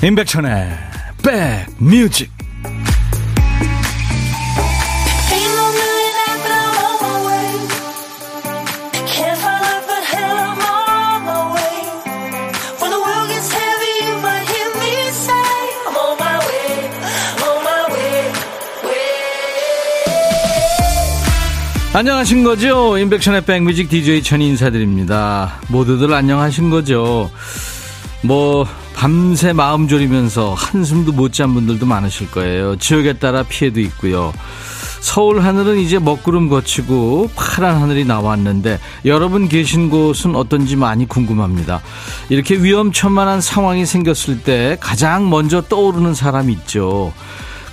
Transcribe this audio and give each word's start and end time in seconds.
임백천의 0.00 0.78
백뮤직 1.24 2.30
안녕하신 21.92 22.44
거죠? 22.44 22.96
임백천의 22.96 23.44
백뮤직 23.44 23.88
DJ 23.88 24.22
천이 24.22 24.46
인사드립니다. 24.46 25.60
모두들 25.68 26.12
안녕하신 26.12 26.70
거죠? 26.70 27.28
뭐 28.22 28.64
밤새 28.98 29.52
마음 29.52 29.86
졸이면서 29.86 30.54
한숨도 30.54 31.12
못 31.12 31.32
잔 31.32 31.54
분들도 31.54 31.86
많으실 31.86 32.32
거예요. 32.32 32.76
지역에 32.78 33.12
따라 33.12 33.44
피해도 33.44 33.78
있고요. 33.80 34.32
서울 34.98 35.40
하늘은 35.40 35.78
이제 35.78 36.00
먹구름 36.00 36.48
거치고 36.48 37.30
파란 37.36 37.80
하늘이 37.80 38.04
나왔는데 38.04 38.80
여러분 39.04 39.48
계신 39.48 39.88
곳은 39.88 40.34
어떤지 40.34 40.74
많이 40.74 41.06
궁금합니다. 41.06 41.80
이렇게 42.28 42.56
위험천만한 42.56 43.40
상황이 43.40 43.86
생겼을 43.86 44.42
때 44.42 44.76
가장 44.80 45.30
먼저 45.30 45.60
떠오르는 45.60 46.14
사람 46.14 46.50
있죠. 46.50 47.12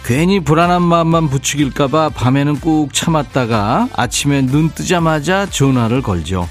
괜히 0.05 0.39
불안한 0.41 0.83
마음만 0.83 1.29
부추길까봐 1.29 2.09
밤에는 2.09 2.59
꾹 2.59 2.93
참았다가 2.93 3.89
아침에 3.95 4.43
눈 4.43 4.69
뜨자마자 4.69 5.47
전화를 5.47 6.03
걸죠. 6.03 6.47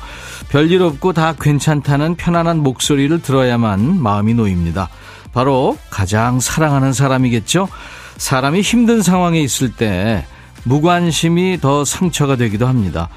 별일 0.49 0.83
없고 0.83 1.13
다 1.13 1.35
괜찮다는 1.39 2.15
편안한 2.17 2.59
목소리를 2.59 3.21
들어야만 3.23 4.01
마음이 4.01 4.35
놓입니다. 4.35 4.89
바로 5.33 5.77
가장 5.91 6.41
사랑하는 6.41 6.93
사람이겠죠? 6.93 7.69
사람이 8.17 8.61
힘든 8.61 9.03
상황에 9.03 9.41
있을 9.41 9.73
때 9.73 10.25
무관심이 10.65 11.59
더 11.61 11.85
상처가 11.85 12.37
되기도 12.37 12.67
합니다. 12.67 13.09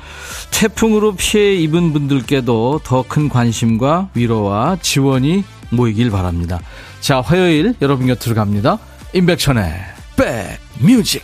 태풍으로 0.52 1.16
피해 1.16 1.56
입은 1.56 1.94
분들께도 1.94 2.82
더 2.84 3.04
큰 3.08 3.30
관심과 3.30 4.10
위로와 4.16 4.78
지원이 4.82 5.44
모이길 5.70 6.12
바랍니다. 6.12 6.60
자, 7.00 7.22
화요일 7.22 7.76
여러분 7.82 8.08
곁으로 8.08 8.36
갑니다. 8.36 8.78
임백천의 9.14 9.74
백뮤직 10.80 11.24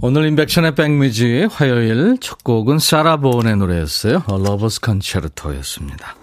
오늘 0.00 0.26
인백션의 0.26 0.74
백뮤직 0.74 1.48
화요일 1.50 2.18
첫 2.20 2.42
곡은 2.44 2.78
사라보온의 2.78 3.56
노래였어요. 3.56 4.24
러버스 4.28 4.80
컨체르토였습니다. 4.80 6.16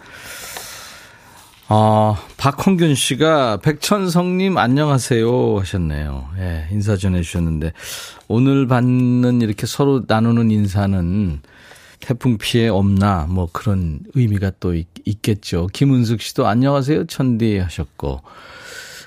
어, 1.67 2.17
박홍균 2.37 2.95
씨가 2.95 3.57
백천성님 3.57 4.57
안녕하세요 4.57 5.59
하셨네요. 5.59 6.29
예, 6.37 6.67
인사 6.71 6.95
전해주셨는데 6.95 7.73
오늘 8.27 8.67
받는 8.67 9.41
이렇게 9.41 9.65
서로 9.65 10.03
나누는 10.07 10.51
인사는 10.51 11.41
태풍 12.01 12.37
피해 12.37 12.67
없나 12.67 13.25
뭐 13.27 13.49
그런 13.51 14.01
의미가 14.13 14.51
또 14.59 14.75
있, 14.75 14.87
있겠죠. 15.05 15.67
김은숙 15.73 16.21
씨도 16.21 16.45
안녕하세요 16.45 17.07
천디 17.07 17.57
하셨고 17.57 18.21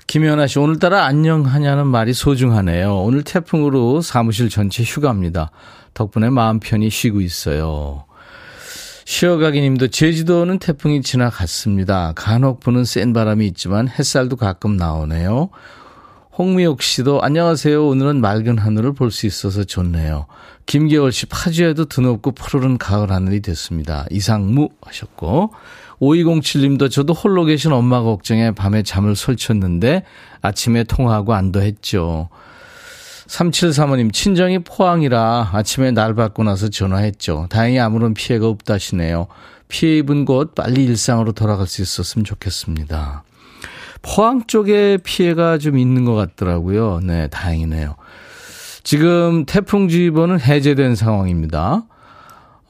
김연아 0.08 0.46
씨, 0.46 0.58
오늘따라 0.58 1.04
안녕하냐는 1.04 1.86
말이 1.86 2.14
소중하네요. 2.14 2.96
오늘 2.96 3.22
태풍으로 3.22 4.00
사무실 4.00 4.48
전체 4.48 4.82
휴가입니다. 4.82 5.50
덕분에 5.92 6.30
마음 6.30 6.60
편히 6.60 6.88
쉬고 6.88 7.20
있어요. 7.20 8.06
쉬어가기 9.04 9.60
님도 9.60 9.88
제주도는 9.88 10.60
태풍이 10.60 11.02
지나갔습니다. 11.02 12.14
간혹 12.16 12.60
부는 12.60 12.86
센 12.86 13.12
바람이 13.12 13.46
있지만 13.48 13.86
햇살도 13.86 14.36
가끔 14.36 14.78
나오네요. 14.78 15.50
홍미옥 16.38 16.80
씨도 16.80 17.20
안녕하세요. 17.20 17.86
오늘은 17.86 18.22
맑은 18.22 18.56
하늘을 18.56 18.94
볼 18.94 19.10
수 19.10 19.26
있어서 19.26 19.64
좋네요. 19.64 20.24
김계월 20.64 21.12
씨 21.12 21.26
파주에도 21.26 21.84
드높고 21.84 22.32
푸르른 22.32 22.78
가을 22.78 23.10
하늘이 23.10 23.42
됐습니다. 23.42 24.06
이상무 24.10 24.70
하셨고 24.80 25.52
5207님도 26.00 26.90
저도 26.90 27.12
홀로 27.12 27.44
계신 27.44 27.72
엄마 27.72 28.02
걱정에 28.02 28.52
밤에 28.52 28.82
잠을 28.82 29.16
설쳤는데 29.16 30.04
아침에 30.42 30.84
통화하고 30.84 31.34
안도했죠. 31.34 32.28
3735님, 33.26 34.12
친정이 34.12 34.60
포항이라 34.60 35.50
아침에 35.52 35.90
날 35.90 36.14
받고 36.14 36.44
나서 36.44 36.68
전화했죠. 36.68 37.46
다행히 37.50 37.78
아무런 37.78 38.14
피해가 38.14 38.46
없다시네요. 38.46 39.26
피해 39.68 39.98
입은 39.98 40.24
곳 40.24 40.54
빨리 40.54 40.84
일상으로 40.84 41.32
돌아갈 41.32 41.66
수 41.66 41.82
있었으면 41.82 42.24
좋겠습니다. 42.24 43.24
포항 44.00 44.44
쪽에 44.46 44.96
피해가 45.02 45.58
좀 45.58 45.76
있는 45.76 46.04
것 46.04 46.14
같더라고요. 46.14 47.00
네, 47.02 47.28
다행이네요. 47.28 47.96
지금 48.82 49.44
태풍주의보는 49.44 50.40
해제된 50.40 50.94
상황입니다. 50.94 51.84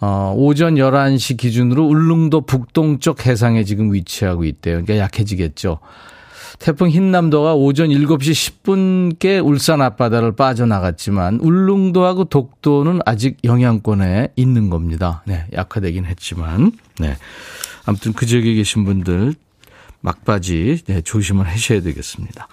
어, 0.01 0.33
오전 0.37 0.77
11시 0.77 1.37
기준으로 1.37 1.85
울릉도 1.87 2.43
북동쪽 2.43 3.27
해상에 3.27 3.65
지금 3.65 3.93
위치하고 3.93 4.45
있대요. 4.45 4.83
그러니까 4.85 4.99
약해지겠죠. 4.99 5.81
태풍 6.59 6.89
흰남도가 6.89 7.55
오전 7.55 7.89
7시 7.91 8.63
10분께 8.63 9.45
울산 9.45 9.81
앞바다를 9.81 10.35
빠져나갔지만 10.35 11.39
울릉도하고 11.41 12.25
독도는 12.25 13.01
아직 13.07 13.39
영향권에 13.45 14.29
있는 14.35 14.71
겁니다. 14.71 15.23
네, 15.27 15.47
약화되긴 15.53 16.05
했지만. 16.05 16.73
네. 16.99 17.17
아무튼 17.87 18.13
그 18.13 18.27
지역에 18.27 18.55
계신 18.55 18.85
분들 18.85 19.35
막바지 20.01 20.83
네, 20.87 21.01
조심을 21.01 21.47
하셔야 21.47 21.81
되겠습니다. 21.81 22.49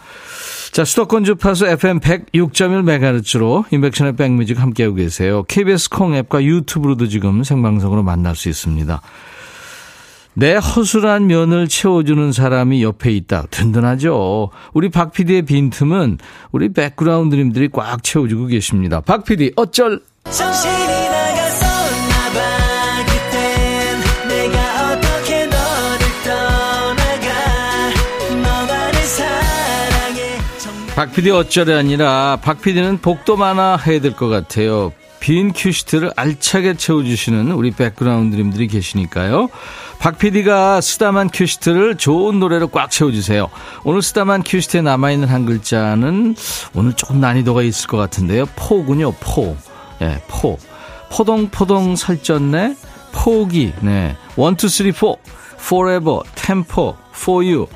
자, 0.75 0.83
수도권 0.83 1.23
주파수 1.23 1.67
FM 1.67 2.01
106.1MHz로 2.01 3.63
인백션의 3.71 4.17
백뮤직 4.17 4.59
함께하고 4.59 4.95
계세요. 4.95 5.43
KBS 5.43 5.89
콩 5.89 6.13
앱과 6.13 6.43
유튜브로도 6.43 7.07
지금 7.07 7.45
생방송으로 7.45 8.03
만날 8.03 8.35
수 8.35 8.49
있습니다. 8.49 9.01
내 10.33 10.55
허술한 10.55 11.27
면을 11.27 11.69
채워주는 11.69 12.33
사람이 12.33 12.83
옆에 12.83 13.13
있다. 13.13 13.45
든든하죠. 13.51 14.49
우리 14.73 14.89
박 14.89 15.13
PD의 15.13 15.43
빈틈은 15.43 16.17
우리 16.51 16.73
백그라운드님들이 16.73 17.69
꽉 17.71 18.03
채워주고 18.03 18.47
계십니다. 18.47 18.99
박 18.99 19.23
PD, 19.23 19.53
어쩔! 19.55 20.01
정신이 20.29 20.94
박 31.05 31.13
PD 31.13 31.29
어쩌래 31.29 31.75
아니라 31.75 32.39
박 32.41 32.63
PD는 32.63 32.97
복도 32.97 33.37
많아 33.37 33.77
해야 33.77 34.01
될 34.01 34.13
것 34.13 34.27
같아요. 34.27 34.91
빈 35.19 35.53
큐시트를 35.53 36.11
알차게 36.15 36.77
채워주시는 36.77 37.51
우리 37.51 37.69
백그라운드님들이 37.69 38.65
계시니까요. 38.65 39.49
박 39.99 40.17
PD가 40.17 40.81
쓰다만 40.81 41.29
큐시트를 41.31 41.97
좋은 41.97 42.39
노래로 42.39 42.69
꽉 42.69 42.89
채워주세요. 42.89 43.49
오늘 43.83 44.01
쓰다만 44.01 44.41
큐시트에 44.43 44.81
남아있는 44.81 45.27
한 45.27 45.45
글자는 45.45 46.35
오늘 46.73 46.93
조금 46.93 47.19
난이도가 47.21 47.61
있을 47.61 47.87
것 47.87 47.97
같은데요. 47.97 48.47
포군요, 48.55 49.11
포. 49.19 49.55
예, 50.01 50.19
포. 50.27 50.57
포동포동 51.11 51.95
살쪘네. 51.95 52.77
포기. 53.11 53.73
네. 53.81 54.15
one, 54.37 54.55
two, 54.55 54.67
three, 54.69 54.91
four. 54.91 55.19
tempo, 56.33 56.95
for 57.15 57.45
you. 57.45 57.67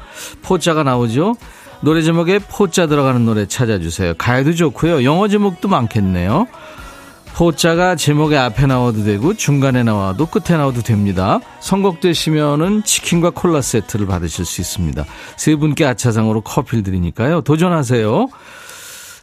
포자가 0.42 0.82
나오죠. 0.82 1.36
노래 1.82 2.02
제목에 2.02 2.40
포자 2.40 2.88
들어가는 2.88 3.26
노래 3.26 3.48
찾아주세요. 3.48 4.16
가요도 4.18 4.54
좋고요. 4.54 5.04
영어 5.04 5.28
제목도 5.28 5.68
많겠네요. 5.68 6.48
포자가 7.34 7.96
제목의 7.96 8.38
앞에 8.38 8.66
나와도 8.66 9.06
되고 9.06 9.34
중간에 9.34 9.84
나와도 9.84 10.26
끝에 10.26 10.58
나와도 10.58 10.82
됩니다. 10.82 11.40
선곡되시면은 11.62 12.84
치킨과 12.84 13.30
콜라 13.30 13.62
세트를 13.62 14.08
받으실 14.08 14.44
수 14.44 14.60
있습니다. 14.60 15.06
세 15.38 15.56
분께 15.56 15.86
아차상으로 15.86 16.42
커피를 16.42 16.84
드리니까요. 16.84 17.42
도전하세요. 17.42 18.28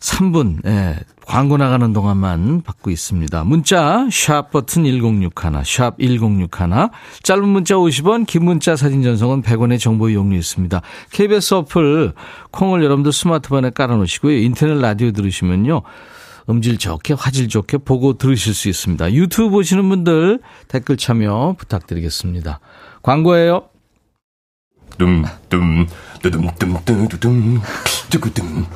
3분, 0.00 0.66
예, 0.66 0.98
광고 1.26 1.56
나가는 1.56 1.92
동안만 1.92 2.62
받고 2.62 2.90
있습니다. 2.90 3.44
문자, 3.44 4.06
샵 4.10 4.50
버튼 4.50 4.84
1061, 4.84 5.64
샵 5.64 5.98
1061, 5.98 6.90
짧은 7.22 7.48
문자 7.48 7.74
50원, 7.74 8.26
긴 8.26 8.44
문자 8.44 8.76
사진 8.76 9.02
전송은 9.02 9.42
100원의 9.42 9.80
정보 9.80 10.08
이용료 10.08 10.36
있습니다. 10.36 10.80
KBS 11.10 11.54
어플, 11.54 12.12
콩을 12.52 12.84
여러분들 12.84 13.12
스마트폰에 13.12 13.70
깔아놓으시고요. 13.70 14.36
인터넷 14.38 14.74
라디오 14.80 15.10
들으시면요. 15.10 15.82
음질 16.48 16.78
좋게, 16.78 17.14
화질 17.14 17.48
좋게 17.48 17.78
보고 17.78 18.18
들으실 18.18 18.54
수 18.54 18.68
있습니다. 18.68 19.12
유튜브 19.12 19.50
보시는 19.50 19.88
분들 19.88 20.40
댓글 20.68 20.96
참여 20.96 21.56
부탁드리겠습니다. 21.58 22.60
광고예요. 23.02 23.68
Dumdum, 24.98 25.86
두둠, 26.22 26.48
두둠, 27.08 27.62
두구둠, 28.10 28.66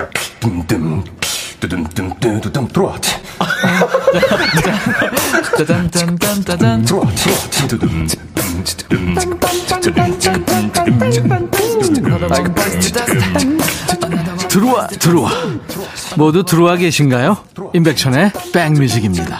둠둠, 0.40 1.04
두둠둠두둠. 1.60 2.60
트로트, 6.84 7.68
두둠, 7.68 8.06
두둠, 8.06 8.06
두둠, 8.76 9.14
들어와 14.48 14.86
들어와 14.88 15.30
모두 16.16 16.44
들어와 16.44 16.76
계신가요? 16.76 17.38
임백천의 17.72 18.32
백뮤직입니다 18.52 19.38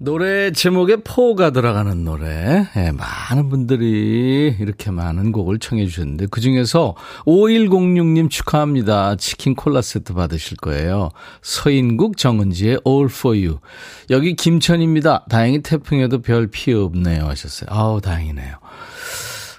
노래 0.00 0.52
제목에 0.52 0.96
포가 1.02 1.50
들어가는 1.50 2.04
노래. 2.04 2.68
네, 2.76 2.92
많은 2.92 3.48
분들이 3.48 4.54
이렇게 4.60 4.92
많은 4.92 5.32
곡을 5.32 5.58
청해 5.58 5.86
주셨는데 5.86 6.26
그중에서 6.26 6.94
5106님 7.26 8.30
축하합니다. 8.30 9.16
치킨 9.16 9.56
콜라 9.56 9.82
세트 9.82 10.14
받으실 10.14 10.56
거예요. 10.58 11.08
서인국 11.42 12.16
정은지의 12.16 12.80
All 12.86 13.06
For 13.10 13.36
You. 13.36 13.58
여기 14.10 14.36
김천입니다. 14.36 15.24
다행히 15.28 15.62
태풍에도 15.62 16.22
별 16.22 16.46
피해 16.46 16.76
없네요 16.76 17.26
하셨어요. 17.26 17.68
아우 17.72 18.00
다행이네요. 18.00 18.54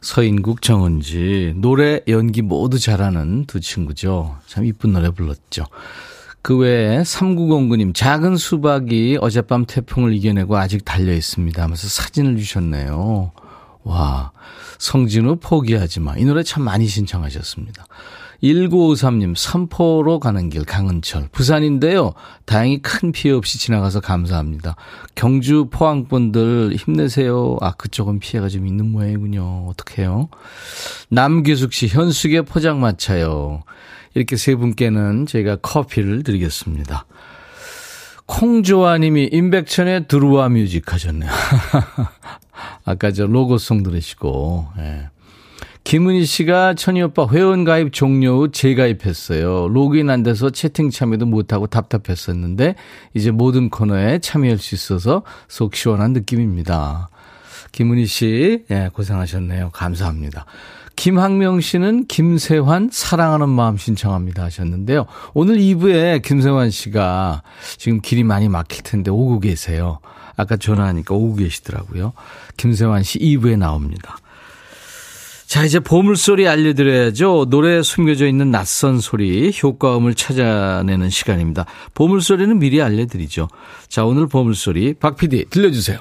서인국 0.02 0.62
정은지 0.62 1.54
노래 1.58 2.02
연기 2.08 2.42
모두 2.42 2.80
잘하는 2.80 3.46
두 3.46 3.60
친구죠. 3.60 4.38
참 4.48 4.66
이쁜 4.66 4.94
노래 4.94 5.10
불렀죠. 5.10 5.66
그 6.42 6.58
외에 6.58 7.02
3909님, 7.02 7.94
작은 7.94 8.38
수박이 8.38 9.18
어젯밤 9.20 9.66
태풍을 9.66 10.14
이겨내고 10.14 10.58
아직 10.58 10.86
달려 10.86 11.14
있습니다 11.14 11.62
하면서 11.62 11.88
사진을 11.88 12.38
주셨네요. 12.38 13.32
와, 13.84 14.32
성진우 14.78 15.38
포기하지 15.42 16.00
마. 16.00 16.16
이 16.18 16.24
노래 16.24 16.44
참 16.44 16.64
많이 16.64 16.88
신청하셨습니다. 16.88 17.86
1953님, 18.44 19.36
삼포로 19.36 20.20
가는 20.20 20.50
길 20.50 20.64
강은철. 20.64 21.28
부산인데요. 21.32 22.14
다행히 22.46 22.82
큰 22.82 23.12
피해 23.12 23.34
없이 23.34 23.60
지나가서 23.60 24.00
감사합니다. 24.00 24.76
경주 25.16 25.68
포항분들 25.70 26.76
힘내세요. 26.76 27.58
아, 27.62 27.72
그쪽은 27.74 28.20
피해가 28.20 28.48
좀 28.48 28.66
있는 28.66 28.92
모양이군요. 28.92 29.68
어떡해요? 29.68 30.30
남규숙 31.10 31.74
씨, 31.74 31.88
현숙의 31.88 32.44
포장마차요. 32.44 33.64
이렇게 34.14 34.38
세 34.38 34.56
분께는 34.56 35.26
저희가 35.26 35.58
커피를 35.58 36.24
드리겠습니다. 36.24 37.06
콩조아님이 38.26 39.30
임백천의 39.32 40.08
드루와 40.08 40.50
뮤직 40.50 40.94
하셨네요. 40.94 41.32
아까 42.86 43.12
저 43.12 43.26
로고송 43.26 43.84
들으시고, 43.84 44.68
예. 44.78 45.10
김은희 45.90 46.24
씨가 46.24 46.76
천희 46.76 47.02
오빠 47.02 47.28
회원 47.32 47.64
가입 47.64 47.92
종료 47.92 48.42
후 48.42 48.52
재가입했어요. 48.52 49.70
로그인 49.70 50.12
안 50.12 50.22
돼서 50.22 50.52
채팅 50.52 50.92
참여도 50.92 51.26
못하고 51.26 51.66
답답했었는데 51.66 52.76
이제 53.16 53.32
모든 53.32 53.72
코너에 53.72 54.20
참여할 54.20 54.60
수 54.60 54.76
있어서 54.76 55.24
속 55.48 55.74
시원한 55.74 56.14
느낌입니다. 56.14 57.10
김은희 57.72 58.06
씨, 58.06 58.66
예, 58.70 58.92
고생하셨네요. 58.94 59.72
감사합니다. 59.74 60.46
김학명 60.96 61.60
씨는 61.60 62.06
김세환 62.06 62.90
사랑하는 62.92 63.50
마음 63.50 63.76
신청합니다 63.76 64.44
하셨는데요. 64.44 65.08
오늘 65.34 65.58
2부에 65.58 66.22
김세환 66.22 66.70
씨가 66.70 67.42
지금 67.78 68.00
길이 68.00 68.24
많이 68.24 68.48
막힐 68.48 68.84
텐데 68.84 69.10
오고 69.10 69.40
계세요. 69.40 70.02
아까 70.36 70.56
전화하니까 70.56 71.16
오고 71.16 71.38
계시더라고요. 71.38 72.14
김세환 72.58 73.02
씨 73.02 73.18
2부에 73.18 73.58
나옵니다. 73.58 74.18
자, 75.50 75.66
이제 75.66 75.80
보물소리 75.80 76.48
알려드려야죠. 76.48 77.48
노래에 77.50 77.82
숨겨져 77.82 78.28
있는 78.28 78.52
낯선 78.52 79.00
소리, 79.00 79.52
효과음을 79.64 80.14
찾아내는 80.14 81.10
시간입니다. 81.10 81.66
보물소리는 81.96 82.60
미리 82.60 82.84
알려드리죠. 82.84 83.48
자, 83.88 84.06
오늘 84.06 84.28
보물소리, 84.28 84.94
박 85.00 85.18
PD, 85.18 85.46
들려주세요. 85.50 85.98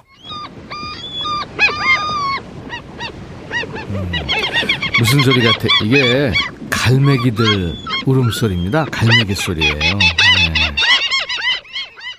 무슨 4.98 5.22
소리 5.22 5.42
같아? 5.42 5.66
이게 5.82 6.30
갈매기들 6.68 7.72
울음소리입니다. 8.04 8.84
갈매기 8.84 9.34
소리예요. 9.34 9.74
네. 9.78 9.98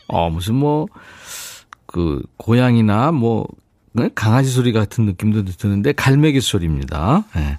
어, 0.07 0.31
무슨 0.31 0.55
뭐, 0.55 0.87
그, 1.85 2.23
고양이나 2.37 3.11
뭐, 3.11 3.45
네? 3.47 3.68
강아지 4.15 4.49
소리 4.49 4.71
같은 4.71 5.05
느낌도 5.05 5.45
드는데 5.45 5.91
갈매기 5.93 6.41
소리입니다. 6.41 7.23
네. 7.35 7.57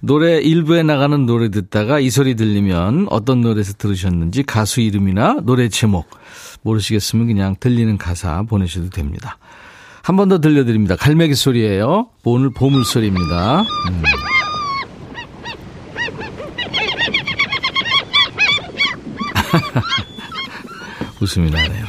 노래 0.00 0.38
일부에 0.40 0.82
나가는 0.82 1.26
노래 1.26 1.50
듣다가 1.50 1.98
이 2.00 2.08
소리 2.10 2.34
들리면 2.36 3.08
어떤 3.10 3.40
노래에서 3.40 3.74
들으셨는지 3.74 4.42
가수 4.44 4.80
이름이나 4.80 5.40
노래 5.44 5.68
제목 5.68 6.08
모르시겠으면 6.62 7.26
그냥 7.26 7.56
들리는 7.60 7.98
가사 7.98 8.42
보내셔도 8.42 8.90
됩니다. 8.90 9.38
한 10.02 10.16
번 10.16 10.28
더 10.28 10.40
들려드립니다. 10.40 10.96
갈매기 10.96 11.34
소리예요. 11.34 12.08
오늘 12.24 12.50
보물 12.50 12.84
소리입니다. 12.84 13.60
음. 13.60 14.02
웃음이 21.20 21.50
나네요. 21.50 21.86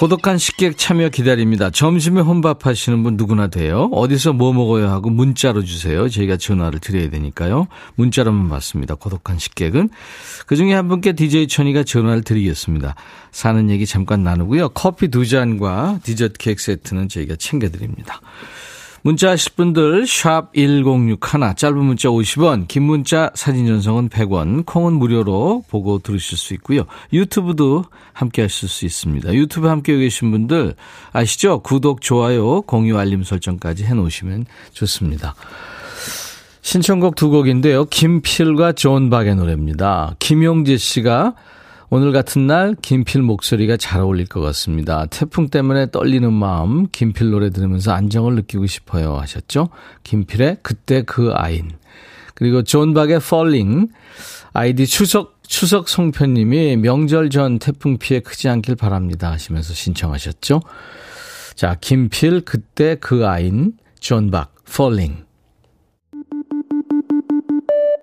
고독한 0.00 0.38
식객 0.38 0.78
참여 0.78 1.10
기다립니다. 1.10 1.68
점심에 1.68 2.22
혼밥 2.22 2.64
하시는 2.64 3.02
분 3.02 3.18
누구나 3.18 3.48
돼요. 3.48 3.90
어디서 3.92 4.32
뭐 4.32 4.50
먹어야 4.54 4.90
하고 4.90 5.10
문자로 5.10 5.62
주세요. 5.62 6.08
저희가 6.08 6.38
전화를 6.38 6.80
드려야 6.80 7.10
되니까요. 7.10 7.66
문자로만 7.96 8.48
받습니다. 8.48 8.94
고독한 8.94 9.38
식객은. 9.38 9.90
그 10.46 10.56
중에 10.56 10.72
한 10.72 10.88
분께 10.88 11.12
DJ 11.12 11.48
천이가 11.48 11.84
전화를 11.84 12.22
드리겠습니다. 12.22 12.94
사는 13.30 13.68
얘기 13.68 13.84
잠깐 13.84 14.22
나누고요. 14.22 14.70
커피 14.70 15.08
두 15.08 15.26
잔과 15.26 16.00
디저트 16.02 16.38
케이크 16.38 16.62
세트는 16.62 17.10
저희가 17.10 17.36
챙겨드립니다. 17.36 18.22
문자 19.02 19.30
하실 19.30 19.52
분들 19.56 20.06
샵 20.06 20.52
1061, 20.54 21.18
짧은 21.56 21.78
문자 21.78 22.08
50원, 22.08 22.68
긴 22.68 22.82
문자 22.82 23.30
사진 23.34 23.66
전송은 23.66 24.10
100원, 24.10 24.66
콩은 24.66 24.92
무료로 24.92 25.64
보고 25.68 25.98
들으실 25.98 26.36
수 26.36 26.52
있고요. 26.54 26.84
유튜브도 27.12 27.84
함께 28.12 28.42
하실 28.42 28.68
수 28.68 28.84
있습니다. 28.84 29.32
유튜브 29.32 29.68
함께 29.68 29.96
계신 29.96 30.30
분들 30.30 30.74
아시죠? 31.12 31.60
구독, 31.60 32.02
좋아요, 32.02 32.60
공유, 32.62 32.98
알림 32.98 33.22
설정까지 33.22 33.84
해놓으시면 33.84 34.44
좋습니다. 34.72 35.34
신청곡 36.60 37.16
두 37.16 37.30
곡인데요. 37.30 37.86
김필과 37.86 38.72
존 38.72 39.08
박의 39.08 39.34
노래입니다. 39.36 40.14
김용재 40.18 40.76
씨가 40.76 41.34
오늘 41.92 42.12
같은 42.12 42.46
날 42.46 42.76
김필 42.80 43.20
목소리가 43.22 43.76
잘 43.76 44.00
어울릴 44.00 44.26
것 44.26 44.40
같습니다. 44.40 45.06
태풍 45.06 45.48
때문에 45.48 45.90
떨리는 45.90 46.32
마음 46.32 46.86
김필 46.92 47.30
노래 47.30 47.50
들으면서 47.50 47.90
안정을 47.92 48.36
느끼고 48.36 48.66
싶어요 48.66 49.16
하셨죠? 49.18 49.70
김필의 50.04 50.58
그때 50.62 51.02
그 51.02 51.32
아인 51.34 51.72
그리고 52.36 52.62
존 52.62 52.94
박의 52.94 53.16
Falling 53.16 53.90
아이디 54.52 54.86
추석 54.86 55.40
추석 55.42 55.88
송편님이 55.88 56.76
명절 56.76 57.28
전 57.30 57.58
태풍 57.58 57.98
피해 57.98 58.20
크지 58.20 58.48
않길 58.48 58.76
바랍니다 58.76 59.32
하시면서 59.32 59.74
신청하셨죠? 59.74 60.60
자 61.56 61.76
김필 61.80 62.42
그때 62.42 62.94
그 63.00 63.26
아인 63.26 63.72
존 63.98 64.30
박 64.30 64.54
Falling 64.68 65.24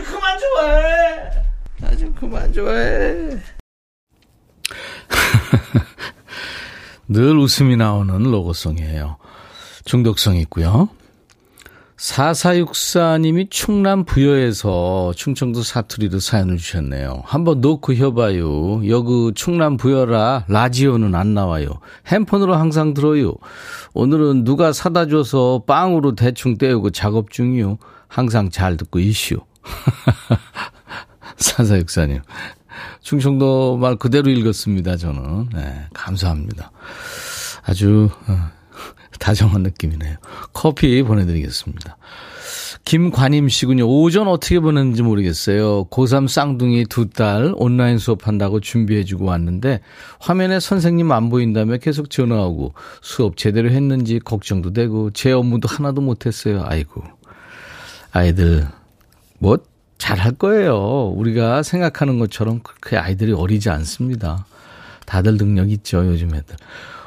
좋아해. 0.00 1.30
나 1.80 1.96
좀 1.96 2.14
그만 2.14 2.52
좋아해. 2.52 3.38
늘 7.08 7.36
웃음이 7.38 7.76
나오는 7.76 8.22
로고송이에요. 8.22 9.16
중독성 9.84 10.36
있고요. 10.36 10.88
4464님이 11.96 13.48
충남 13.50 14.04
부여에서 14.04 15.12
충청도 15.14 15.62
사투리로 15.62 16.18
사연을 16.18 16.56
주셨네요. 16.56 17.22
한번 17.24 17.60
놓고 17.60 17.94
해봐요. 17.94 18.88
여그 18.88 19.32
충남 19.36 19.76
부여라 19.76 20.46
라지오는 20.48 21.14
안 21.14 21.34
나와요. 21.34 21.68
핸폰으로 22.08 22.54
항상 22.56 22.94
들어요. 22.94 23.34
오늘은 23.94 24.42
누가 24.44 24.72
사다 24.72 25.06
줘서 25.06 25.62
빵으로 25.66 26.16
대충 26.16 26.58
때우고 26.58 26.90
작업 26.90 27.30
중이요. 27.30 27.78
항상 28.08 28.50
잘 28.50 28.76
듣고 28.76 28.98
이슈. 28.98 29.36
사사육사님. 31.36 32.20
충청도 33.02 33.76
말 33.76 33.96
그대로 33.96 34.30
읽었습니다, 34.30 34.96
저는. 34.96 35.50
네, 35.54 35.86
감사합니다. 35.92 36.70
아주, 37.64 38.08
어, 38.28 38.38
다정한 39.18 39.62
느낌이네요. 39.62 40.16
커피 40.52 41.02
보내드리겠습니다. 41.02 41.96
김관임 42.84 43.48
씨군요. 43.48 43.84
오전 43.86 44.26
어떻게 44.26 44.58
보냈는지 44.58 45.02
모르겠어요. 45.02 45.84
고3 45.84 46.26
쌍둥이 46.26 46.86
두 46.86 47.08
딸 47.10 47.52
온라인 47.56 47.98
수업한다고 47.98 48.58
준비해주고 48.60 49.24
왔는데 49.24 49.80
화면에 50.18 50.58
선생님 50.58 51.12
안 51.12 51.28
보인다며 51.30 51.76
계속 51.76 52.10
전화하고 52.10 52.74
수업 53.00 53.36
제대로 53.36 53.70
했는지 53.70 54.18
걱정도 54.18 54.72
되고 54.72 55.10
제 55.12 55.30
업무도 55.30 55.68
하나도 55.68 56.00
못했어요. 56.00 56.64
아이고. 56.66 57.04
아이들 58.10 58.66
뭐 59.42 59.58
잘할 59.98 60.34
거예요. 60.34 61.12
우리가 61.16 61.64
생각하는 61.64 62.20
것처럼 62.20 62.60
그렇게 62.60 62.96
아이들이 62.96 63.32
어리지 63.32 63.70
않습니다. 63.70 64.46
다들 65.04 65.36
능력 65.36 65.68
있죠, 65.72 66.06
요즘 66.06 66.32
애들. 66.32 66.54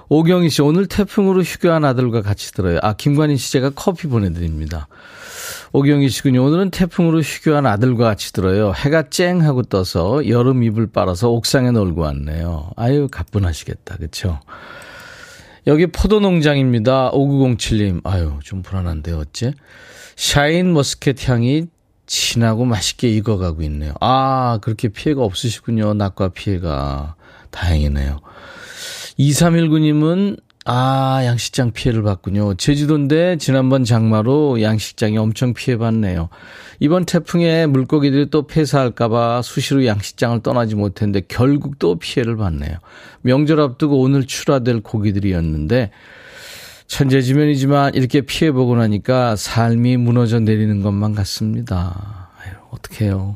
오경희 0.09 0.49
씨, 0.49 0.61
오늘 0.61 0.85
태풍으로 0.85 1.41
휴교한 1.43 1.85
아들과 1.85 2.21
같이 2.21 2.51
들어요. 2.51 2.79
아, 2.83 2.91
김관인 2.91 3.37
씨 3.37 3.53
제가 3.53 3.69
커피 3.69 4.07
보내드립니다. 4.07 4.89
오경희 5.71 6.09
씨군요. 6.09 6.43
오늘은 6.43 6.71
태풍으로 6.71 7.21
휴교한 7.21 7.65
아들과 7.65 8.03
같이 8.03 8.33
들어요. 8.33 8.73
해가 8.75 9.09
쨍 9.09 9.41
하고 9.41 9.63
떠서 9.63 10.27
여름 10.27 10.61
이불 10.61 10.87
빨아서 10.87 11.29
옥상에 11.29 11.71
놀고 11.71 12.01
왔네요. 12.01 12.71
아유, 12.75 13.07
가뿐하시겠다. 13.09 13.95
그쵸? 13.95 14.41
여기 15.67 15.87
포도 15.87 16.19
농장입니다. 16.19 17.11
5907님. 17.11 18.01
아유, 18.03 18.39
좀 18.43 18.61
불안한데요, 18.61 19.19
어째? 19.19 19.53
샤인 20.17 20.73
머스켓 20.73 21.27
향이 21.29 21.67
진하고 22.05 22.65
맛있게 22.65 23.09
익어가고 23.09 23.61
있네요. 23.63 23.93
아, 24.01 24.59
그렇게 24.61 24.89
피해가 24.89 25.23
없으시군요. 25.23 25.93
낙과 25.93 26.29
피해가. 26.29 27.15
다행이네요. 27.51 28.19
2319님은 29.17 30.37
아, 30.67 31.21
양식장 31.23 31.71
피해를 31.71 32.01
봤군요. 32.01 32.55
제주도인데 32.55 33.37
지난번 33.37 33.83
장마로 33.83 34.63
양식장이 34.63 35.15
엄청 35.15 35.53
피해봤네요. 35.53 36.29
이번 36.79 37.05
태풍에 37.05 37.67
물고기들이 37.67 38.31
또 38.31 38.47
폐사할까봐 38.47 39.43
수시로 39.43 39.85
양식장을 39.85 40.41
떠나지 40.41 40.73
못했는데 40.73 41.27
결국 41.27 41.77
또 41.77 41.99
피해를 41.99 42.35
봤네요. 42.35 42.77
명절 43.21 43.61
앞두고 43.61 43.99
오늘 44.01 44.25
출하될 44.25 44.81
고기들이었는데 44.81 45.91
천재지면이지만 46.87 47.93
이렇게 47.95 48.21
피해보고 48.21 48.75
나니까 48.75 49.35
삶이 49.35 49.97
무너져 49.97 50.39
내리는 50.39 50.81
것만 50.81 51.15
같습니다. 51.15 52.29
아유, 52.39 52.53
어떡해요. 52.71 53.35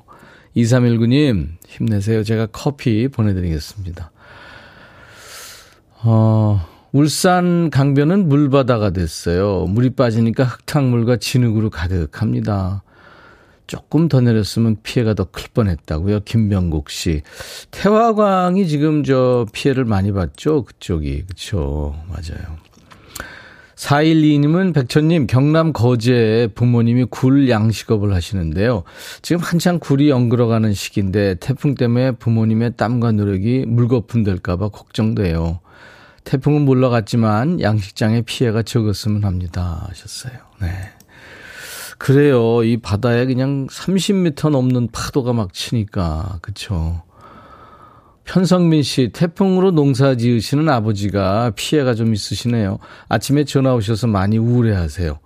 2319님, 0.56 1.48
힘내세요. 1.68 2.24
제가 2.24 2.48
커피 2.52 3.08
보내드리겠습니다. 3.08 4.12
어, 6.04 6.66
울산 6.92 7.70
강변은 7.70 8.30
물바다가 8.30 8.92
됐어요. 8.92 9.66
물이 9.68 9.92
빠지니까 9.92 10.44
흙탕물과 10.44 11.18
진흙으로 11.18 11.70
가득합니다. 11.70 12.84
조금 13.68 14.08
더 14.08 14.20
내렸으면 14.22 14.78
피해가 14.82 15.14
더 15.14 15.26
클 15.26 15.50
뻔했다고요. 15.54 16.22
김병국 16.22 16.90
씨. 16.90 17.22
태화광이 17.70 18.68
지금 18.68 19.04
저 19.04 19.46
피해를 19.54 19.86
많이 19.86 20.12
봤죠. 20.12 20.64
그쪽이. 20.64 21.26
그쵸. 21.28 21.96
맞아요. 22.08 22.58
4122님은 23.80 24.74
백천님 24.74 25.28
경남 25.28 25.72
거제에 25.72 26.48
부모님이 26.48 27.06
굴 27.06 27.50
양식업을 27.50 28.14
하시는데요. 28.14 28.84
지금 29.22 29.42
한창 29.42 29.80
굴이 29.80 30.12
엉그러가는 30.12 30.74
시기인데 30.74 31.36
태풍 31.36 31.76
때문에 31.76 32.12
부모님의 32.12 32.74
땀과 32.76 33.14
노력이 33.14 33.66
물거품 33.68 34.24
될까봐 34.24 34.70
걱정돼요. 34.70 35.62
태풍은 36.26 36.64
물러갔지만 36.64 37.62
양식장에 37.62 38.22
피해가 38.24 38.64
적었으면 38.64 39.24
합니다. 39.24 39.86
하셨어요. 39.88 40.34
네. 40.62 40.68
그래요. 41.98 42.64
이 42.64 42.78
바다에 42.78 43.26
그냥 43.26 43.68
30m 43.68 44.50
넘는 44.50 44.90
파도가 44.92 45.32
막 45.32 45.54
치니까. 45.54 46.40
그쵸. 46.42 47.02
현성민 48.32 48.84
씨, 48.84 49.10
태풍으로 49.12 49.72
농사 49.72 50.14
지으시는 50.14 50.70
아버지가 50.70 51.52
피해가 51.56 51.96
좀 51.96 52.14
있으시네요. 52.14 52.78
아침에 53.08 53.44
전화 53.44 53.74
오셔서 53.74 54.06
많이 54.06 54.38
우울해 54.38 54.76
하세요. 54.76 55.18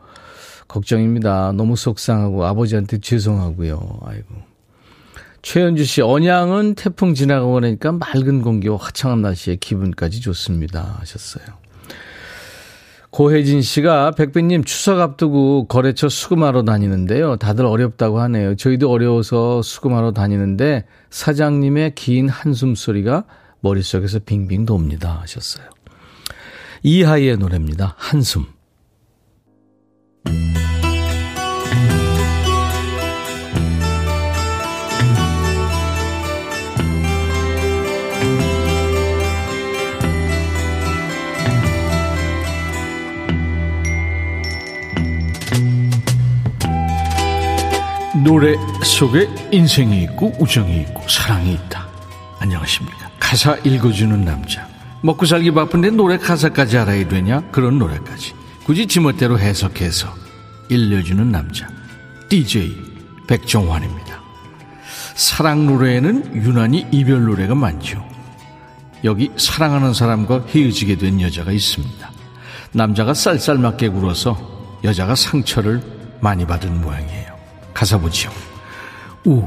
걱정입니다. 0.70 1.52
너무 1.52 1.76
속상하고 1.76 2.46
아버지한테 2.46 3.00
죄송하고요. 3.00 4.00
아이고. 4.06 4.36
최현주 5.42 5.84
씨, 5.84 6.02
언양은 6.02 6.76
태풍 6.76 7.14
지나가고 7.14 7.60
나니까 7.60 7.92
맑은 7.92 8.42
공기와 8.42 8.78
화창한 8.78 9.22
날씨에 9.22 9.58
기분까지 9.58 10.22
좋습니다. 10.22 10.96
하셨어요. 11.00 11.63
고혜진 13.14 13.62
씨가 13.62 14.10
백배님 14.12 14.64
추석 14.64 15.00
앞두고 15.00 15.68
거래처 15.68 16.10
수금하러 16.10 16.64
다니는데요. 16.64 17.36
다들 17.36 17.64
어렵다고 17.64 18.20
하네요. 18.22 18.56
저희도 18.56 18.90
어려워서 18.90 19.62
수금하러 19.62 20.14
다니는데 20.14 20.86
사장님의 21.12 21.94
긴 21.94 22.28
한숨 22.28 22.74
소리가 22.74 23.26
머릿속에서 23.60 24.18
빙빙 24.18 24.66
돕니다. 24.66 25.20
하셨어요. 25.22 25.68
이하이의 26.82 27.38
노래입니다. 27.38 27.94
한숨. 28.00 28.46
노래 48.24 48.56
속에 48.84 49.30
인생이 49.52 50.02
있고 50.04 50.34
우정이 50.40 50.82
있고 50.82 51.02
사랑이 51.10 51.54
있다. 51.54 51.88
안녕하십니까. 52.40 53.10
가사 53.20 53.56
읽어주는 53.64 54.24
남자. 54.24 54.68
먹고 55.02 55.26
살기 55.26 55.52
바쁜데 55.52 55.92
노래 55.92 56.18
가사까지 56.18 56.78
알아야 56.78 57.06
되냐? 57.08 57.42
그런 57.52 57.78
노래까지. 57.80 58.34
굳이 58.66 58.88
지멋대로 58.88 59.38
해석해서 59.38 60.08
일려주는 60.70 61.32
남자. 61.32 61.68
DJ 62.30 62.74
백종환입니다. 63.28 64.22
사랑 65.16 65.66
노래에는 65.66 66.36
유난히 66.36 66.88
이별 66.92 67.26
노래가 67.26 67.56
많죠. 67.56 68.08
여기 69.04 69.32
사랑하는 69.36 69.94
사람과 69.94 70.46
헤어지게 70.48 70.98
된 70.98 71.20
여자가 71.20 71.52
있습니다. 71.52 72.12
남자가 72.72 73.14
쌀쌀맞게 73.14 73.90
굴어서 73.90 74.80
여자가 74.84 75.14
상처를 75.14 75.82
많이 76.22 76.48
받은 76.48 76.82
모양이에요. 76.82 77.23
가사 77.84 77.98
보지요. 77.98 78.32
우, 79.26 79.46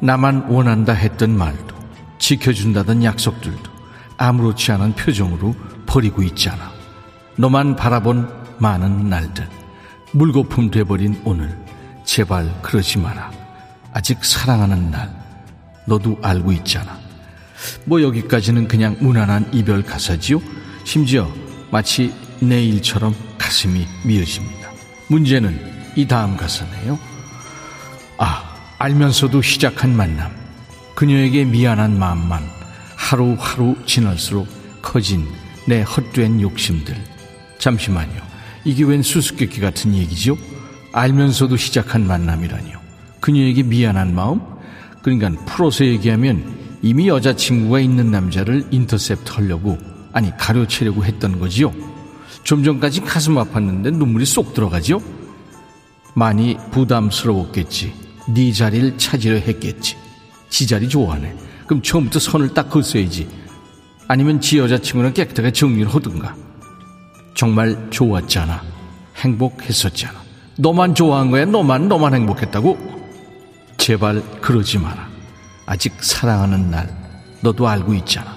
나만 0.00 0.44
원한다 0.48 0.92
했던 0.92 1.36
말도, 1.36 1.74
지켜준다던 2.20 3.02
약속들도 3.02 3.72
아무렇지 4.18 4.70
않은 4.70 4.92
표정으로 4.92 5.52
버리고 5.84 6.22
있잖아. 6.22 6.70
너만 7.36 7.74
바라본 7.74 8.28
많은 8.58 9.08
날들, 9.08 9.48
물거품 10.12 10.70
돼버린 10.70 11.20
오늘, 11.24 11.58
제발 12.04 12.62
그러지 12.62 13.00
마라. 13.00 13.32
아직 13.92 14.24
사랑하는 14.24 14.92
날, 14.92 15.12
너도 15.84 16.16
알고 16.22 16.52
있잖아. 16.52 16.96
뭐 17.84 18.00
여기까지는 18.00 18.68
그냥 18.68 18.96
무난한 19.00 19.48
이별 19.52 19.82
가사지요? 19.82 20.40
심지어 20.84 21.28
마치 21.72 22.14
내일처럼 22.38 23.12
가슴이 23.38 23.84
미어집니다. 24.06 24.70
문제는 25.08 25.72
이 25.96 26.06
다음 26.06 26.36
가사네요. 26.36 27.11
아, 28.24 28.44
알면서도 28.78 29.42
시작한 29.42 29.96
만남. 29.96 30.30
그녀에게 30.94 31.44
미안한 31.44 31.98
마음만 31.98 32.40
하루하루 32.94 33.74
지날수록 33.84 34.46
커진 34.80 35.26
내 35.66 35.82
헛된 35.82 36.40
욕심들. 36.40 36.94
잠시만요. 37.58 38.22
이게 38.64 38.84
웬 38.84 39.02
수수께끼 39.02 39.60
같은 39.60 39.96
얘기죠? 39.96 40.38
알면서도 40.92 41.56
시작한 41.56 42.06
만남이라니요. 42.06 42.78
그녀에게 43.18 43.64
미안한 43.64 44.14
마음? 44.14 44.40
그러니까 45.02 45.30
풀어서 45.44 45.84
얘기하면 45.84 46.78
이미 46.80 47.08
여자친구가 47.08 47.80
있는 47.80 48.12
남자를 48.12 48.68
인터셉트 48.70 49.32
하려고 49.32 49.78
아니 50.12 50.30
가려채려고 50.36 51.04
했던 51.04 51.40
거지요. 51.40 51.74
좀 52.44 52.62
전까지 52.62 53.00
가슴 53.00 53.34
아팠는데 53.34 53.92
눈물이 53.92 54.26
쏙 54.26 54.54
들어가죠. 54.54 55.02
많이 56.14 56.56
부담스러웠겠지. 56.70 58.01
네 58.28 58.52
자리를 58.52 58.98
찾으려 58.98 59.36
했겠지. 59.36 59.96
지 60.48 60.66
자리 60.66 60.88
좋아하네. 60.88 61.34
그럼 61.66 61.82
처음부터 61.82 62.18
선을 62.18 62.54
딱 62.54 62.70
긋어야지. 62.70 63.28
아니면 64.08 64.40
지 64.40 64.58
여자친구는 64.58 65.14
깨끗하게 65.14 65.52
정리를 65.52 65.92
하든가. 65.94 66.34
정말 67.34 67.88
좋았잖아. 67.90 68.62
행복했었잖아. 69.16 70.20
너만 70.58 70.94
좋아한 70.94 71.30
거야. 71.30 71.44
너만, 71.46 71.88
너만 71.88 72.14
행복했다고? 72.14 72.92
제발 73.78 74.22
그러지 74.40 74.78
마라. 74.78 75.08
아직 75.66 75.94
사랑하는 76.00 76.70
날 76.70 76.94
너도 77.40 77.66
알고 77.66 77.94
있잖아. 77.94 78.36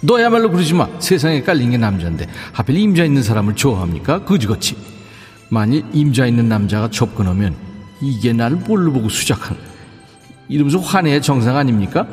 너야말로 0.00 0.50
그러지 0.50 0.74
마. 0.74 0.88
세상에 1.00 1.42
깔린 1.42 1.70
게 1.70 1.76
남자인데 1.76 2.26
하필 2.52 2.76
임자 2.76 3.04
있는 3.04 3.22
사람을 3.22 3.56
좋아합니까? 3.56 4.24
그지같이. 4.24 4.76
만일 5.50 5.84
임자 5.92 6.26
있는 6.26 6.48
남자가 6.48 6.88
접근하면 6.88 7.67
이게 8.00 8.32
나를 8.32 8.58
뭘로 8.58 8.92
보고 8.92 9.08
수작한 9.08 9.56
이러면서 10.48 10.78
화내야 10.78 11.20
정상 11.20 11.56
아닙니까? 11.56 12.06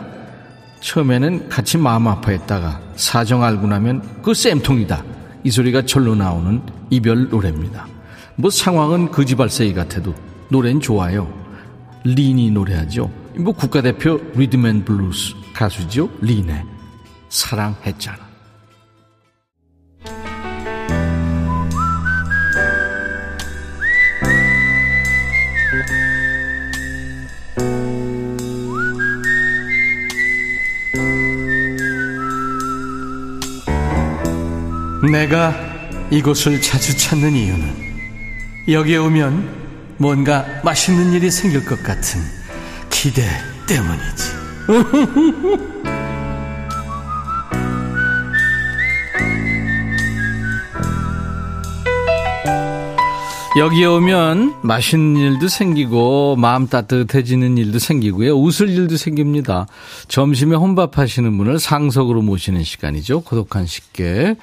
처음에는 0.81 1.49
같이 1.49 1.77
마음 1.77 2.07
아파했다가 2.07 2.81
사정 2.95 3.43
알고 3.43 3.67
나면 3.67 4.21
그 4.21 4.33
쌤통이다. 4.33 5.03
이 5.43 5.51
소리가 5.51 5.83
절로 5.83 6.15
나오는 6.15 6.61
이별 6.89 7.29
노래입니다. 7.29 7.87
뭐 8.35 8.49
상황은 8.49 9.11
거지발사이 9.11 9.73
같아도 9.73 10.13
노래는 10.49 10.81
좋아요. 10.81 11.31
린이 12.03 12.51
노래하죠. 12.51 13.09
뭐 13.37 13.53
국가대표 13.53 14.19
리드맨 14.35 14.85
블루스 14.85 15.35
가수죠. 15.53 16.09
린의 16.21 16.63
사랑했잖아. 17.29 18.24
내가 35.11 35.55
이곳을 36.11 36.61
자주 36.61 36.97
찾는 36.97 37.33
이유는 37.33 37.85
여기에 38.67 38.97
오면 38.97 39.65
뭔가 39.97 40.45
맛있는 40.63 41.13
일이 41.13 41.31
생길 41.31 41.65
것 41.65 41.81
같은 41.83 42.21
기대 42.89 43.23
때문이지. 43.67 44.35
여기에 53.57 53.85
오면 53.85 54.55
맛있는 54.63 55.21
일도 55.21 55.47
생기고 55.47 56.35
마음 56.35 56.67
따뜻해지는 56.67 57.57
일도 57.57 57.79
생기고요. 57.79 58.37
웃을 58.37 58.67
일도 58.67 58.97
생깁니다. 58.97 59.65
점심에 60.09 60.57
혼밥 60.57 60.97
하시는 60.97 61.37
분을 61.37 61.59
상석으로 61.59 62.21
모시는 62.21 62.65
시간이죠. 62.65 63.21
고독한 63.21 63.65
식객. 63.65 64.35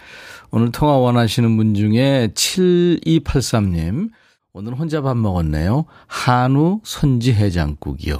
오늘 0.54 0.70
통화 0.70 0.98
원하시는 0.98 1.56
분 1.56 1.72
중에 1.72 2.28
7283님. 2.34 4.10
오늘 4.52 4.74
혼자 4.74 5.00
밥 5.00 5.16
먹었네요. 5.16 5.86
한우 6.06 6.80
선지 6.84 7.32
해장국이요. 7.32 8.18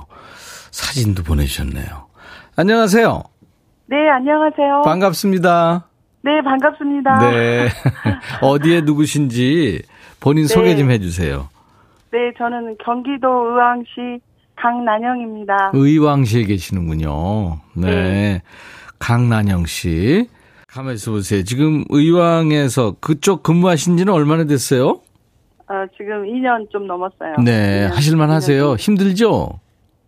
사진도 0.71 1.23
보내주셨네요. 1.25 2.07
안녕하세요. 2.57 3.23
네, 3.85 4.09
안녕하세요. 4.09 4.81
반갑습니다. 4.83 5.87
네, 6.23 6.41
반갑습니다. 6.43 7.19
네. 7.19 7.69
어디에 8.41 8.81
누구신지 8.81 9.83
본인 10.19 10.47
네. 10.47 10.55
소개 10.55 10.75
좀 10.75 10.91
해주세요. 10.91 11.51
네, 12.13 12.19
저는 12.39 12.79
경기도 12.83 13.29
의왕시 13.29 14.23
강난영입니다. 14.57 15.73
의왕시에 15.75 16.45
계시는군요. 16.45 17.61
네. 17.75 17.91
네. 17.91 18.43
강난영 18.99 19.67
씨. 19.67 20.29
가만히 20.73 20.95
있어 20.95 21.11
보세요. 21.11 21.45
지금 21.45 21.85
의왕에서 21.91 22.97
그쪽 23.01 23.43
근무하신 23.43 23.99
지는 23.99 24.11
얼마나 24.11 24.45
됐어요? 24.45 25.01
어, 25.69 25.75
지금 25.99 26.25
2년 26.25 26.71
좀 26.71 26.87
넘었어요. 26.87 27.37
네. 27.45 27.89
2년, 27.91 27.95
하실만 27.95 28.31
2년 28.31 28.33
하세요. 28.33 28.63
좀. 28.69 28.77
힘들죠? 28.77 29.61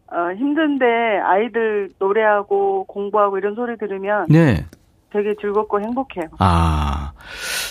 어, 0.06 0.32
힘든데 0.38 0.84
아이들 1.22 1.90
노래하고 1.98 2.84
공부하고 2.84 3.36
이런 3.36 3.54
소리 3.54 3.76
들으면 3.76 4.24
네. 4.30 4.64
되게 5.12 5.34
즐겁고 5.38 5.80
행복해요. 5.80 6.28
아, 6.38 7.12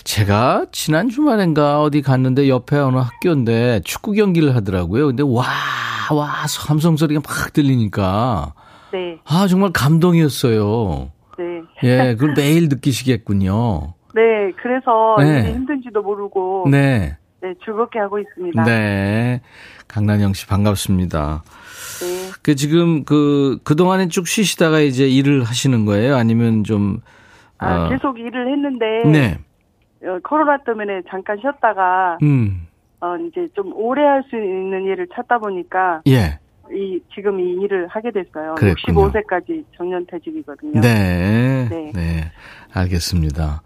제가 0.03 0.67
지난 0.71 1.09
주말인가 1.09 1.81
어디 1.81 2.03
갔는데 2.03 2.47
옆에 2.47 2.77
어느 2.77 2.97
학교인데 2.97 3.81
축구 3.83 4.11
경기를 4.11 4.55
하더라고요. 4.55 5.07
근데 5.07 5.23
와, 5.23 5.43
와, 6.13 6.45
함성 6.67 6.95
소리가 6.95 7.21
막 7.25 7.53
들리니까 7.53 8.53
네, 8.91 9.17
아, 9.25 9.47
정말 9.47 9.71
감동이었어요. 9.73 11.12
네. 11.81 12.09
예, 12.09 12.15
그걸 12.15 12.33
매일 12.35 12.69
느끼시겠군요. 12.69 13.93
네, 14.15 14.51
그래서 14.61 15.15
네. 15.19 15.53
힘든지도 15.53 16.01
모르고 16.01 16.67
네. 16.69 17.17
네, 17.41 17.53
즐겁게 17.65 17.99
하고 17.99 18.19
있습니다. 18.19 18.63
네. 18.63 19.41
강난영 19.87 20.33
씨 20.33 20.47
반갑습니다. 20.47 21.43
네. 21.99 22.31
그 22.41 22.55
지금 22.55 23.03
그 23.03 23.57
그동안에 23.63 24.07
쭉 24.07 24.27
쉬시다가 24.27 24.79
이제 24.79 25.07
일을 25.07 25.43
하시는 25.43 25.85
거예요? 25.85 26.15
아니면 26.15 26.63
좀 26.63 26.99
아, 27.57 27.85
어, 27.85 27.89
계속 27.89 28.17
일을 28.19 28.51
했는데 28.51 28.85
네. 29.05 29.39
어, 30.07 30.19
코로나 30.23 30.57
때문에 30.63 31.01
잠깐 31.09 31.37
쉬었다가 31.41 32.17
음. 32.21 32.67
어, 33.01 33.17
이제 33.17 33.47
좀 33.55 33.73
오래 33.73 34.01
할 34.03 34.23
수 34.29 34.35
있는 34.37 34.85
일을 34.85 35.07
찾다 35.13 35.39
보니까 35.39 36.01
예. 36.07 36.39
이 36.71 36.99
지금 37.13 37.39
이 37.39 37.63
일을 37.63 37.87
하게 37.87 38.11
됐어요. 38.11 38.55
그랬군요. 38.55 39.11
65세까지 39.11 39.63
정년퇴직이거든요. 39.77 40.81
네. 40.81 41.67
네. 41.69 41.91
네. 41.93 42.31
알겠습니다. 42.73 43.61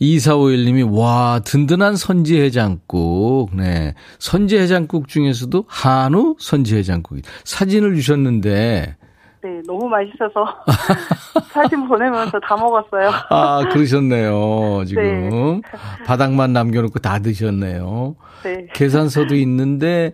2451님이 0.00 0.98
와, 0.98 1.40
든든한 1.44 1.96
선지해장국. 1.96 3.54
네. 3.56 3.94
선지해장국 4.18 5.08
중에서도 5.08 5.64
한우 5.68 6.36
선지해장국. 6.38 7.20
사진을 7.44 7.94
주셨는데 7.94 8.96
네, 9.42 9.62
너무 9.66 9.88
맛있어서 9.88 10.44
사진 11.52 11.88
보내면서 11.88 12.38
다 12.40 12.56
먹었어요. 12.56 13.10
아, 13.30 13.66
그러셨네요. 13.72 14.84
지금 14.86 15.62
바닥만 16.04 16.52
남겨놓고 16.52 16.98
다 16.98 17.18
드셨네요. 17.20 18.16
네, 18.42 18.66
계산서도 18.74 19.34
있는데 19.36 20.12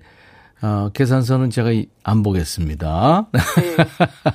어, 0.63 0.89
계산서는 0.93 1.51
제가 1.51 1.71
이- 1.71 1.87
안 2.03 2.23
보겠습니다. 2.23 3.27
네, 3.33 3.77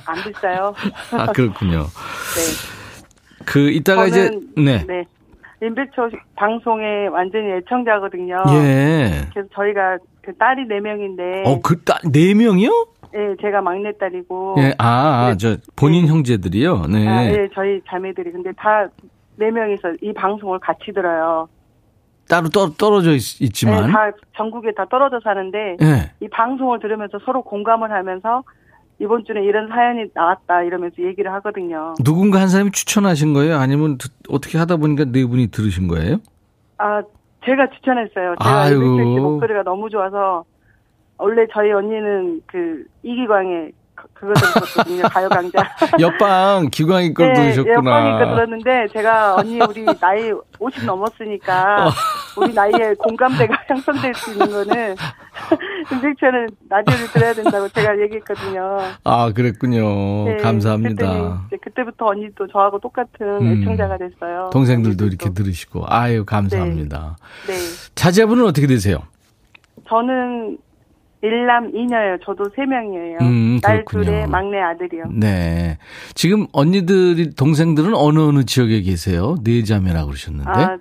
안 0.06 0.22
비싸요. 0.24 0.74
아, 1.18 1.26
그렇군요. 1.32 1.80
네, 1.82 3.44
그 3.44 3.70
이따가 3.70 4.06
이제 4.06 4.30
네. 4.56 4.84
네, 4.86 5.04
임백초 5.62 6.10
방송의 6.36 7.08
완전히 7.08 7.50
애청자거든요. 7.52 8.36
예. 8.50 9.28
그래서 9.32 9.48
저희가 9.54 9.98
그 10.22 10.32
딸이 10.36 10.66
네 10.68 10.78
명인데, 10.80 11.42
어, 11.44 11.60
그딸네 11.60 12.34
명이요? 12.34 12.70
예, 13.14 13.36
제가 13.42 13.60
막내 13.60 13.90
딸이고, 13.98 14.54
예. 14.58 14.74
아, 14.78 15.26
아, 15.26 15.30
네. 15.32 15.36
저 15.36 15.56
본인 15.76 16.06
형제들이요. 16.06 16.86
네. 16.86 17.08
아, 17.08 17.24
예, 17.26 17.48
저희 17.54 17.80
자매들이 17.88 18.30
근데 18.30 18.50
다네 18.56 19.50
명이서 19.52 19.94
이 20.00 20.12
방송을 20.14 20.60
같이 20.60 20.92
들어요. 20.94 21.48
따로 22.32 22.48
떨, 22.48 22.70
떨어져 22.78 23.10
있, 23.12 23.20
지만 23.52 23.86
네, 23.86 23.92
다 23.92 24.10
전국에 24.38 24.72
다 24.72 24.86
떨어져 24.90 25.20
사는데 25.22 25.76
예. 25.82 26.10
이 26.20 26.28
방송을 26.30 26.80
들으면서 26.80 27.18
서로 27.26 27.42
공감을 27.42 27.90
하면서 27.92 28.42
이번 28.98 29.22
주에 29.26 29.42
이런 29.44 29.68
사연이 29.68 30.06
나왔다 30.14 30.62
이러면서 30.62 31.02
얘기를 31.02 31.30
하거든요. 31.34 31.92
누군가 32.02 32.40
한 32.40 32.48
사람이 32.48 32.70
추천하신 32.72 33.34
거예요? 33.34 33.56
아니면 33.58 33.98
듣- 33.98 34.10
어떻게 34.30 34.56
하다 34.56 34.76
보니까 34.76 35.04
네 35.12 35.26
분이 35.26 35.48
들으신 35.48 35.88
거예요? 35.88 36.16
아 36.78 37.02
제가 37.44 37.68
추천했어요. 37.74 38.36
제가 38.42 38.62
아유. 38.62 38.76
이백철 38.76 39.04
씨 39.04 39.20
목소리가 39.20 39.62
너무 39.64 39.90
좋아서 39.90 40.44
원래 41.18 41.42
저희 41.52 41.70
언니는 41.70 42.40
그 42.46 42.84
이기광의 43.02 43.72
그- 43.94 44.06
그거 44.14 44.32
들었거든요. 44.32 45.02
가요 45.12 45.28
강좌. 45.28 45.62
옆방 46.00 46.68
기광이 46.72 47.12
걸 47.12 47.28
네, 47.34 47.52
들으셨구나. 47.52 47.74
여방이니까 47.76 48.34
들었는데 48.34 48.88
제가 48.88 49.36
언니 49.36 49.60
우리 49.60 49.84
나이 50.00 50.32
50 50.58 50.86
넘었으니까 50.86 51.90
우리 52.36 52.52
나이에 52.52 52.94
공감대가 52.98 53.54
형성될 53.68 54.14
수 54.14 54.32
있는 54.32 54.50
거는 54.50 54.94
임백천은 55.92 56.48
라디오를 56.68 57.06
들어야 57.12 57.34
된다고 57.34 57.68
제가 57.68 57.98
얘기했거든요. 58.00 58.78
아, 59.04 59.32
그랬군요. 59.32 60.24
네, 60.24 60.36
감사합니다. 60.38 61.48
그때부터 61.62 62.06
언니도 62.06 62.46
저하고 62.48 62.78
똑같은 62.80 63.26
음. 63.40 63.62
애청자가 63.62 63.98
됐어요. 63.98 64.50
동생들도. 64.52 65.06
이렇게 65.06 65.30
들으시고. 65.30 65.84
아유, 65.86 66.24
감사합니다. 66.24 67.16
네. 67.46 67.54
자제분은 67.94 68.44
어떻게 68.44 68.66
되세요? 68.66 68.98
저는 69.88 70.58
일남 71.22 71.70
이녀예요. 71.74 72.18
저도 72.24 72.50
세 72.56 72.64
명이에요. 72.66 73.18
음, 73.20 73.60
딸 73.62 73.84
그렇군요. 73.84 74.04
둘에 74.04 74.26
막내 74.26 74.58
아들이요. 74.60 75.04
네. 75.12 75.78
지금 76.14 76.46
언니들이, 76.52 77.34
동생들은 77.34 77.94
어느 77.94 78.18
어느 78.20 78.44
지역에 78.44 78.80
계세요? 78.82 79.36
네 79.44 79.62
자매라고 79.62 80.06
그러셨는데. 80.06 80.50
아, 80.50 80.78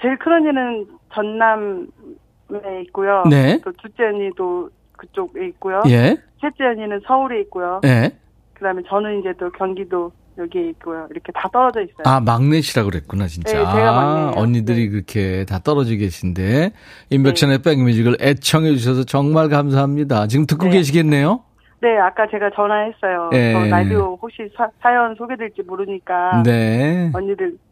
제일 0.00 0.18
큰 0.18 0.32
언니는 0.32 0.86
전남에 1.12 2.82
있고요. 2.86 3.24
네. 3.28 3.60
또 3.64 3.72
둘째 3.72 4.04
언니도 4.04 4.70
그쪽에 4.96 5.46
있고요. 5.48 5.82
예. 5.88 6.16
셋째 6.40 6.64
언니는 6.64 7.00
서울에 7.06 7.40
있고요. 7.42 7.80
예. 7.84 8.10
그다음에 8.54 8.82
저는 8.88 9.20
이제 9.20 9.32
또 9.38 9.50
경기도 9.50 10.10
여기에 10.36 10.68
있고요. 10.70 11.06
이렇게 11.10 11.32
다 11.32 11.48
떨어져 11.52 11.82
있어요. 11.82 12.02
아, 12.04 12.20
막내시라고 12.20 12.90
그랬구나, 12.90 13.26
진짜. 13.26 13.52
네, 13.52 13.58
제가 13.58 13.90
아, 13.90 13.92
막내예요. 13.92 14.32
언니들이 14.36 14.84
네. 14.84 14.90
그렇게 14.90 15.44
다 15.44 15.58
떨어져 15.58 15.96
계신데, 15.96 16.70
인백션의 17.10 17.62
백뮤직을 17.62 18.18
애청해 18.20 18.70
주셔서 18.76 19.04
정말 19.04 19.48
감사합니다. 19.48 20.28
지금 20.28 20.46
듣고 20.46 20.66
네. 20.66 20.70
계시겠네요? 20.70 21.40
네, 21.80 21.96
아까 21.98 22.26
제가 22.28 22.50
전화했어요. 22.54 23.30
예. 23.34 23.52
저 23.52 23.76
라디오 23.76 24.18
혹시 24.20 24.48
사, 24.56 24.68
사연 24.80 25.14
소개될지 25.14 25.62
모르니까 25.62 26.42
네. 26.44 27.10
언니들 27.14 27.52
꼭 27.52 27.67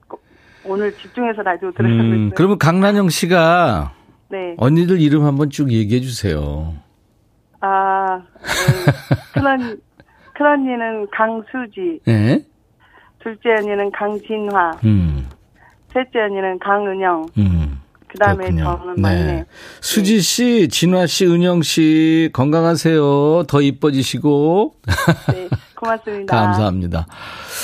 오늘 0.69 0.93
집중해서 0.97 1.43
라디오 1.43 1.73
들으려고 1.73 2.03
음. 2.03 2.31
그러면 2.35 2.59
강란영 2.59 3.09
씨가 3.09 3.93
네. 4.29 4.55
언니들 4.59 5.01
이름 5.01 5.25
한번 5.25 5.51
쭉 5.51 5.71
얘기해 5.73 6.01
주세요. 6.01 6.75
아, 7.61 8.23
네. 8.43 8.93
큰언, 9.35 9.81
큰언니는 10.35 11.07
강수지, 11.11 12.01
네. 12.05 12.45
둘째 13.21 13.51
언니는 13.59 13.91
강진화, 13.93 14.73
음, 14.85 15.29
셋째 15.93 16.21
언니는 16.21 16.59
강은영, 16.59 17.27
음. 17.39 17.81
그 18.09 18.19
다음에 18.19 18.45
그렇군요. 18.51 18.65
저는 18.79 18.95
막내. 18.99 19.45
수지 19.81 20.21
씨, 20.21 20.69
진화 20.69 21.07
씨, 21.07 21.27
은영 21.27 21.63
씨 21.63 22.31
건강하세요. 22.33 23.45
더 23.49 23.61
이뻐지시고 23.61 24.75
네, 25.33 25.49
고맙습니다. 25.75 26.35
감사합니다. 26.37 27.07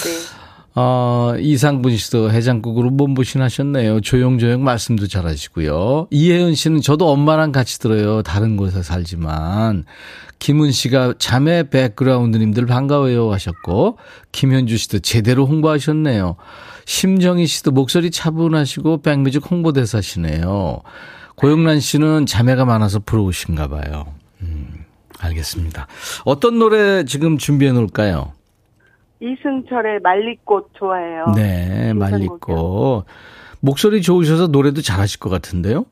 네. 0.05 0.42
어, 0.75 1.35
이상분 1.39 1.97
씨도 1.97 2.31
해장국으로 2.31 2.91
몸보신 2.91 3.43
하셨네요. 3.43 4.01
조용조용 4.01 4.65
말씀도 4.65 5.07
잘하시고요. 5.07 6.09
이혜은 6.11 6.55
씨는 6.55 6.81
저도 6.81 7.11
엄마랑 7.11 7.53
같이 7.53 7.79
들어요. 7.79 8.23
다른 8.23 8.57
곳에 8.57 8.83
살지만. 8.83 9.85
김은 10.39 10.73
씨가 10.73 11.15
자매 11.19 11.69
백그라운드님들 11.69 12.67
반가워요 12.67 13.31
하셨고, 13.33 13.99
김현주 14.33 14.77
씨도 14.77 15.01
제대로 15.01 15.47
홍보하셨네요. 15.47 16.37
심정희 16.87 17.47
씨도 17.47 17.71
목소리 17.71 18.11
차분하시고 18.11 19.03
백뮤직 19.03 19.49
홍보대사시네요. 19.49 20.81
고영란 21.37 21.81
씨는 21.81 22.27
자매가 22.27 22.65
많아서 22.65 22.99
부러우신가 22.99 23.69
봐요. 23.69 24.07
음, 24.41 24.85
알겠습니다. 25.19 25.87
어떤 26.25 26.59
노래 26.59 27.05
지금 27.05 27.39
준비해 27.39 27.73
놓을까요? 27.73 28.33
이승철의 29.23 30.01
말리꽃 30.01 30.71
좋아해요. 30.75 31.27
네. 31.37 31.93
말리고. 31.93 33.05
목소리 33.61 34.03
좋으셔서 34.03 34.49
노래도 34.49 34.81
잘하실 34.83 35.21
것 35.21 35.31
같은데요? 35.31 35.85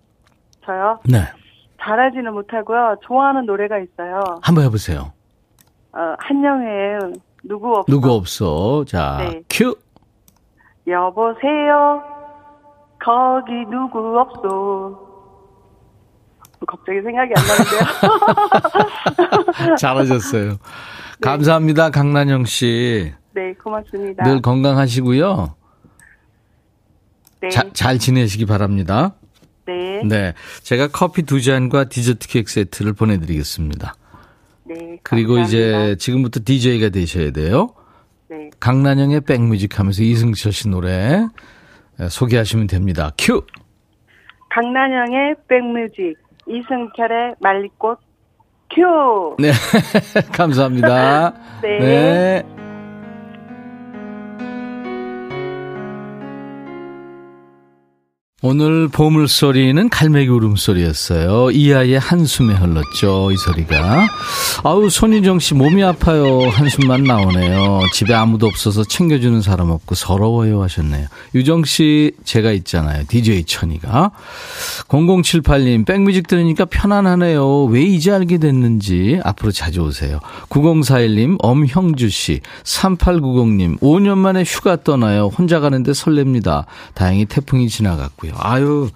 저요? 0.66 0.98
네. 1.04 1.18
잘하지는 1.80 2.32
못하고요. 2.32 2.96
좋아하는 3.06 3.46
노래가 3.46 3.78
있어요. 3.78 4.20
한번 4.42 4.64
해보세요. 4.64 5.12
어, 5.92 5.98
한영의 6.18 6.98
누구 7.44 7.76
없어. 7.76 7.84
누구 7.92 8.10
없어. 8.12 8.84
자, 8.86 9.18
네. 9.20 9.40
큐. 9.48 9.76
여보세요. 10.88 12.02
거기 12.98 13.52
누구 13.70 14.18
없어. 14.18 15.08
갑자기 16.66 17.00
생각이 17.02 17.32
안 17.36 17.44
나는데요. 17.46 17.80
잘하셨어요. 19.78 20.56
감사합니다, 21.22 21.90
강란영 21.90 22.44
씨. 22.44 23.12
네, 23.32 23.54
고맙습니다. 23.54 24.24
늘 24.24 24.40
건강하시고요. 24.42 25.54
네, 27.42 27.48
자, 27.48 27.64
잘 27.72 27.98
지내시기 27.98 28.46
바랍니다. 28.46 29.14
네, 29.66 30.02
네. 30.04 30.34
제가 30.62 30.88
커피 30.88 31.22
두 31.22 31.40
잔과 31.40 31.84
디저트 31.84 32.28
케이크 32.28 32.50
세트를 32.50 32.92
보내드리겠습니다. 32.92 33.94
네. 34.64 34.98
그리고 35.02 35.34
감사합니다. 35.34 35.84
이제 35.86 35.96
지금부터 35.96 36.40
DJ가 36.44 36.90
되셔야 36.90 37.30
돼요. 37.30 37.74
네, 38.28 38.50
강난영의 38.60 39.22
백뮤직 39.22 39.78
하면서 39.78 40.02
이승철 40.02 40.52
씨 40.52 40.68
노래 40.68 41.26
소개하시면 42.08 42.66
됩니다. 42.66 43.12
큐! 43.18 43.44
강난영의 44.50 45.36
백뮤직, 45.48 46.16
이승철의 46.46 47.36
말리꽃, 47.40 47.98
큐! 48.74 49.36
네. 49.38 49.52
감사합니다. 50.32 51.34
네. 51.62 51.78
네. 51.78 52.59
오늘 58.42 58.88
보물소리는 58.88 59.90
갈매기 59.90 60.30
울음소리였어요. 60.30 61.50
이 61.50 61.74
아이의 61.74 61.98
한숨에 61.98 62.54
흘렀죠, 62.54 63.30
이 63.32 63.36
소리가. 63.36 64.08
아우, 64.64 64.88
손희정 64.88 65.40
씨 65.40 65.52
몸이 65.52 65.84
아파요. 65.84 66.48
한숨만 66.48 67.04
나오네요. 67.04 67.80
집에 67.92 68.14
아무도 68.14 68.46
없어서 68.46 68.82
챙겨주는 68.84 69.42
사람 69.42 69.68
없고 69.68 69.94
서러워요 69.94 70.62
하셨네요. 70.62 71.08
유정 71.34 71.64
씨, 71.64 72.12
제가 72.24 72.52
있잖아요. 72.52 73.04
DJ 73.08 73.44
천이가. 73.44 74.12
0078님, 74.88 75.84
백뮤직 75.84 76.26
들으니까 76.26 76.64
편안하네요. 76.64 77.64
왜 77.64 77.82
이제 77.82 78.10
알게 78.10 78.38
됐는지 78.38 79.20
앞으로 79.22 79.52
자주 79.52 79.82
오세요. 79.82 80.18
9041님, 80.48 81.36
엄형주 81.40 82.08
씨, 82.08 82.40
3890님, 82.64 83.80
5년 83.80 84.16
만에 84.16 84.44
휴가 84.44 84.82
떠나요. 84.82 85.26
혼자 85.26 85.60
가는데 85.60 85.92
설렙니다. 85.92 86.64
다행히 86.94 87.26
태풍이 87.26 87.68
지나갔고요. 87.68 88.29
아유, 88.36 88.90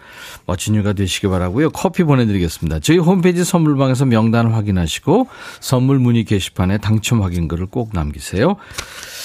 멋진 0.46 0.74
휴가 0.74 0.92
되시기 0.92 1.28
바라고요. 1.28 1.70
커피 1.70 2.04
보내드리겠습니다. 2.04 2.80
저희 2.80 2.98
홈페이지 2.98 3.44
선물방에서 3.44 4.04
명단을 4.06 4.54
확인하시고 4.54 5.28
선물 5.60 5.98
문의 5.98 6.24
게시판에 6.24 6.78
당첨 6.78 7.22
확인글을 7.22 7.66
꼭 7.66 7.90
남기세요. 7.92 8.56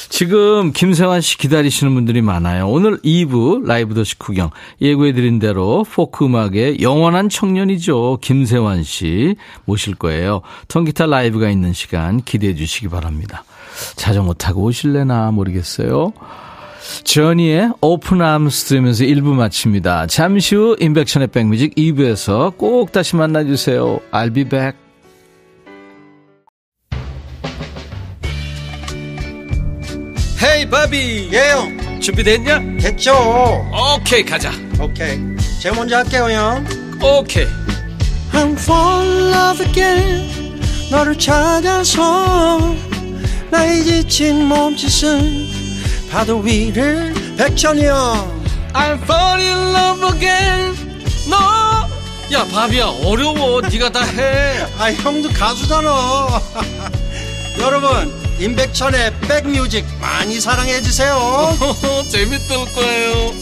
지금 0.10 0.72
김세환 0.74 1.22
씨 1.22 1.38
기다리시는 1.38 1.94
분들이 1.94 2.22
많아요. 2.22 2.68
오늘 2.68 2.98
2부 3.00 3.66
라이브 3.66 3.94
더시 3.94 4.18
구경 4.18 4.50
예고해드린 4.82 5.40
대로 5.40 5.86
포크 5.90 6.26
음악의 6.26 6.82
영원한 6.82 7.30
청년이죠. 7.30 8.18
김세환 8.22 8.84
씨 8.84 9.36
모실 9.66 9.96
거예요. 9.96 10.42
통기타 10.68 11.06
라이브가 11.06 11.50
있는 11.50 11.74
시간 11.74 12.22
기대해 12.22 12.56
주시기 12.56 12.88
바랍니다. 12.90 13.44
자전거 13.96 14.34
타고 14.34 14.64
오실래나 14.64 15.32
모르겠어요. 15.32 16.14
저니의 17.04 17.72
Open 17.82 18.22
Arms 18.22 18.66
들으면서 18.66 19.04
1부 19.04 19.34
마칩니다. 19.34 20.08
잠시 20.08 20.56
후 20.56 20.76
임백천의 20.80 21.28
백뮤직 21.30 21.76
2부에서 21.76 22.58
꼭 22.58 22.92
다시 22.92 23.16
만나주세요. 23.16 24.00
I'll 24.12 24.34
be 24.34 24.44
back. 24.44 24.78
헤이 30.42 30.70
바비 30.70 31.30
예영 31.34 32.00
준비됐냐? 32.00 32.78
됐죠 32.80 33.12
오케이 33.98 34.24
가자 34.24 34.52
오케이 34.80 35.20
제가 35.62 35.76
먼저 35.76 35.98
할게요 35.98 36.30
형 36.30 36.66
오케이 37.04 37.46
I'm 38.32 38.54
fall 38.54 39.06
in 39.06 39.34
love 39.34 39.66
again 39.66 40.62
너를 40.92 41.18
찾아서 41.18 42.74
나의 43.52 43.84
지친 43.84 44.46
몸짓은 44.46 45.59
파도 46.12 46.40
위를 46.40 47.14
백천이 47.38 47.86
형 47.86 48.40
I'm 48.74 49.02
fall 49.04 49.40
in 49.42 49.58
love 49.76 50.16
again. 50.16 50.76
너야 51.30 52.46
바비야 52.52 52.86
어려워. 53.04 53.62
네가 53.62 53.92
다해. 53.92 54.60
아 54.78 54.92
형도 54.92 55.30
가수잖아. 55.30 56.42
여러분 57.60 58.14
임백천의 58.40 59.14
백뮤직 59.22 59.86
많이 60.00 60.40
사랑해 60.40 60.82
주세요. 60.82 61.58
재밌을 62.10 62.58
거예요 62.74 63.34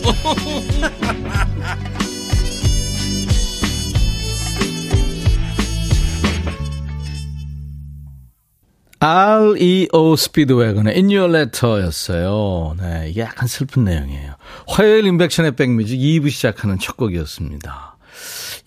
REO 8.99 10.15
스피드웨건의 10.15 10.95
In 10.95 11.05
Your 11.05 11.35
Letter였어요. 11.35 12.75
네, 12.79 13.09
이게 13.09 13.21
약간 13.21 13.47
슬픈 13.47 13.83
내용이에요. 13.83 14.33
화요일 14.67 15.05
인백션의 15.05 15.55
백뮤직 15.55 15.99
2부 15.99 16.29
시작하는 16.29 16.79
첫 16.79 16.97
곡이었습니다. 16.97 17.96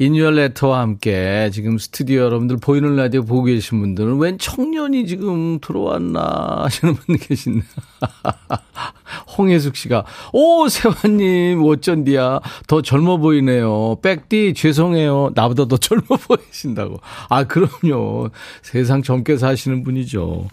Your 0.09 0.33
Letter와 0.33 0.81
함께 0.81 1.51
지금 1.53 1.77
스튜디오 1.77 2.23
여러분들 2.23 2.57
보이는 2.57 2.97
라디오 2.97 3.23
보고 3.23 3.45
계신 3.45 3.81
분들은 3.81 4.17
웬 4.19 4.39
청년이 4.39 5.07
지금 5.07 5.59
들어왔나 5.61 6.63
하시는 6.63 6.95
분 6.95 7.19
계신데. 7.19 7.67
홍혜숙 9.37 9.77
씨가, 9.77 10.07
오, 10.33 10.69
세환님, 10.69 11.63
어쩐디야. 11.63 12.41
더 12.67 12.81
젊어 12.81 13.19
보이네요. 13.19 13.97
백디, 14.01 14.55
죄송해요. 14.55 15.33
나보다 15.35 15.67
더 15.67 15.77
젊어 15.77 16.17
보이신다고. 16.17 17.01
아, 17.29 17.45
그럼요. 17.45 18.31
세상 18.63 19.03
젊게 19.03 19.37
사시는 19.37 19.85
분이죠. 19.85 20.49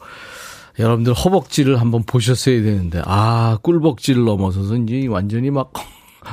여러분들 0.78 1.14
허벅지를 1.14 1.80
한번 1.80 2.04
보셨어야 2.04 2.62
되는데, 2.62 3.02
아, 3.06 3.58
꿀벅지를 3.62 4.26
넘어서서 4.26 4.76
이제 4.76 5.08
완전히 5.08 5.52
막, 5.52 5.72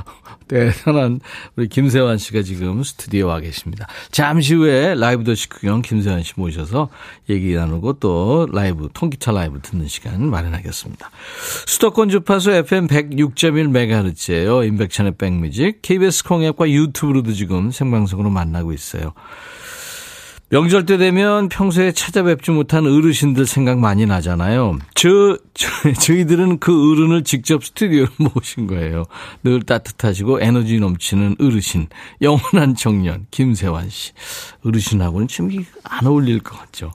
대단한 0.48 1.20
우리 1.56 1.68
김세환 1.68 2.18
씨가 2.18 2.42
지금 2.42 2.82
스튜디오에 2.82 3.22
와 3.22 3.40
계십니다. 3.40 3.86
잠시 4.10 4.54
후에 4.54 4.94
라이브 4.94 5.24
더시 5.24 5.48
구경 5.48 5.82
김세환 5.82 6.22
씨 6.22 6.34
모셔서 6.36 6.88
얘기 7.30 7.54
나누고 7.54 7.94
또 7.94 8.46
라이브, 8.52 8.88
통기타 8.92 9.32
라이브 9.32 9.60
듣는 9.60 9.88
시간 9.88 10.28
마련하겠습니다. 10.28 11.10
수도권 11.66 12.10
주파수 12.10 12.50
FM 12.50 12.88
106.1MHz예요. 12.88 14.66
임백천의 14.66 15.14
백뮤직. 15.16 15.80
KBS 15.82 16.24
콩앱과 16.24 16.70
유튜브로도 16.70 17.32
지금 17.32 17.70
생방송으로 17.70 18.30
만나고 18.30 18.72
있어요. 18.72 19.14
명절 20.54 20.86
때 20.86 20.96
되면 20.98 21.48
평소에 21.48 21.90
찾아뵙지 21.90 22.52
못한 22.52 22.86
어르신들 22.86 23.44
생각 23.44 23.80
많이 23.80 24.06
나잖아요. 24.06 24.78
저, 24.94 25.36
저 25.52 25.68
저희들은 26.00 26.60
그 26.60 26.92
어른을 26.92 27.24
직접 27.24 27.64
스튜디오로 27.64 28.12
모신 28.32 28.68
거예요. 28.68 29.02
늘 29.42 29.64
따뜻하시고 29.64 30.42
에너지 30.42 30.78
넘치는 30.78 31.38
어르신, 31.40 31.88
영원한 32.22 32.76
청년 32.76 33.26
김세환 33.32 33.90
씨. 33.90 34.12
어르신하고는 34.64 35.26
좀안 35.26 36.06
어울릴 36.06 36.38
것 36.38 36.56
같죠. 36.56 36.92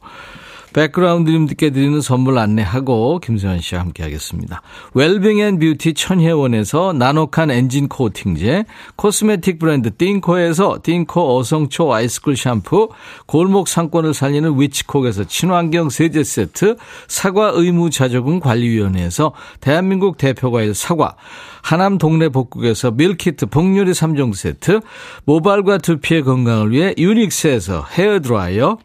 백그라운드님들께 0.73 1.71
드리는 1.71 1.99
선물 2.01 2.38
안내하고 2.38 3.19
김세환 3.19 3.60
씨와 3.60 3.82
함께 3.82 4.03
하겠습니다. 4.03 4.62
웰빙 4.93 5.39
and 5.39 5.59
뷰티 5.60 5.93
천혜원에서 5.93 6.93
나노칸 6.93 7.51
엔진 7.51 7.88
코팅제, 7.88 8.65
코스메틱 8.95 9.60
브랜드 9.60 9.95
띵코에서 9.95 10.79
띵코 10.84 11.38
어성초 11.38 11.93
아이스쿨 11.93 12.38
샴푸, 12.38 12.89
골목 13.25 13.67
상권을 13.67 14.13
살리는 14.13 14.60
위치콕에서 14.60 15.25
친환경 15.25 15.89
세제 15.89 16.23
세트, 16.23 16.75
사과 17.08 17.51
의무 17.53 17.89
자조금 17.89 18.39
관리위원회에서 18.39 19.34
대한민국 19.62 20.17
대표과일 20.17 20.75
사과, 20.75 21.15
하남 21.62 21.97
동네 21.97 22.29
복국에서 22.29 22.91
밀키트 22.91 23.47
복요리 23.47 23.91
3종 23.91 24.34
세트, 24.36 24.82
모발과 25.25 25.79
두피의 25.79 26.23
건강을 26.23 26.71
위해 26.71 26.93
유닉스에서 26.97 27.86
헤어드라이어, 27.91 28.77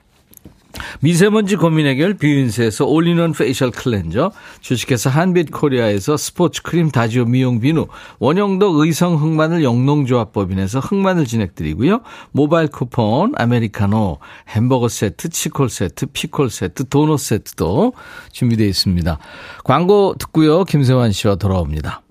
미세먼지 1.01 1.57
고민 1.57 1.87
해결 1.87 2.15
뷰인스에서 2.15 2.87
올리원 2.87 3.33
페이셜 3.33 3.71
클렌저, 3.71 4.33
주식회사 4.61 5.11
한빛 5.11 5.51
코리아에서 5.51 6.17
스포츠 6.17 6.63
크림 6.63 6.91
다지오 6.91 7.25
미용 7.27 7.61
비누, 7.61 7.87
원형덕 8.19 8.77
의성 8.77 9.17
흑마늘 9.17 9.65
영농조합법인에서 9.65 10.81
흑마늘 10.81 11.27
진액 11.27 11.54
드리고요. 11.54 12.01
모바일 12.33 12.69
쿠폰, 12.69 13.33
아메리카노, 13.37 14.19
햄버거 14.49 14.89
세트, 14.89 15.29
치콜 15.29 15.69
세트, 15.69 16.07
피콜 16.13 16.51
세트, 16.51 16.89
도넛 16.89 17.21
세트도 17.21 17.93
준비되어 18.33 18.67
있습니다. 18.67 19.19
광고 19.65 20.15
듣고요. 20.19 20.65
김세환 20.65 21.13
씨와 21.13 21.37
돌아옵니다. 21.37 22.03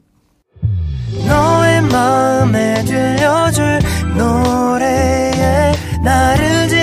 너의 1.27 1.81
마음에 1.83 2.83
들려줄 2.85 3.79
노래에 4.15 5.73
나를 6.03 6.67
지 6.69 6.82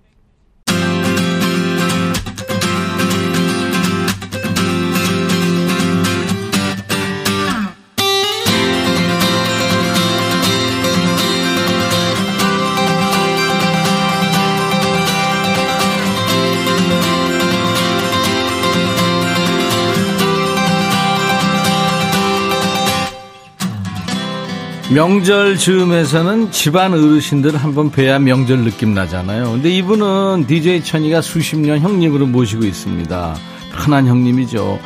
명절 24.93 25.57
즈음에서는 25.57 26.51
집안 26.51 26.91
어르신들 26.91 27.55
한번 27.55 27.91
뵈야 27.91 28.19
명절 28.19 28.65
느낌 28.65 28.93
나잖아요. 28.93 29.51
근데 29.51 29.69
이분은 29.69 30.47
DJ 30.47 30.83
천이가 30.83 31.21
수십 31.21 31.55
년 31.55 31.79
형님으로 31.79 32.25
모시고 32.25 32.65
있습니다. 32.65 33.35
편한 33.73 34.05
형님이죠. 34.05 34.79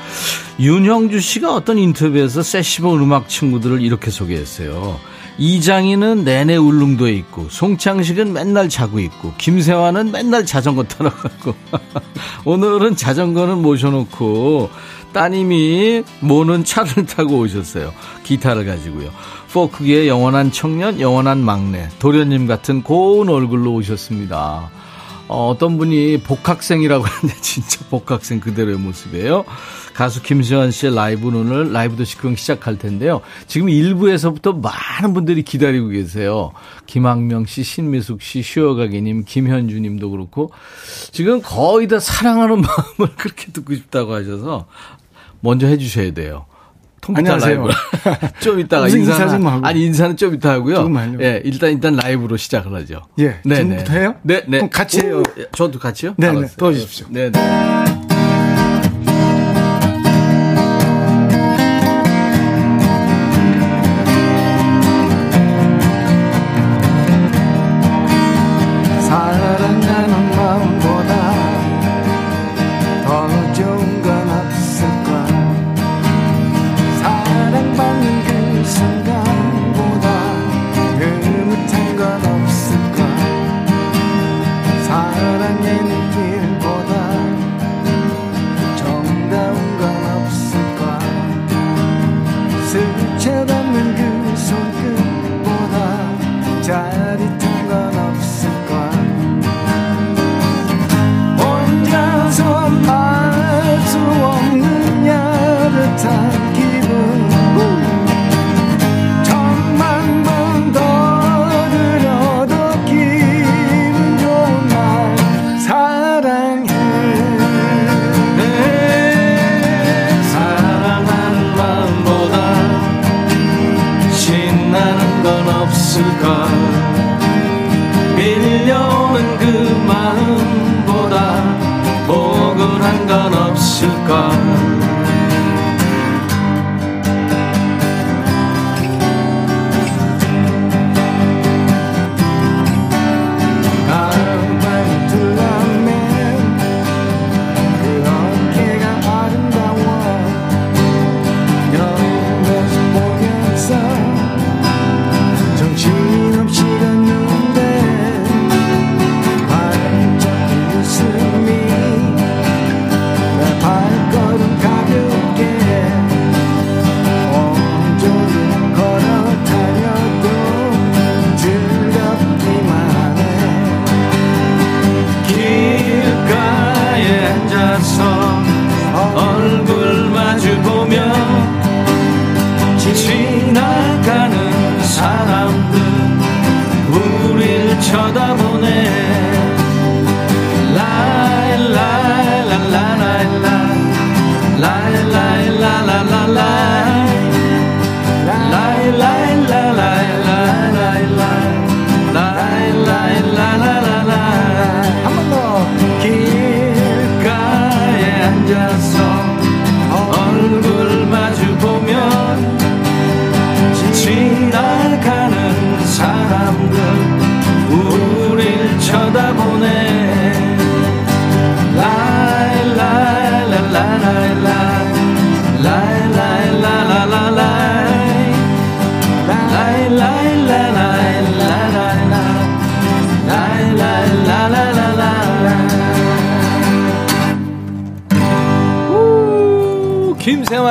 윤형주 0.60 1.20
씨가 1.20 1.56
어떤 1.56 1.80
인터뷰에서 1.80 2.44
세시봉 2.44 3.02
음악 3.02 3.28
친구들을 3.28 3.82
이렇게 3.82 4.12
소개했어요. 4.12 5.00
이장희는 5.39 6.24
내내 6.24 6.56
울릉도에 6.56 7.12
있고, 7.13 7.48
송창식은 7.50 8.32
맨날 8.32 8.70
자고 8.70 9.00
있고, 9.00 9.34
김세환은 9.38 10.12
맨날 10.12 10.46
자전거 10.46 10.84
타러 10.84 11.10
가고, 11.10 11.56
오늘은 12.46 12.96
자전거는 12.96 13.62
모셔놓고, 13.62 14.70
따님이 15.12 16.04
모는 16.20 16.63
차를 16.63 17.06
타고 17.06 17.39
오셨어요. 17.39 17.94
기타를 18.24 18.65
가지고요. 18.65 19.10
포크기의 19.56 20.10
영원한 20.10 20.52
청년, 20.52 21.00
영원한 21.00 21.39
막내, 21.39 21.88
도련님 22.00 22.46
같은 22.46 22.84
고운 22.84 23.30
얼굴로 23.30 23.74
오셨습니다. 23.76 24.70
어, 25.30 25.56
떤 25.58 25.78
분이 25.78 26.24
복학생이라고 26.24 27.02
하는데 27.08 27.34
진짜 27.39 27.86
복학생 27.89 28.41
그대로의 28.41 28.78
모습이에요. 28.78 29.46
가수 29.94 30.22
김수현 30.22 30.72
씨의 30.72 30.94
라이브는 30.94 31.39
오늘 31.39 31.72
라이브 31.72 31.96
도시 31.96 32.18
그럼 32.18 32.36
시작할 32.36 32.78
텐데요. 32.78 33.22
지금 33.48 33.68
1부에서부터 33.68 34.62
많은 34.62 35.13
분들이 35.13 35.41
기다리고 35.41 35.88
계세요. 35.88 36.52
김학명 36.86 37.46
씨, 37.46 37.63
신미숙 37.63 38.22
씨, 38.22 38.41
쉬어가기님, 38.41 39.24
김현주 39.24 39.80
님도 39.80 40.12
그렇고 40.12 40.52
지금 41.13 41.41
거의 41.41 41.88
다 41.88 42.02
사랑하는 42.02 42.60
마음을 42.60 43.15
그렇게 43.15 43.54
듣고 43.54 43.74
싶다고 43.74 44.13
하셔서 44.15 44.68
먼저 45.39 45.65
해주셔야 45.65 46.12
돼요. 46.12 46.46
안녕하세요. 47.13 47.68
좀 48.41 48.60
이따가 48.60 48.88
인사는 48.88 49.02
인사 49.04 49.30
좀 49.30 49.48
하고. 49.48 49.65
아니 49.65 49.86
인사는 49.86 50.18
좀 50.18 50.34
이따 50.34 50.52
하고요. 50.52 50.76
조금만요. 50.76 51.20
예, 51.22 51.41
일단 51.46 51.72
일단 51.72 51.96
라이브로 51.96 52.38
시작을 52.38 52.74
하죠. 52.82 53.02
예, 53.20 53.38
지금부터 53.44 53.94
해요? 53.94 54.15
네, 54.24 54.41
네. 54.48 54.58
그럼 54.58 54.70
같이 54.70 55.02
해요. 55.02 55.20
오, 55.20 55.24
예, 55.39 55.46
저도 55.56 55.80
같이요? 55.80 56.15
네, 56.18 56.32
네. 56.32 56.48
도와주십시오. 56.58 57.08
네, 57.10 57.32
네. 57.32 58.05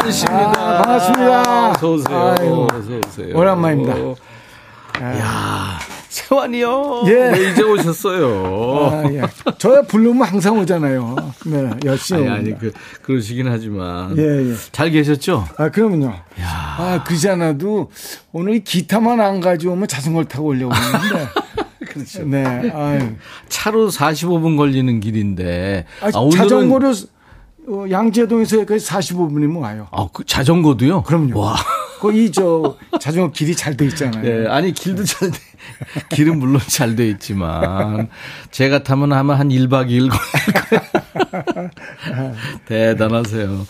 김세환 0.04 0.12
씨입니다. 0.12 0.52
아, 0.60 0.82
반갑습니다. 0.82 1.70
어서 1.70 1.92
오세요. 1.92 2.34
아유, 2.38 2.66
어서 2.70 3.00
오세요. 3.08 3.36
오랜만입니다. 3.36 3.98
야, 5.00 5.78
세환이요. 6.08 7.04
예. 7.06 7.12
왜 7.12 7.50
이제 7.50 7.62
오셨어요? 7.62 8.90
아, 8.92 9.10
예. 9.12 9.22
저야 9.58 9.82
부르면 9.82 10.22
항상 10.22 10.58
오잖아요. 10.58 11.16
네, 11.46 11.70
열심히. 11.84 12.28
아니. 12.28 12.50
아니, 12.50 12.58
그, 12.58 12.72
그러시긴 13.02 13.48
하지만. 13.48 14.16
예, 14.18 14.50
예. 14.50 14.54
잘 14.72 14.90
계셨죠? 14.90 15.46
아, 15.56 15.70
그럼요. 15.70 16.12
아, 16.40 17.02
그지 17.06 17.28
않아도 17.30 17.90
오늘 18.32 18.62
기타만 18.62 19.20
안 19.20 19.40
가져오면 19.40 19.88
자전거를 19.88 20.28
타고 20.28 20.48
오려고 20.48 20.72
했는데. 20.74 21.28
그렇죠. 21.88 22.24
네, 22.24 22.70
아유. 22.74 23.14
차로 23.48 23.88
45분 23.88 24.56
걸리는 24.56 25.00
길인데. 25.00 25.86
아, 26.02 26.06
아, 26.06 26.10
오늘은- 26.10 26.36
자전거로 26.36 26.92
어, 27.66 27.85
양재동에서 27.90 28.59
여기까지 28.59 28.87
45분이면 28.87 29.61
와요. 29.61 29.88
아, 29.90 30.07
그 30.12 30.24
자전거도요? 30.24 31.03
그럼요. 31.03 31.38
와. 31.40 31.57
거기 32.00 32.31
저 32.31 32.77
자전거 33.00 33.31
길이 33.33 33.57
잘 33.57 33.74
돼 33.77 33.87
있잖아요. 33.87 34.27
예, 34.27 34.46
아니, 34.48 34.72
길도 34.72 35.05
잘 35.05 35.31
돼. 35.31 35.38
길은 36.11 36.38
물론 36.38 36.61
잘 36.66 36.94
돼 36.96 37.09
있지만, 37.09 38.11
제가 38.50 38.83
타면 38.83 39.12
아마 39.14 39.38
한 39.38 39.48
1박 39.48 39.87
2일 39.88 40.11
걸릴 40.11 40.11
거예요. 40.11 41.70
대단하세요. 42.66 43.66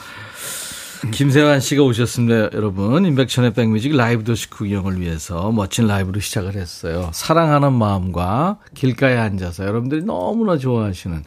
김세환 1.11 1.61
씨가 1.61 1.83
오셨습니다, 1.83 2.51
여러분. 2.55 3.05
인백천의 3.05 3.55
백뮤직 3.55 3.95
라이브 3.97 4.25
도시 4.25 4.49
구경을 4.51 5.01
위해서 5.01 5.51
멋진 5.53 5.87
라이브로 5.87 6.21
시작을 6.21 6.55
했어요. 6.55 7.11
사랑하는 7.13 7.73
마음과 7.73 8.59
길가에 8.75 9.17
앉아서 9.17 9.65
여러분들이 9.65 10.03
너무나 10.03 10.57
좋아하시는 10.57 11.25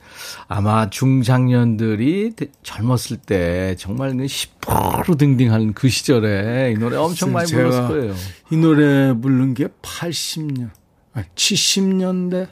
아마 0.47 0.89
중장년들이 0.89 2.33
젊었을 2.63 3.17
때 3.17 3.75
정말 3.77 4.15
그 4.17 4.27
시퍼르등딩하는 4.27 5.73
그 5.73 5.89
시절에 5.89 6.73
이 6.75 6.79
노래 6.79 6.97
엄청 6.97 7.31
많이 7.33 7.51
불렀을 7.51 7.87
거예요. 7.87 8.15
이 8.51 8.57
노래 8.57 9.13
부른 9.13 9.53
게 9.53 9.67
80년, 9.81 10.69
아니 11.13 11.25
70년대 11.35 12.47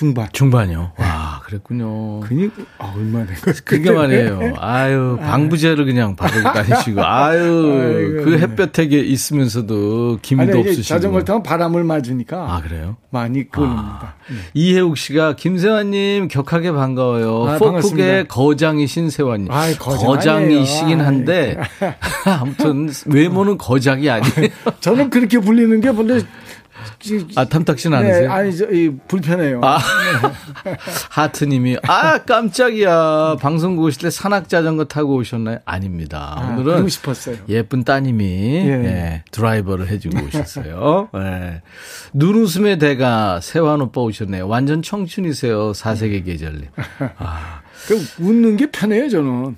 중반. 0.00 0.28
중반이요. 0.32 0.92
와, 0.96 1.40
그랬군요. 1.44 2.20
그니까 2.20 2.62
아, 2.78 2.94
얼마나 2.96 3.26
된 3.26 3.36
거지? 3.36 3.62
그게 3.62 3.90
말이에요. 3.90 4.54
아유, 4.56 5.18
방부제를 5.20 5.84
그냥 5.84 6.16
바르고 6.16 6.52
다니시고, 6.54 7.04
아유, 7.04 7.38
아이고, 7.38 8.24
그 8.24 8.30
네. 8.30 8.38
햇볕에 8.38 8.98
있으면서 8.98 9.60
기미도 10.22 10.52
아니 10.52 10.60
없으시고. 10.60 10.82
자전거를 10.84 11.26
타면 11.26 11.42
바람을 11.42 11.84
맞으니까 11.84 12.38
아, 12.38 12.62
그래요? 12.62 12.96
많이 13.10 13.50
끓습니다. 13.50 14.14
이혜욱 14.54 14.96
씨가 14.96 15.36
김세환님 15.36 16.28
격하게 16.28 16.72
반가워요. 16.72 17.46
아, 17.46 17.58
포크의. 17.58 18.26
거장이신 18.28 19.10
세환님. 19.10 19.52
아이, 19.52 19.74
거장 19.76 20.44
아니에요. 20.44 20.64
한데 21.04 21.58
아무튼 22.24 22.88
외모는 23.04 23.58
거장이 23.58 24.08
아니에요. 24.08 24.48
저는 24.80 25.10
그렇게 25.10 25.38
불리는 25.38 25.78
게 25.82 25.92
본래 25.92 26.22
아 27.36 27.44
탐탁신 27.44 27.90
네, 27.90 27.96
않으세요? 27.96 28.32
아니 28.32 28.56
저, 28.56 28.70
이, 28.70 28.90
불편해요. 29.08 29.60
아, 29.62 29.78
하트님이 31.10 31.78
아 31.82 32.18
깜짝이야 32.18 33.36
방송국 33.40 33.84
오실 33.84 34.02
때 34.02 34.10
산악 34.10 34.48
자전거 34.48 34.84
타고 34.84 35.16
오셨나요? 35.16 35.58
아닙니다. 35.64 36.34
아, 36.36 36.56
오늘은 36.56 36.88
싶었어요. 36.88 37.36
예쁜 37.48 37.84
따님이 37.84 38.24
예. 38.24 38.70
예, 38.70 39.24
드라이버를 39.30 39.88
해주고 39.88 40.26
오셨어요. 40.26 41.08
예. 41.16 41.62
눈웃음의 42.12 42.78
대가 42.78 43.40
세환 43.40 43.80
오빠 43.80 44.00
오셨네요. 44.00 44.48
완전 44.48 44.82
청춘이세요. 44.82 45.72
사색의 45.72 46.24
계절님. 46.24 46.66
그 47.88 48.06
웃는 48.18 48.56
게 48.56 48.70
편해요 48.70 49.08
저는. 49.08 49.56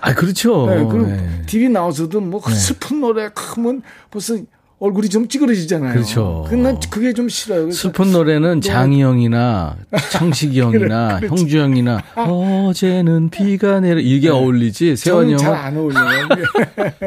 아 0.00 0.14
그렇죠. 0.14 0.66
네, 0.66 0.84
그리고 0.84 1.10
예. 1.10 1.42
TV 1.46 1.68
나와서도 1.68 2.20
뭐 2.20 2.40
슬픈 2.50 3.00
노래 3.00 3.30
하면 3.34 3.82
벌써 4.10 4.36
얼굴이 4.78 5.08
좀 5.08 5.26
찌그러지잖아요. 5.26 5.94
그렇죠. 5.94 6.44
근데 6.50 6.64
난 6.72 6.80
그게 6.90 7.14
좀 7.14 7.30
싫어요. 7.30 7.70
슬픈 7.70 8.12
노래는 8.12 8.60
장희 8.60 9.00
형이나 9.00 9.74
창식이 10.10 10.60
형이나 10.60 11.16
그래, 11.16 11.28
그렇지. 11.28 11.42
형주 11.42 11.58
형이나 11.58 12.02
어제는 12.14 13.30
비가 13.30 13.80
내려 13.80 14.00
이게 14.00 14.28
어울리지 14.28 14.96
세환이 14.96 15.36
저는 15.36 15.38
잘 15.38 15.54
형은 15.54 15.64
안 15.64 15.76
어울려요. 15.78 16.28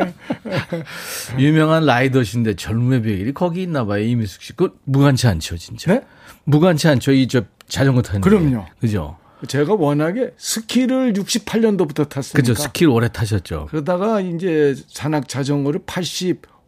유명한 1.38 1.86
라이더신데 1.86 2.55
젊음의 2.55 3.01
비결이 3.03 3.34
거기 3.34 3.63
있나 3.63 3.86
봐요 3.86 4.03
이미숙 4.03 4.41
씨. 4.41 4.53
그 4.53 4.75
무관치 4.86 5.27
않죠 5.27 5.58
진짜. 5.58 5.93
네? 5.93 6.01
무관치 6.45 6.88
않죠 6.88 7.12
이 7.12 7.27
저 7.27 7.43
자전거 7.67 8.01
타는. 8.01 8.21
게. 8.21 8.29
그럼요. 8.29 8.65
그죠. 8.79 9.15
제가 9.47 9.75
워낙에 9.75 10.32
스키를 10.38 11.13
68년도부터 11.13 12.09
탔으니까. 12.09 12.36
그죠. 12.36 12.55
스킬 12.55 12.88
오래 12.89 13.07
타셨죠. 13.09 13.67
그러다가 13.70 14.20
이제 14.22 14.76
산악 14.88 15.28
자전거를 15.30 15.82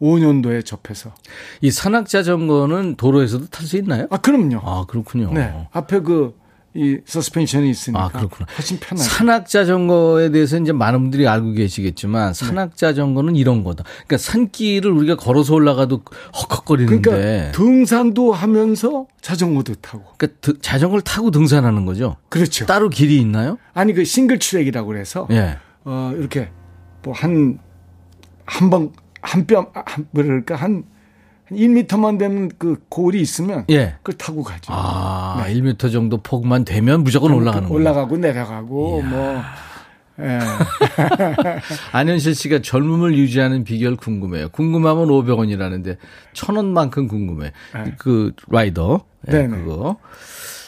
85년도에 0.01 0.65
접해서. 0.65 1.13
이 1.61 1.71
산악 1.71 2.07
자전거는 2.09 2.95
도로에서도 2.95 3.47
탈 3.47 3.65
수 3.65 3.77
있나요? 3.77 4.07
아, 4.09 4.17
그럼요. 4.17 4.59
아 4.63 4.85
그렇군요. 4.87 5.31
네. 5.33 5.67
앞에 5.71 5.99
그, 6.01 6.35
이 6.73 6.97
서스펜션이 7.05 7.69
있으니까. 7.69 8.05
아, 8.05 8.07
그렇구나. 8.09 8.47
훨씬 8.57 8.79
편하죠. 8.79 9.07
산악 9.09 9.47
자전거에 9.47 10.31
대해서 10.31 10.57
이제 10.57 10.71
많은 10.71 11.01
분들이 11.01 11.27
알고 11.27 11.51
계시겠지만 11.51 12.33
산악 12.33 12.77
자전거는 12.77 13.35
이런 13.35 13.63
거다. 13.63 13.83
그러니까 13.83 14.17
산길을 14.17 14.89
우리가 14.89 15.17
걸어서 15.17 15.53
올라가도 15.53 16.01
헉헉거리는데 16.33 17.01
그러니까 17.01 17.51
등산도 17.51 18.31
하면서 18.31 19.05
자전거도 19.21 19.75
타고. 19.75 20.05
그러니까 20.17 20.39
드- 20.41 20.59
자전거를 20.61 21.01
타고 21.03 21.29
등산하는 21.29 21.85
거죠. 21.85 22.15
그렇죠. 22.29 22.65
따로 22.65 22.87
길이 22.89 23.17
있나요? 23.19 23.57
아니 23.73 23.93
그 23.93 24.05
single 24.05 24.39
track이라고 24.39 24.87
그래서 24.87 25.27
예. 25.31 25.57
어 25.83 26.13
이렇게 26.17 26.51
뭐한한번 27.03 28.93
한 29.21 29.45
뼘 29.45 29.71
한 29.73 30.05
뭐랄까 30.11 30.55
한, 30.55 30.83
한 31.47 31.57
1미터만 31.57 32.17
되는 32.17 32.49
그 32.57 32.77
골이 32.89 33.21
있으면 33.21 33.65
예. 33.69 33.95
그걸 34.03 34.17
타고 34.17 34.43
가죠. 34.43 34.71
아, 34.73 35.45
1m 35.47 35.91
정도 35.91 36.17
폭만 36.17 36.65
되면 36.65 37.03
무조건 37.03 37.31
올라가는 37.33 37.67
거예요. 37.67 37.79
올라가고 37.79 38.17
내려가고 38.17 39.01
뭐 39.01 39.41
예. 40.19 40.39
안현실 41.91 42.35
씨가 42.35 42.61
젊음을 42.61 43.15
유지하는 43.17 43.63
비결 43.63 43.95
궁금해요. 43.95 44.49
궁금하면 44.49 45.07
500원이라는데 45.07 45.97
1000원만큼 46.33 47.07
궁금해. 47.09 47.51
그 47.97 48.33
라이더. 48.49 49.05
예, 49.27 49.31
네네. 49.31 49.57
그거. 49.57 49.97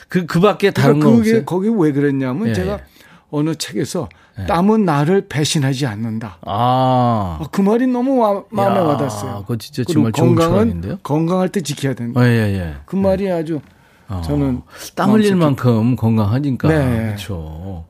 그, 0.08 0.26
그 0.28 0.40
밖에 0.40 0.72
다른 0.72 1.00
거 1.00 1.10
그게 1.12 1.32
없어요? 1.32 1.46
거기 1.46 1.70
왜 1.70 1.92
그랬냐면 1.92 2.50
예, 2.50 2.54
제가 2.54 2.74
예. 2.74 2.93
어느 3.36 3.56
책에서 3.56 4.10
땀은 4.48 4.86
나를 4.86 5.28
배신하지 5.28 5.88
않는다. 5.88 6.38
아. 6.46 7.40
아, 7.42 7.46
그 7.52 7.62
말이 7.62 7.88
너무 7.88 8.20
와- 8.20 8.44
마음에 8.52 8.78
야, 8.78 8.82
와닿았어요. 8.84 9.42
그거 9.42 9.58
진짜 9.58 9.84
정말 9.92 10.12
좋은 10.12 10.36
건강은? 10.36 11.00
건강할 11.02 11.50
때 11.50 11.62
지켜야 11.62 11.96
된다. 11.96 12.24
예, 12.24 12.30
예, 12.30 12.60
예. 12.60 12.76
그 12.86 12.96
말이 12.96 13.30
아주 13.32 13.60
저는 14.24 14.62
땀 14.96 15.10
흘릴 15.12 15.36
만큼 15.36 15.96
건강하니까. 15.96 16.68
네. 16.68 17.06
그렇죠. 17.08 17.86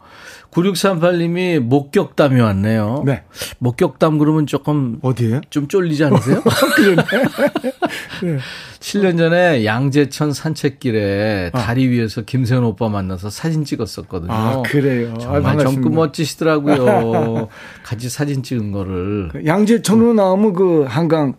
9638님이 0.52 1.60
목격담이 1.60 2.40
왔네요. 2.40 3.04
네. 3.06 3.24
목격담 3.60 4.20
그러면 4.20 4.46
조금 4.48 5.00
어디에? 5.02 5.42
좀 5.50 5.68
쫄리지 5.68 6.06
않으세요? 6.06 6.42
네. 8.24 8.38
7년 8.84 9.18
전에 9.18 9.64
양재천 9.64 10.34
산책길에 10.34 11.52
다리 11.54 11.88
위에서 11.88 12.22
김세현 12.24 12.66
오빠 12.66 12.90
만나서 12.90 13.30
사진 13.30 13.64
찍었었거든요. 13.64 14.32
아, 14.32 14.62
그래요. 14.64 15.14
아, 15.16 15.20
정말 15.20 15.42
반갑습니다. 15.42 15.72
젊고 15.82 15.90
멋지시더라고요. 15.90 17.48
같이 17.84 18.10
사진 18.10 18.44
찍은 18.44 18.74
거를. 18.74 19.32
양재천으로 19.46 20.14
나오면 20.14 20.54
그 20.54 20.84
한강 20.84 21.36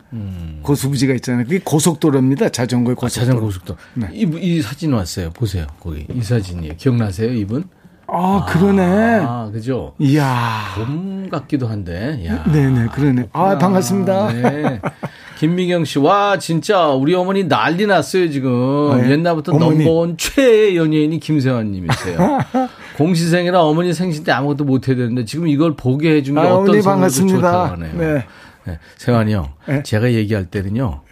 고수부지가 0.62 1.12
있잖아요. 1.16 1.44
그게 1.44 1.60
고속도로입니다. 1.62 2.48
자전거의 2.48 2.94
음. 2.94 2.96
아, 2.96 3.00
고속도로. 3.00 3.24
자전거 3.26 3.42
고속도. 3.44 3.76
네. 3.92 4.08
이, 4.14 4.22
이 4.40 4.62
사진 4.62 4.94
왔어요. 4.94 5.30
보세요. 5.30 5.66
거기. 5.80 6.06
이 6.10 6.22
사진이에요. 6.22 6.74
기억나세요, 6.78 7.30
이분? 7.30 7.64
아, 8.06 8.46
그러네. 8.48 8.82
아, 9.22 9.50
그죠? 9.52 9.94
이야. 9.98 10.72
봄 10.76 11.28
같기도 11.30 11.66
한데. 11.68 12.24
야. 12.26 12.42
네네, 12.50 12.88
그러네. 12.94 13.28
아, 13.32 13.58
반갑습니다. 13.58 14.32
네. 14.32 14.80
김미경 15.38 15.84
씨, 15.84 15.98
와, 15.98 16.38
진짜, 16.38 16.88
우리 16.88 17.14
어머니 17.14 17.44
난리 17.44 17.86
났어요, 17.86 18.30
지금. 18.30 18.90
아, 18.92 19.04
예? 19.04 19.10
옛날부터 19.10 19.52
어머니. 19.52 19.78
넘버원 19.84 20.16
최애 20.16 20.76
연예인이 20.76 21.18
김세환 21.20 21.72
님이세요. 21.72 22.38
공시생이라 22.96 23.60
어머니 23.62 23.92
생신 23.92 24.22
때 24.24 24.32
아무것도 24.32 24.64
못 24.64 24.88
해야 24.88 24.96
되는데, 24.96 25.24
지금 25.24 25.48
이걸 25.48 25.74
보게 25.74 26.14
해준 26.16 26.36
게 26.36 26.40
아, 26.40 26.54
어떤 26.54 26.80
선물도 26.80 27.26
좋다고. 27.26 27.72
하네요. 27.72 27.92
네. 27.94 28.26
네. 28.66 28.78
세환이 28.96 29.34
형, 29.34 29.52
네. 29.66 29.82
제가 29.82 30.12
얘기할 30.12 30.46
때는요, 30.46 31.02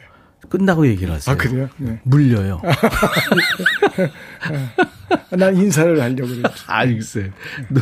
끝나고 0.48 0.86
얘기를 0.86 1.12
하세요. 1.12 1.34
아, 1.34 1.36
그래요? 1.36 1.68
네. 1.78 1.98
물려요. 2.04 2.62
난 5.30 5.56
인사를 5.56 6.00
하려고 6.00 6.28
그랬죠. 6.28 6.48
알겠어요. 6.66 7.24
누, 7.70 7.80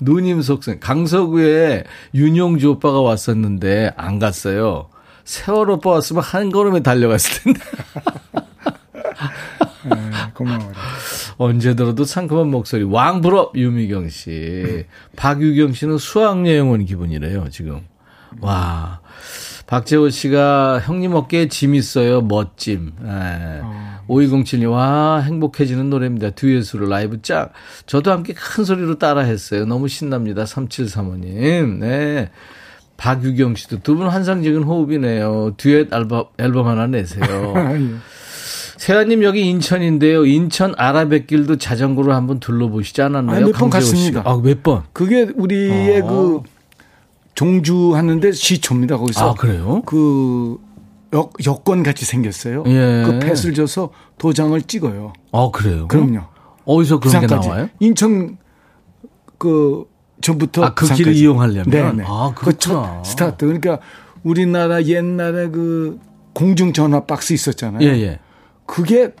누님 0.00 0.42
속성. 0.42 0.78
강서구에 0.80 1.84
윤용주 2.14 2.70
오빠가 2.70 3.00
왔었는데 3.00 3.92
안 3.96 4.18
갔어요. 4.18 4.88
세월 5.26 5.70
오빠 5.70 5.90
왔으면 5.90 6.22
한 6.22 6.50
걸음에 6.50 6.80
달려갔을 6.80 7.42
텐데. 7.42 7.60
네, 9.84 9.94
고마워요. 10.34 10.72
언제 11.36 11.74
들어도 11.74 12.04
상큼한 12.04 12.48
목소리. 12.48 12.84
왕부럽 12.84 13.56
유미경 13.56 14.08
씨. 14.08 14.84
박유경 15.16 15.72
씨는 15.72 15.98
수학여행 15.98 16.70
온 16.70 16.84
기분이래요, 16.84 17.50
지금. 17.50 17.82
와. 18.40 19.00
박재호 19.66 20.10
씨가 20.10 20.80
형님 20.84 21.14
어깨에 21.14 21.48
짐 21.48 21.74
있어요. 21.74 22.22
멋짐. 22.22 22.92
예. 23.04 23.60
5207님, 24.08 24.70
와, 24.70 25.18
행복해지는 25.18 25.90
노래입니다. 25.90 26.30
듀엣으로 26.30 26.86
라이브 26.86 27.20
짝. 27.22 27.52
저도 27.86 28.12
함께 28.12 28.32
큰 28.32 28.64
소리로 28.64 28.98
따라 28.98 29.22
했어요. 29.22 29.66
너무 29.66 29.88
신납니다. 29.88 30.44
3735님. 30.44 31.78
네. 31.80 32.30
박유경 32.96 33.54
씨도 33.56 33.80
두 33.80 33.96
분 33.96 34.08
환상적인 34.08 34.62
호흡이네요. 34.62 35.54
듀엣 35.56 35.92
앨범, 35.92 36.24
앨범 36.38 36.66
하나 36.68 36.86
내세요. 36.86 37.22
세아님 38.78 39.22
여기 39.22 39.48
인천인데요. 39.48 40.26
인천 40.26 40.74
아라뱃길도 40.76 41.56
자전거로 41.56 42.12
한번 42.12 42.40
둘러보시지 42.40 43.00
않았나요? 43.02 43.44
아, 43.44 43.48
몇번? 43.48 43.70
갔습니다. 43.70 44.22
아, 44.24 44.38
몇 44.42 44.62
번? 44.62 44.82
그게 44.92 45.28
우리의 45.34 46.00
어. 46.02 46.06
그 46.06 46.42
종주 47.34 47.94
하는데 47.94 48.32
시초입니다. 48.32 48.98
거기서 48.98 49.30
아, 49.30 49.34
그래요? 49.34 49.82
그 49.86 50.58
여, 51.14 51.30
여권 51.46 51.82
같이 51.82 52.04
생겼어요. 52.04 52.64
예. 52.66 53.02
그 53.06 53.18
펫을 53.20 53.54
줘서 53.54 53.90
도장을 54.18 54.60
찍어요. 54.62 55.12
아, 55.32 55.50
그래요? 55.52 55.88
그럼요. 55.88 56.20
어디서 56.64 57.00
그런 57.00 57.20
게 57.20 57.26
부산까지. 57.26 57.48
나와요? 57.48 57.68
인천 57.80 58.36
그 59.38 59.84
전부터 60.20 60.64
아, 60.64 60.74
그 60.74 60.86
길을. 60.92 61.14
이용하려면? 61.14 61.64
네네. 61.70 62.04
아, 62.06 62.32
그첫 62.34 62.72
그렇구나. 62.72 63.02
스타트. 63.04 63.46
그러니까 63.46 63.78
우리나라 64.22 64.82
옛날에 64.84 65.48
그 65.48 65.98
공중 66.32 66.72
전화 66.72 67.04
박스 67.04 67.32
있었잖아요. 67.32 67.86
예, 67.86 67.92
예. 68.02 68.18
그게 68.66 69.12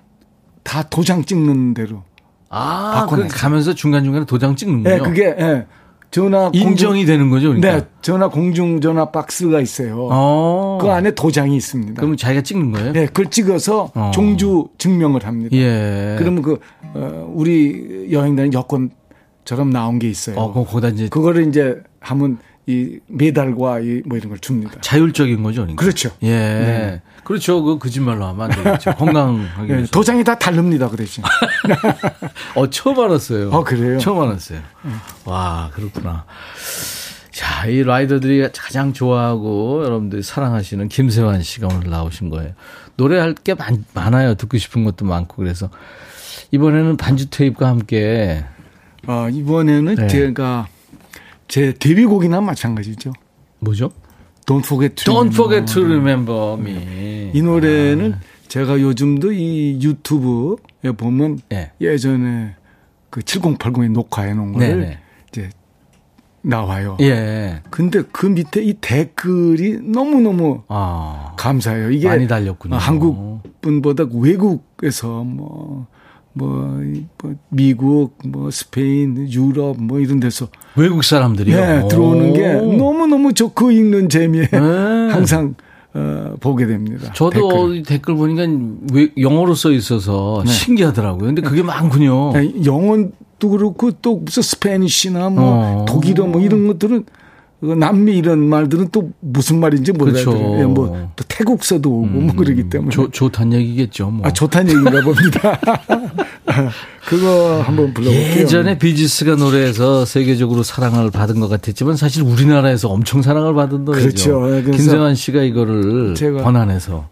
다 0.62 0.82
도장 0.82 1.24
찍는 1.24 1.74
데로. 1.74 2.02
아. 2.48 3.06
그 3.08 3.26
가면서 3.28 3.74
중간 3.74 4.04
중간에 4.04 4.24
도장 4.26 4.56
찍는군요. 4.56 4.94
예, 4.94 4.98
그게 4.98 5.24
예. 5.38 5.66
전화 6.10 6.50
인정이 6.52 7.04
되는 7.04 7.30
거죠, 7.30 7.48
공중, 7.48 7.60
그러니까. 7.60 7.84
네, 7.86 7.92
전화 8.00 8.28
공중 8.28 8.80
전화 8.80 9.10
박스가 9.10 9.60
있어요. 9.60 10.08
어. 10.10 10.78
그 10.80 10.88
안에 10.88 11.14
도장이 11.14 11.56
있습니다. 11.56 11.94
그러면 11.96 12.16
자기가 12.16 12.42
찍는 12.42 12.72
거예요? 12.72 12.92
네, 12.92 13.06
그걸 13.06 13.26
찍어서 13.26 13.90
어. 13.94 14.10
종주 14.14 14.68
증명을 14.78 15.26
합니다. 15.26 15.54
예. 15.56 16.16
그러면 16.18 16.42
그 16.42 16.58
어, 16.94 17.30
우리 17.34 18.08
여행 18.12 18.36
다니는 18.36 18.54
여권 18.54 18.90
처럼 19.46 19.70
나온 19.70 19.98
게 19.98 20.10
있어요. 20.10 20.36
어, 20.36 20.52
거기다 20.52 20.88
이제 20.88 21.08
그거를 21.08 21.48
이제 21.48 21.80
하면 22.00 22.38
이 22.66 22.98
메달과 23.06 23.78
이 23.80 24.02
뭐 24.04 24.18
이런 24.18 24.28
걸 24.30 24.38
줍니다. 24.40 24.72
자율적인 24.80 25.42
거죠, 25.42 25.62
그러니까. 25.62 25.80
그렇죠. 25.80 26.10
예. 26.22 26.28
네. 26.30 27.02
그렇죠. 27.24 27.62
그 27.62 27.78
거짓말로 27.78 28.26
하면 28.26 28.50
안 28.52 28.62
되겠죠. 28.64 28.92
건강하게. 28.98 29.68
예, 29.68 29.74
위해서. 29.76 29.90
도장이 29.92 30.22
다 30.24 30.36
다릅니다, 30.38 30.88
그 30.88 30.96
대신. 30.96 31.22
어, 32.54 32.68
처음 32.70 32.98
알았어요. 33.00 33.50
어, 33.50 33.64
그래요? 33.64 33.98
처음 33.98 34.20
알았어요. 34.20 34.58
와, 35.24 35.70
그렇구나. 35.74 36.24
자, 37.30 37.66
이 37.66 37.82
라이더들이 37.82 38.48
가장 38.56 38.92
좋아하고 38.92 39.84
여러분들이 39.84 40.22
사랑하시는 40.22 40.88
김세환 40.88 41.42
씨가 41.42 41.68
오늘 41.68 41.90
나오신 41.90 42.30
거예요. 42.30 42.52
노래할 42.96 43.34
게 43.34 43.54
많, 43.54 43.84
많아요. 43.94 44.34
듣고 44.34 44.56
싶은 44.58 44.84
것도 44.84 45.04
많고 45.04 45.36
그래서 45.36 45.68
이번에는 46.50 46.96
반주 46.96 47.30
테이프와 47.30 47.70
함께 47.70 48.44
어, 49.06 49.28
이번에는 49.30 49.94
네. 49.94 50.06
제가 50.08 50.68
제 51.48 51.72
데뷔곡이나 51.72 52.40
마찬가지죠. 52.40 53.12
뭐죠? 53.60 53.90
Don't 54.46 54.64
Forget 54.64 54.94
to 55.04 55.12
Don't 55.12 55.32
Remember. 55.32 55.34
forget 55.34 55.74
to 55.74 55.84
remember 55.84 56.54
me. 56.58 57.30
이 57.34 57.42
노래는 57.42 58.14
아. 58.14 58.20
제가 58.48 58.80
요즘도 58.80 59.32
이 59.32 59.78
유튜브에 59.82 60.92
보면 60.96 61.40
네. 61.48 61.72
예전에 61.80 62.54
그 63.10 63.20
7080에 63.20 63.90
녹화해 63.90 64.34
놓은 64.34 64.52
거를 64.52 64.68
네네. 64.68 64.98
이제 65.28 65.50
나와요. 66.42 66.96
예. 67.00 67.60
근데 67.70 68.02
그 68.12 68.26
밑에 68.26 68.62
이 68.62 68.74
댓글이 68.74 69.80
너무너무 69.82 70.62
아. 70.68 71.34
감사해요. 71.36 71.90
이게 71.90 72.06
많이 72.06 72.28
달렸군요. 72.28 72.76
어, 72.76 72.78
한국 72.78 73.42
분보다 73.60 74.04
외국에서 74.12 75.24
뭐, 75.24 75.88
뭐, 76.36 76.82
뭐 77.22 77.34
미국, 77.48 78.18
뭐 78.26 78.50
스페인, 78.50 79.16
유럽 79.32 79.80
뭐 79.80 79.98
이런 80.00 80.20
데서 80.20 80.48
외국 80.76 81.02
사람들이요. 81.02 81.56
네, 81.56 81.88
들어오는 81.88 82.34
게 82.34 82.54
오. 82.54 82.74
너무 82.74 83.06
너무 83.06 83.32
좋고 83.32 83.70
읽는 83.70 84.10
재미에 84.10 84.46
네. 84.50 84.58
항상 85.10 85.54
어, 85.94 86.34
보게 86.40 86.66
됩니다. 86.66 87.10
저도 87.14 87.30
댓글. 87.30 87.76
이 87.76 87.82
댓글 87.82 88.16
보니까 88.16 88.42
왜 88.92 89.08
영어로 89.18 89.54
써 89.54 89.72
있어서 89.72 90.44
신기하더라고요. 90.44 91.24
근데 91.24 91.40
그게 91.40 91.62
많군요. 91.62 92.32
네, 92.34 92.52
영어도 92.66 93.48
그렇고 93.48 93.92
또 94.02 94.16
무슨 94.16 94.42
스페니쉬나 94.42 95.30
뭐 95.30 95.42
어. 95.42 95.84
독일어 95.88 96.26
뭐 96.26 96.42
이런 96.42 96.66
것들은 96.66 97.04
그 97.04 97.12
남미 97.74 98.16
이런 98.18 98.38
말들은 98.48 98.88
또 98.92 99.10
무슨 99.20 99.58
말인지 99.60 99.92
그렇죠. 99.92 100.32
몰라요. 100.32 100.60
예, 100.60 100.64
뭐또 100.64 101.24
태국서도 101.28 101.90
오고 101.90 102.06
뭐 102.06 102.34
그러기 102.34 102.68
때문에 102.68 102.90
좋, 102.90 103.10
좋다는 103.12 103.58
얘기겠죠. 103.58 104.10
뭐. 104.10 104.26
아 104.26 104.32
좋다는 104.32 104.68
얘기인가 104.70 105.00
봅니다. 105.02 105.60
그거 107.06 107.62
한번 107.62 107.92
불러볼게요. 107.94 108.40
예전에 108.40 108.78
비지스가 108.78 109.36
노래해서 109.36 110.04
세계적으로 110.04 110.62
사랑을 110.62 111.10
받은 111.10 111.40
것 111.40 111.48
같았지만 111.48 111.96
사실 111.96 112.22
우리나라에서 112.22 112.88
엄청 112.88 113.22
사랑을 113.22 113.54
받은 113.54 113.84
노래죠. 113.84 114.40
그렇죠. 114.40 114.56
예, 114.56 114.62
김세환 114.62 115.14
씨가 115.14 115.42
이거를 115.42 116.14
제가- 116.14 116.42
번안해서 116.42 117.08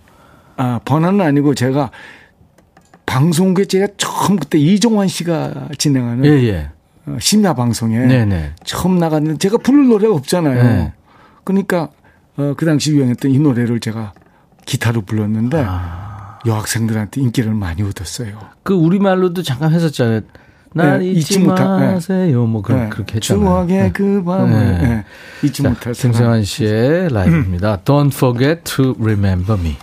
아, 0.57 0.80
번안은 0.84 1.20
아니고 1.20 1.55
제가 1.55 1.90
방송국에 3.07 3.66
제가 3.66 3.88
처음 3.96 4.36
그때 4.36 4.59
이종환 4.59 5.09
씨가 5.09 5.68
진행하는 5.78 6.24
예 6.24 6.30
예. 6.48 6.68
어, 7.07 7.16
심야 7.20 7.55
방송에 7.55 7.98
네네. 8.07 8.52
처음 8.64 8.98
나갔는데 8.98 9.38
제가 9.38 9.59
부를 9.59 9.88
노래가 9.88 10.14
없잖아요. 10.14 10.62
네. 10.62 10.92
그러니까 11.44 11.88
어, 12.36 12.55
그 12.57 12.64
당시 12.64 12.92
유행했던 12.92 13.30
이 13.30 13.38
노래를 13.38 13.80
제가 13.80 14.12
기타로 14.66 15.02
불렀는데 15.02 15.62
아. 15.66 16.38
여학생들한테 16.46 17.20
인기를 17.20 17.52
많이 17.55 17.82
얻었어요. 17.82 18.38
그 18.62 18.74
우리말로도 18.74 19.42
잠깐 19.42 19.72
했었잖아요. 19.72 20.20
날 20.76 20.98
네, 20.98 21.07
잊지, 21.11 21.34
잊지 21.34 21.38
못하- 21.40 21.78
네. 21.78 21.92
마세요. 21.92 22.46
뭐 22.46 22.61
그런 22.61 22.84
네, 22.84 22.88
그렇게 22.88 23.16
했잖아요. 23.16 23.44
추억의 23.44 23.78
네. 23.82 23.92
그 23.92 24.22
밤을 24.24 24.50
네. 24.50 24.78
네, 24.88 25.05
잊지 25.44 25.62
자, 25.62 25.68
못할. 25.68 25.92
김세환 25.92 26.42
씨의 26.42 27.11
라이브입니다. 27.12 27.78
Don't 27.84 28.12
forget 28.12 28.62
to 28.64 28.94
remember 28.98 29.59
me. 29.61 29.76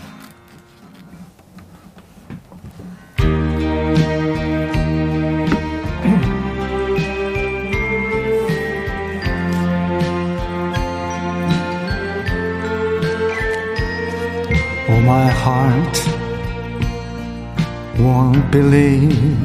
Heart 15.43 15.97
won't 17.99 18.51
believe 18.51 19.39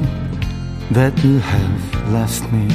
that 0.90 1.12
you 1.24 1.38
have 1.38 1.82
left 2.12 2.42
me. 2.52 2.68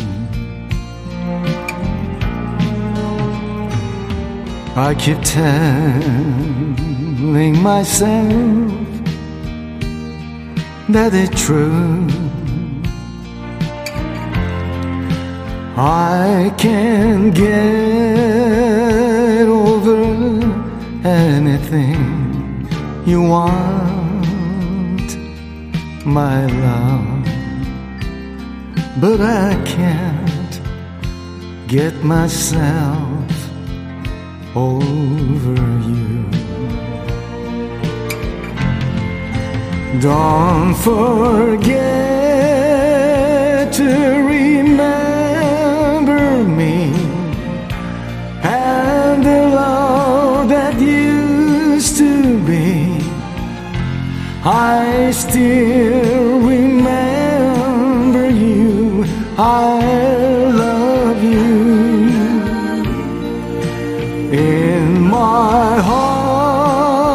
I 4.75 4.95
keep 5.03 5.21
telling 5.21 6.01
myself 7.61 8.71
that 10.89 11.13
it's 11.13 11.45
true. 11.45 12.07
I 15.77 16.51
can't 16.57 17.35
get 17.35 18.31
over 19.47 20.01
anything 21.07 22.20
you 23.05 23.21
want, 23.21 25.17
my 26.05 26.45
love. 26.45 27.25
But 28.99 29.21
I 29.21 29.55
can't 29.65 30.61
get 31.67 32.03
myself 32.03 33.31
over 34.55 35.55
you. 35.89 36.25
Don't 39.99 40.73
forget 40.75 41.71
to 43.73 43.89
remember 44.27 45.10
I 54.43 55.11
still 55.11 56.39
remember 56.39 58.27
you. 58.27 59.05
I 59.37 60.49
love 60.49 61.23
you. 61.23 62.09
In 64.35 65.01
my 65.07 65.79
heart 65.79 67.13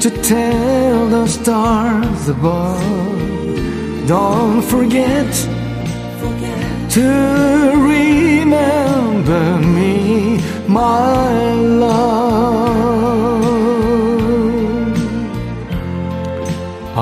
to 0.00 0.10
tell 0.22 1.08
the 1.08 1.26
stars 1.26 2.28
above. 2.28 2.82
Don't 4.06 4.60
forget 4.60 5.32
to. 6.90 7.02
Re- 7.86 7.97
my 10.78 11.52
love. 11.82 12.68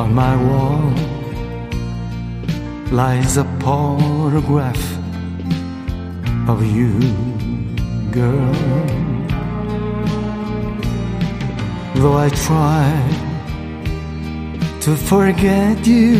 On 0.00 0.08
my 0.22 0.34
wall 0.46 0.86
lies 3.00 3.36
a 3.44 3.46
photograph 3.64 4.84
of 6.52 6.58
you, 6.76 6.92
girl. 8.18 8.56
Though 12.00 12.18
I 12.26 12.28
try 12.46 12.88
to 14.84 14.92
forget 15.10 15.76
you 15.86 16.16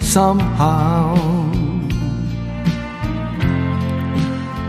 somehow. 0.00 1.53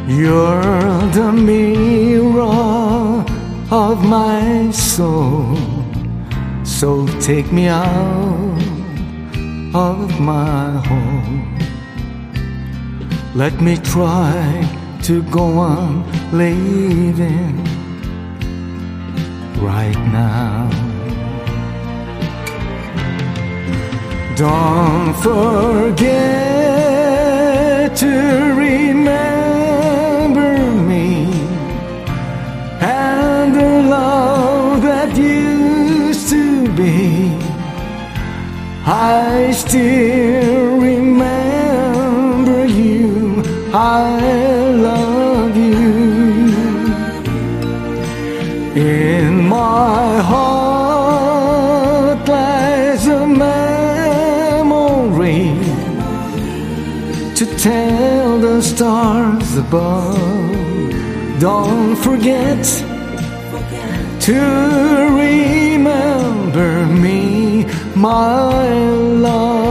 You're 0.08 1.02
the 1.14 1.32
mirror 1.34 3.26
of 3.72 4.06
my 4.06 4.70
soul. 4.70 5.58
So 6.64 7.08
take 7.20 7.52
me 7.52 7.68
out 7.68 8.62
of 9.74 10.20
my 10.20 10.70
home. 10.86 11.58
Let 13.34 13.60
me 13.62 13.78
try 13.78 14.70
to 15.06 15.24
go 15.24 15.58
on 15.58 16.06
living 16.32 17.64
right 19.60 19.98
now. 20.14 20.70
Don't 24.36 25.16
forget 25.16 26.06
to 27.98 28.08
remember 28.56 29.45
I 38.88 39.52
still 39.52 40.78
remember 40.78 42.66
you. 42.68 43.42
I 43.74 44.22
love 44.74 45.58
you. 45.58 46.54
In 48.76 49.48
my 49.50 50.22
heart 50.22 51.00
lies 52.30 53.08
a 53.08 53.26
memory 53.26 53.66
to 57.36 57.46
tell 57.58 58.38
the 58.40 58.62
stars 58.62 59.58
above. 59.58 60.20
Don't 61.40 61.96
forget 61.96 62.64
to 64.22 64.40
remember 65.24 66.86
me, 66.86 67.25
my 67.96 68.52
love. 69.22 69.66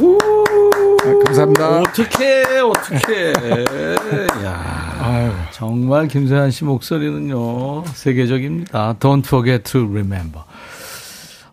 아, 0.00 1.24
감사합니다. 1.24 1.80
어떻게 1.80 2.44
어떻게 2.60 3.32
야 4.44 5.48
정말 5.52 6.08
김세한 6.08 6.50
씨 6.50 6.64
목소리는요 6.64 7.84
세계적입니다. 7.94 8.94
Don't 9.00 9.26
forget 9.26 9.64
to 9.70 9.80
remember. 9.84 10.42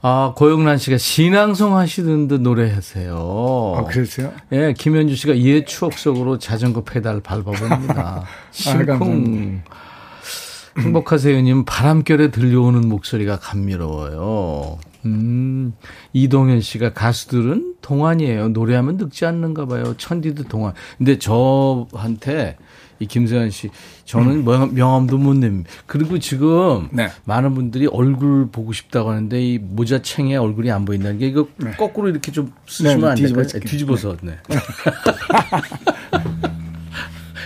아 0.08 0.34
고영란 0.36 0.78
씨가 0.78 1.00
신앙송 1.00 1.78
하시는 1.78 2.28
듯 2.28 2.40
노래하세요. 2.40 3.74
아, 3.76 3.86
그러세요? 3.86 4.32
예, 4.52 4.72
김현주 4.78 5.16
씨가 5.16 5.34
이해 5.34 5.66
추억 5.66 5.94
속으로 5.94 6.38
자전거 6.38 6.84
페달 6.84 7.22
밟아봅니다. 7.22 8.24
심쿵. 8.52 9.64
아. 9.68 10.80
행복하세요님 10.80 11.66
바람결에 11.66 12.30
들려오는 12.30 12.88
목소리가 12.88 13.40
감미로워요. 13.40 14.78
음, 15.06 15.74
이동현 16.14 16.62
씨가 16.62 16.94
가수들은 16.94 17.78
동안이에요. 17.82 18.50
노래하면 18.50 18.98
늙지 18.98 19.26
않는가 19.26 19.66
봐요. 19.66 19.96
천디도 19.98 20.44
동안. 20.44 20.74
근데 21.00 21.18
저한테 21.18 22.58
이 23.00 23.06
김세환 23.06 23.50
씨, 23.50 23.70
저는 24.06 24.46
명- 24.46 24.74
명함도 24.74 25.18
못 25.18 25.36
냅니다. 25.36 25.70
그리고 25.86 26.18
지금 26.20 26.88
네. 26.92 27.10
많은 27.26 27.54
분들이 27.56 27.88
얼굴 27.88 28.48
보고 28.52 28.72
싶다고 28.74 29.10
하는데 29.10 29.42
이 29.42 29.60
모자 29.60 30.02
챙에 30.02 30.36
얼굴이 30.38 30.72
안 30.72 30.86
보인다는 30.86 31.20
게 31.20 31.28
이거 31.28 31.48
거꾸로 31.78 32.10
이렇게 32.10 32.32
좀 32.32 32.54
쓰시면 32.68 33.00
네, 33.02 33.08
안 33.08 33.16
될까요? 33.16 33.44
뒤집어서. 33.44 33.60
뒤집어서. 33.60 34.18
네. 34.22 34.38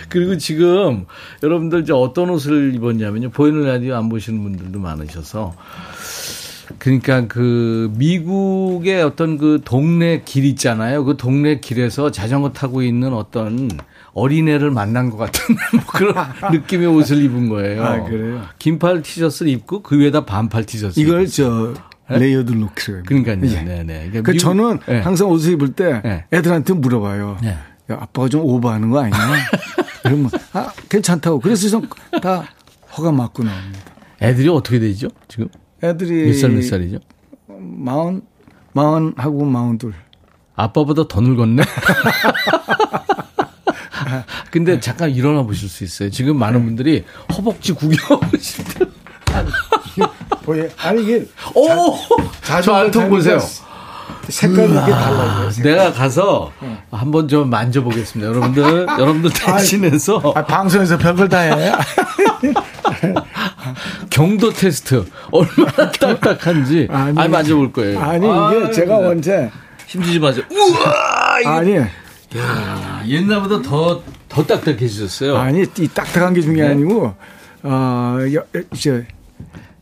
그리고 0.08 0.36
지금 0.38 1.06
여러분들 1.42 1.82
이제 1.82 1.92
어떤 1.92 2.30
옷을 2.30 2.74
입었냐면요. 2.74 3.30
보이는 3.30 3.62
라디오 3.62 3.94
안 3.94 4.08
보시는 4.08 4.42
분들도 4.42 4.78
많으셔서. 4.80 5.54
그러니까 6.78 7.26
그 7.26 7.92
미국의 7.96 9.02
어떤 9.02 9.38
그 9.38 9.60
동네 9.64 10.22
길 10.24 10.44
있잖아요. 10.46 11.04
그 11.04 11.16
동네 11.16 11.58
길에서 11.60 12.10
자전거 12.10 12.52
타고 12.52 12.82
있는 12.82 13.12
어떤 13.12 13.68
어린애를 14.12 14.70
만난 14.70 15.10
것 15.10 15.16
같은 15.16 15.54
뭐 15.74 15.84
그런 15.86 16.14
느낌의 16.52 16.86
옷을 16.88 17.22
입은 17.24 17.48
거예요. 17.48 17.84
아, 17.84 18.02
그래요? 18.04 18.42
긴팔 18.58 19.02
티셔츠를 19.02 19.52
입고 19.52 19.82
그 19.82 19.98
위에다 19.98 20.24
반팔 20.24 20.64
티셔츠. 20.66 20.98
이걸 21.00 21.22
입고. 21.22 21.30
저 21.32 21.74
layered 22.08 22.50
look이라고. 22.50 23.04
그러니까요. 23.06 23.38
예. 23.44 23.62
네네. 23.62 23.84
그러니까 23.84 24.22
그 24.22 24.30
미국- 24.32 24.38
저는 24.38 24.78
네. 24.88 25.00
항상 25.00 25.28
옷을 25.28 25.52
입을 25.52 25.72
때 25.74 26.00
네. 26.04 26.24
애들한테 26.32 26.72
물어봐요. 26.74 27.36
네. 27.42 27.50
야, 27.90 27.98
아빠가 28.00 28.28
좀 28.28 28.40
오버하는 28.42 28.90
거 28.90 29.00
아니냐? 29.00 29.16
그러면 30.02 30.30
아 30.52 30.72
괜찮다고. 30.88 31.38
그래서 31.40 31.68
좀다 31.68 32.44
허가 32.96 33.12
맞고 33.12 33.44
나옵니다. 33.44 33.78
애들이 34.22 34.48
어떻게 34.48 34.78
되죠? 34.80 35.08
지금 35.28 35.48
애들이 35.84 36.26
몇 36.26 36.34
살 36.34 36.50
몇 36.50 36.62
살이죠? 36.62 36.98
마흔 37.46 38.22
마흔하고 38.72 39.44
마흔둘. 39.44 39.92
아빠보다 40.56 41.06
더 41.08 41.20
늙었네. 41.20 41.62
근데 44.50 44.80
잠깐 44.80 45.10
일어나 45.10 45.42
보실 45.42 45.68
수 45.68 45.84
있어요. 45.84 46.10
지금 46.10 46.36
많은 46.38 46.64
분들이 46.64 47.04
허벅지 47.36 47.72
구경하고 47.72 48.36
싶다. 48.38 48.86
보여? 50.44 50.68
아니 50.78 51.02
이게 51.02 51.24
오! 51.54 51.96
저 52.62 52.74
알통 52.74 53.08
보세요. 53.10 53.38
색깔이 54.28 54.70
이게 54.70 54.90
달라요. 54.92 55.50
내가 55.62 55.92
가서 55.92 56.52
한번 56.90 57.28
좀 57.28 57.50
만져보겠습니다. 57.50 58.28
여러분들, 58.30 58.86
여러분들 58.98 59.30
대신해서 59.32 60.32
아, 60.34 60.44
방송에서 60.44 60.98
별걸 60.98 61.28
다 61.28 61.38
해. 61.40 61.72
경도 64.10 64.52
테스트 64.52 65.04
얼마나 65.30 65.90
딱딱한지 65.92 66.88
아니, 66.90 67.18
아니, 67.18 67.28
만져볼 67.28 67.72
거예요. 67.72 68.00
아니 68.00 68.26
이게 68.26 68.70
제가 68.72 68.98
언제 68.98 69.50
힘주지 69.86 70.18
마세요. 70.18 70.44
우와! 70.50 71.56
아니 71.56 71.78
야, 72.36 73.02
옛날보다 73.06 73.62
더, 73.62 74.02
더 74.28 74.46
딱딱해지셨어요. 74.46 75.36
아니 75.36 75.62
이 75.78 75.88
딱딱한 75.88 76.32
게 76.34 76.40
중요한 76.40 76.72
게 76.78 76.84
네. 76.84 76.84
아니고 76.84 77.14
어 77.62 78.16
여- 78.34 78.44
이제 78.72 79.06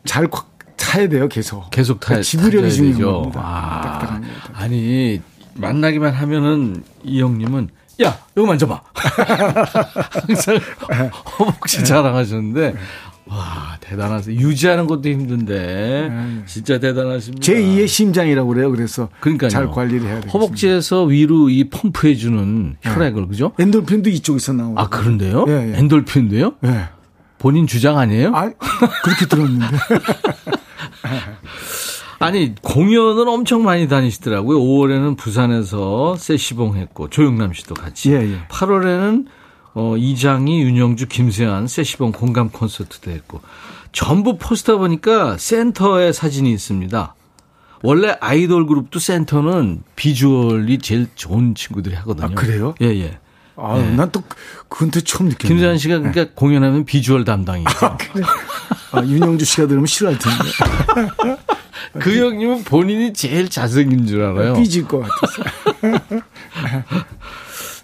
잘꽉 0.05 0.49
타야 0.77 1.09
돼요 1.09 1.29
계속. 1.29 1.69
계속 1.71 2.01
타, 2.01 2.07
그러니까 2.09 2.23
지구력이 2.23 2.73
중요한. 2.73 3.03
겁니다. 3.23 3.41
아, 3.45 3.81
딱딱한 3.83 4.23
게. 4.23 4.29
아니 4.55 5.21
만나기만 5.55 6.13
하면은 6.15 6.83
이 7.05 7.21
형님은 7.21 7.69
야 8.03 8.17
이거 8.37 8.47
만져봐. 8.47 8.81
항상 8.95 10.57
허벅지 11.39 11.85
자랑하셨는데 11.85 12.75
와 13.31 13.77
대단하세요. 13.81 14.39
유지하는 14.39 14.87
것도 14.87 15.09
힘든데 15.09 16.11
진짜 16.47 16.79
대단하십니다. 16.79 17.43
제 17.45 17.55
2의 17.55 17.87
심장이라고 17.87 18.49
그래요. 18.49 18.71
그래서 18.71 19.09
그러니까요. 19.21 19.51
잘 19.51 19.71
관리를 19.71 20.07
해야 20.07 20.21
돼요. 20.21 20.31
허벅지에서 20.33 21.05
위로 21.05 21.49
이 21.51 21.69
펌프해 21.69 22.15
주는 22.15 22.77
혈액을 22.83 23.29
그죠? 23.29 23.53
엔돌핀도 23.59 24.11
이쪽에서 24.11 24.53
나오고. 24.55 24.81
아 24.81 24.89
그런데요? 24.89 25.45
예, 25.49 25.73
예. 25.73 25.79
엔돌핀도요? 25.79 26.55
예. 26.65 26.89
본인 27.39 27.67
주장 27.67 27.99
아니에요? 27.99 28.33
아 28.35 28.51
그렇게 29.05 29.27
들었는데. 29.27 29.67
아니 32.21 32.55
공연을 32.63 33.29
엄청 33.29 33.63
많이 33.63 33.87
다니시더라고요. 33.89 34.59
5월에는 34.59 35.17
부산에서 35.17 36.17
세시봉 36.17 36.77
했고 36.77 37.09
조영남 37.09 37.53
씨도 37.53 37.75
같이. 37.75 38.11
예, 38.13 38.17
예. 38.23 38.39
8월에는 38.49 39.27
어, 39.79 39.97
이장희, 39.97 40.61
윤영주, 40.61 41.07
김세환 41.07 41.69
세시봉 41.69 42.11
공감 42.11 42.51
콘서트도 42.51 43.13
했고 43.13 43.41
전부 43.93 44.37
포스터 44.37 44.77
보니까 44.77 45.37
센터에 45.39 46.13
사진이 46.13 46.51
있습니다. 46.53 47.15
원래 47.85 48.17
아이돌 48.21 48.67
그룹도 48.67 48.99
센터는 48.99 49.85
비주얼이 49.95 50.79
제일 50.79 51.07
좋은 51.15 51.55
친구들이 51.55 51.95
하거든요. 51.95 52.27
아, 52.27 52.31
그래요? 52.31 52.75
예, 52.81 52.87
예. 52.87 53.19
아, 53.55 53.79
난또 53.79 54.25
그건 54.69 54.91
또 54.91 55.01
처음 55.01 55.29
느꼈네. 55.29 55.49
김수환 55.49 55.79
씨가 55.79 55.99
그러니까 55.99 56.27
공연하면 56.35 56.85
비주얼 56.85 57.25
담당이죠. 57.25 57.87
아, 58.91 59.03
윤영주 59.05 59.45
씨가 59.45 59.69
들으면 59.69 59.87
싫어할 59.87 60.19
텐데. 60.19 61.39
그 62.01 62.19
형님은 62.19 62.65
본인이 62.65 63.13
제일 63.13 63.49
잘생긴 63.49 64.07
줄 64.07 64.23
알아요. 64.23 64.55
삐질 64.55 64.89
것 64.89 65.01
같아서. 65.01 65.43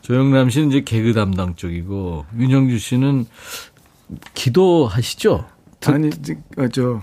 조영남 0.08 0.50
씨는 0.50 0.68
이제 0.68 0.82
개그 0.82 1.14
담당 1.14 1.54
쪽이고 1.54 2.26
윤영주 2.36 2.78
씨는 2.78 3.24
기도하시죠? 4.34 5.46
아니, 5.86 6.08
어, 6.58 6.68
저, 6.68 7.00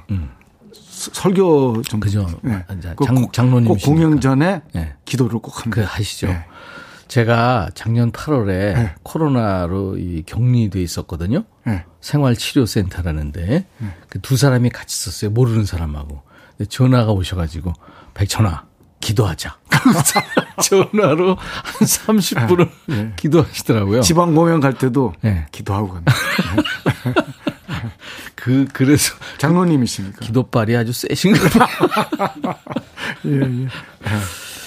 서- 0.72 1.12
설교 1.14 1.82
좀. 1.82 2.00
그죠. 2.00 2.28
네. 2.44 2.64
아, 2.68 2.80
자, 2.80 2.94
그 2.94 3.06
장-. 3.32 3.64
꼭 3.66 3.80
공연 3.84 4.22
전에 4.22 4.62
네. 4.74 4.94
기도를 5.06 5.40
꼭그 5.40 5.62
합니다. 5.82 5.88
하시죠. 5.96 6.28
네. 6.28 6.46
제가 7.08 7.70
작년 7.74 8.12
8월에 8.12 8.48
네. 8.76 8.96
코로나로 9.02 9.98
이 9.98 10.22
격리돼 10.28 10.80
있었거든요. 10.82 11.44
네. 11.66 11.84
생활치료센터라는데 12.02 13.66
그 14.10 14.20
두 14.22 14.38
사람이 14.38 14.70
같이 14.70 14.96
있었어요. 15.10 15.32
모르는 15.32 15.66
사람하고. 15.66 16.22
전화가 16.70 17.12
오셔가지고 17.14 17.74
백천아 18.14 18.68
기도하자. 19.02 19.58
전화로 20.64 21.36
한 21.36 21.88
30분을 21.88 23.16
기도하시더라고요. 23.16 24.02
지방 24.02 24.36
공연 24.36 24.60
갈 24.60 24.74
때도 24.74 25.14
네. 25.22 25.46
기도하고 25.52 25.90
갑니다. 25.90 26.14
그 28.36 28.66
그래서 28.74 29.14
장로님이시니까. 29.38 30.20
기도발이 30.20 30.76
아주 30.76 30.94
세신가 30.94 31.50
봐요. 31.50 32.56
예, 33.26 33.40
예. 33.42 33.68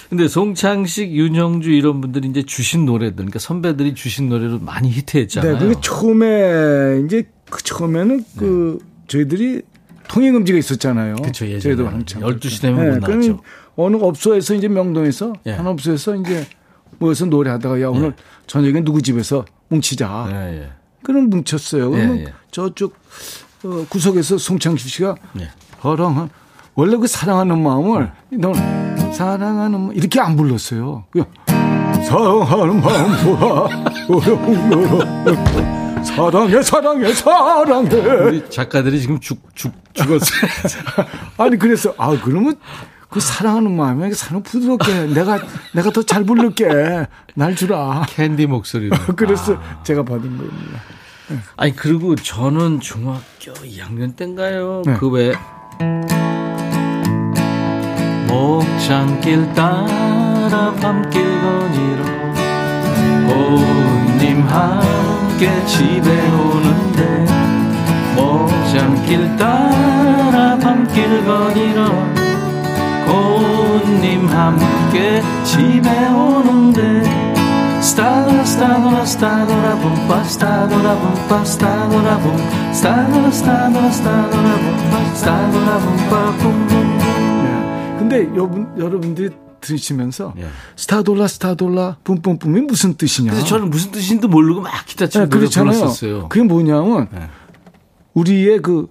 근데 0.09 0.29
송창식, 0.29 1.11
윤영주 1.11 1.71
이런 1.71 2.01
분들이 2.01 2.29
이제 2.29 2.43
주신 2.45 2.85
노래들, 2.85 3.17
그러니까 3.17 3.39
선배들이 3.41 3.95
주신 3.95 4.29
노래로 4.29 4.61
많이 4.61 4.91
히트했잖아요. 4.91 5.55
네, 5.55 5.59
그게 5.59 5.81
처음에 5.81 7.03
이제 7.05 7.25
그 7.51 7.63
처음에는 7.63 8.25
그 8.37 8.79
저희들이 9.09 9.63
통행 10.07 10.35
금지가 10.35 10.59
있었잖아요. 10.59 11.17
예전에. 11.25 11.59
저희도 11.59 11.89
한참 11.89 12.23
12시 12.23 12.63
되면 12.63 12.77
못 12.77 13.01
그러면 13.01 13.01
나왔죠. 13.01 13.43
어느 13.77 13.97
업소에서 13.97 14.55
이제 14.55 14.69
명동에서 14.69 15.33
예. 15.47 15.53
한 15.53 15.67
업소에서 15.67 16.15
이제 16.17 16.47
모여서 16.99 17.27
노래하다가 17.27 17.81
야 17.81 17.89
오늘 17.89 18.15
저녁에 18.47 18.83
누구 18.83 19.03
집에서 19.03 19.45
뭉치자. 19.69 20.29
예, 20.31 20.63
예. 20.63 20.71
그럼 21.03 21.31
뭉쳤어요. 21.31 21.91
그러면 21.91 22.19
예, 22.19 22.23
예. 22.23 22.33
저쪽 22.51 22.95
어, 23.65 23.87
구석에서 23.89 24.39
송창식 24.39 24.91
씨가 24.91 25.17
예. 25.41 25.51
사랑한 25.81 26.31
원래 26.75 26.97
그 26.97 27.07
사랑하는 27.07 27.63
마음을 27.63 28.11
넌 28.31 28.55
사랑하는 29.13 29.81
마음 29.81 29.95
이렇게 29.95 30.21
안 30.21 30.37
불렀어요. 30.37 31.05
그냥 31.11 31.27
사랑하는 32.05 32.83
어려운 34.09 34.71
거로 34.71 35.01
사랑해 36.05 36.63
사랑해 36.63 37.13
사랑해 37.13 37.97
우리 37.97 38.51
작가들이 38.51 39.01
지금 39.01 39.19
죽, 39.21 39.41
죽, 39.55 39.73
죽었어요. 39.95 40.51
아니 41.39 41.59
그래서 41.59 41.95
아 41.97 42.17
그러면 42.23 42.57
그 43.15 43.21
사랑하는 43.21 43.77
마음에 43.77 44.13
사랑 44.13 44.43
부드럽게 44.43 45.07
내가 45.15 45.39
내가 45.73 45.91
더 45.93 46.03
잘 46.03 46.25
부를게 46.25 47.07
날 47.35 47.55
주라 47.55 48.05
캔디 48.09 48.47
목소리로. 48.49 48.97
그래서 49.15 49.55
아. 49.55 49.83
제가 49.85 50.03
받은 50.03 50.37
겁니다. 50.37 50.81
아니, 51.57 51.75
그리고 51.77 52.17
저는 52.17 52.81
중학교 52.81 53.53
2학년 53.63 54.17
때인가요? 54.17 54.83
네. 54.85 54.97
그 54.99 55.09
왜. 55.09 55.33
목장길 58.27 59.55
따라 59.55 60.73
밤길 60.81 61.23
거니러 61.23 62.05
고운님 63.29 64.43
함께 64.43 65.65
집에 65.67 66.31
오는데 66.31 67.27
목장길 68.17 69.37
따라 69.37 70.59
밤길 70.59 71.25
거니러 71.25 72.24
고운님 73.07 74.27
함께 74.29 75.23
집에 75.45 76.09
오는데 76.09 77.25
스타도라 77.81 78.45
스타도라 78.45 79.05
스타도라 79.05 79.79
붐빠 79.79 80.25
스타도라 80.25 80.99
붐빠 81.01 81.45
스타도라 81.45 82.19
붐 82.19 82.39
스타도라 82.73 83.31
스타도라 83.31 83.91
스타도라 83.91 84.57
붐빠 84.59 85.15
스타도라 85.15 85.79
붐빠 85.79 86.37
붐붐 86.39 86.99
네. 86.99 87.97
근데 87.99 88.29
여러분 88.31 88.73
여러분들이 88.79 89.31
들으시면서 89.61 90.35
예. 90.39 90.47
스타돌라 90.77 91.27
스타돌라 91.29 91.99
뿜뿜뿜이 92.05 92.63
무슨 92.63 92.95
뜻이냐? 92.95 93.31
그래서 93.33 93.47
저는 93.47 93.71
무슨 93.71 93.93
뜻인지도 93.93 94.29
모르고 94.29 94.61
막 94.61 94.73
기타 94.87 95.07
치고 95.07 95.25
네, 95.25 95.31
그렇잖아요. 95.31 96.29
그게 96.29 96.43
뭐냐면 96.45 97.09
네. 97.13 97.29
우리의 98.15 98.61
그 98.61 98.89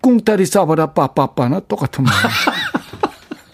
꿍따리 0.00 0.46
샤바라 0.46 0.92
빠빠빠나 0.92 1.60
똑같은 1.60 2.04
말. 2.04 2.12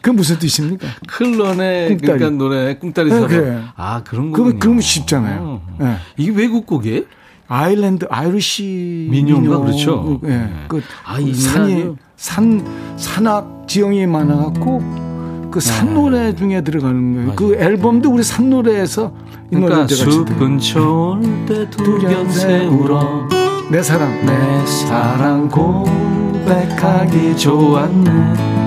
그게 0.01 0.15
무슨 0.17 0.39
뜻입니까? 0.39 0.87
클론의 1.09 1.89
꿍따리. 1.91 2.19
그러니까 2.19 2.31
노래 2.31 2.79
꿍따리 2.79 3.11
네, 3.11 3.15
샤바. 3.17 3.27
그래. 3.29 3.61
아 3.77 4.03
그런 4.05 4.31
거군요. 4.33 4.59
그러면 4.59 4.81
쉽잖아요. 4.81 5.61
네. 5.79 5.97
이게 6.17 6.31
외국 6.33 6.67
곡이에요? 6.67 7.03
아일랜드 7.49 8.07
Irish 8.11 9.09
민요인가 9.11 9.59
그렇죠. 9.59 10.21
예. 10.25 10.29
네. 10.29 10.53
그 10.69 10.83
아, 11.05 11.19
이 11.19 11.33
산이 11.35 11.95
산 12.17 12.63
산악 12.97 13.65
지형이 13.67 14.07
많아갖고 14.07 15.49
그 15.51 15.61
산 15.61 15.95
노래 15.95 16.35
중에 16.37 16.61
들어가는 16.61 17.15
거예요. 17.15 17.33
그 17.35 17.45
네. 17.45 17.57
맞아요. 17.57 17.71
앨범도 17.71 18.11
우리 18.13 18.23
산 18.23 18.51
노래에서 18.51 19.13
이 19.47 19.55
그러니까 19.55 19.75
노래 19.77 19.87
제가 19.87 20.11
숲 20.11 20.27
지금 20.27 20.39
근처 20.39 20.81
올때 21.19 21.71
두견새 21.71 22.67
울어 22.67 23.27
내 23.71 23.83
사랑 23.83 24.27
내 24.27 24.67
사랑 24.67 25.49
고백하기 25.49 27.37
좋았네 27.39 28.58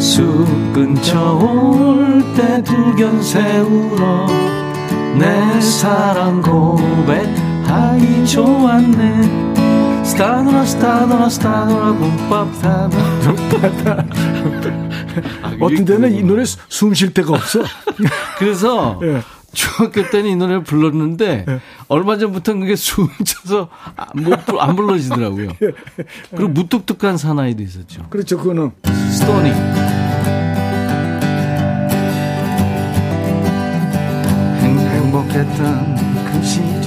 숲 0.00 0.46
근처 0.72 1.34
올 1.36 2.20
때 2.36 2.62
두견새 2.62 3.58
울어 3.60 4.26
내 5.18 5.60
사랑 5.60 6.40
고백하기 6.42 8.24
좋았네 8.26 10.04
스타노라 10.04 10.64
스타노라 10.64 11.28
스타노라 11.28 11.92
붐밥 11.94 12.54
스타노라 12.54 14.06
어떤 15.60 15.84
데는 15.84 16.12
이 16.14 16.22
노래 16.22 16.44
숨 16.44 16.94
쉴 16.94 17.12
데가 17.12 17.32
없어. 17.34 17.60
그래서 18.38 18.98
예. 19.02 19.20
중학교 19.52 20.08
때는 20.08 20.30
이 20.30 20.36
노래를 20.36 20.62
불렀는데 20.62 21.44
얼마 21.88 22.16
전부터 22.16 22.54
그게 22.54 22.76
숨 22.76 23.08
차서 23.24 23.68
안, 23.96 24.06
못, 24.22 24.46
불- 24.46 24.60
안 24.60 24.76
불러지더라고요. 24.76 25.48
그리고 26.30 26.48
무뚝뚝한 26.48 27.16
사나이도 27.18 27.62
있었죠. 27.62 28.06
그렇죠. 28.08 28.38
그거는 28.38 28.70
스토니. 29.10 29.50
행복 35.40 36.79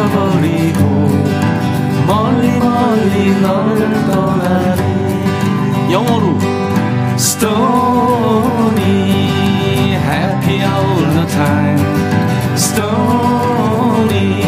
떨쳐버리고 0.00 0.80
멀리 2.06 2.58
멀리 2.58 3.40
너를 3.40 3.92
떠나니 4.06 4.82
영어로 5.92 6.38
Stony 7.16 8.46
happy 9.94 10.62
all 10.62 10.96
the 11.12 11.26
time 11.26 11.78
Stony 12.56 14.42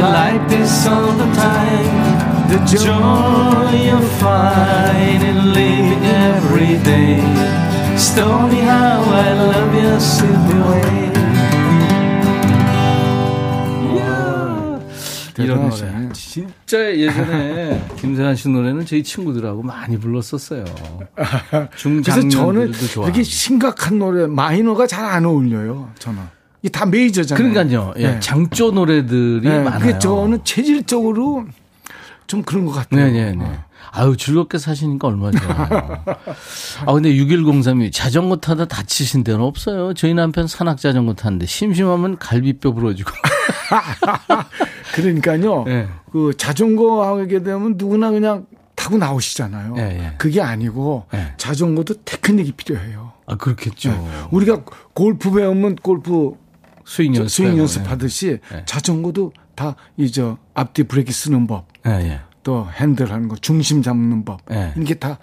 like 0.00 0.48
this 0.48 0.86
all 0.86 1.12
the 1.12 1.30
time 1.34 2.18
The 2.48 2.58
joy 2.66 3.70
you 3.76 4.00
find 4.18 5.22
in 5.22 5.52
living 5.52 6.04
every 6.04 6.78
day 6.82 7.22
Stony 7.96 8.60
how 8.62 9.02
I 9.02 9.32
love 9.32 9.74
you 9.74 10.00
simple 10.00 10.70
way 10.70 11.13
이런. 15.43 15.69
노래. 15.69 16.09
진짜 16.13 16.79
예전에 16.95 17.85
김세란 17.97 18.35
씨 18.35 18.49
노래는 18.49 18.85
저희 18.85 19.03
친구들하고 19.03 19.61
많이 19.63 19.97
불렀었어요. 19.99 20.63
그래서 21.15 21.69
중장년들도 21.75 22.29
저는 22.37 22.71
좋아. 22.71 23.05
이렇게 23.05 23.23
심각한 23.23 23.99
노래 23.99 24.27
마이너가 24.27 24.87
잘 24.87 25.05
안 25.05 25.25
어울려요. 25.25 25.91
저는 25.99 26.19
이게 26.61 26.69
다 26.71 26.85
메이저잖아요. 26.85 27.51
그러니까요. 27.53 27.93
예, 27.97 28.07
네. 28.13 28.19
장조 28.19 28.71
노래들이 28.71 29.41
네, 29.47 29.59
많아요. 29.63 29.79
그게 29.79 29.99
저는 29.99 30.43
체질적으로 30.43 31.45
좀 32.27 32.41
그런 32.41 32.65
것 32.65 32.71
같아요. 32.71 33.05
네, 33.05 33.11
네, 33.11 33.31
네. 33.35 33.59
아유, 33.91 34.17
즐겁게 34.17 34.57
사시니까 34.57 35.07
얼마나 35.07 35.39
좋아요. 35.39 36.03
아, 36.85 36.93
근데 36.93 37.13
6103이 37.13 37.93
자전거 37.93 38.35
타다 38.37 38.65
다치신 38.65 39.23
데는 39.23 39.41
없어요. 39.41 39.93
저희 39.93 40.13
남편 40.15 40.47
산악 40.47 40.79
자전거 40.79 41.13
타는데 41.13 41.45
심심하면 41.45 42.17
갈비뼈 42.17 42.73
부러지고. 42.73 43.11
그러니까요. 44.93 45.63
네. 45.63 45.87
그 46.11 46.33
자전거 46.37 47.05
하게 47.07 47.43
되면 47.43 47.75
누구나 47.77 48.11
그냥 48.11 48.45
타고 48.75 48.97
나오시잖아요. 48.97 49.75
예, 49.77 49.81
예. 49.81 50.13
그게 50.17 50.41
아니고 50.41 51.05
예. 51.13 51.33
자전거도 51.37 51.95
테크닉이 52.05 52.53
필요해요. 52.53 53.13
아, 53.25 53.35
그렇겠죠. 53.35 53.91
네. 53.91 54.07
우리가 54.31 54.63
골프 54.93 55.31
배우면 55.31 55.77
골프 55.77 56.33
스윙 56.85 57.15
연습. 57.15 57.29
스윙 57.35 57.57
연습 57.57 57.89
하듯이 57.89 58.39
예. 58.53 58.63
자전거도 58.65 59.31
다 59.55 59.75
이 59.97 60.11
저 60.11 60.37
앞뒤 60.53 60.83
브레이크 60.83 61.11
쓰는 61.13 61.47
법, 61.47 61.67
예, 61.87 61.91
예. 61.91 62.19
또 62.43 62.67
핸들 62.79 63.11
하는 63.11 63.29
거, 63.29 63.35
중심 63.37 63.81
잡는 63.81 64.25
법 64.25 64.41
예. 64.51 64.73
이게 64.77 64.93
다 64.95 65.17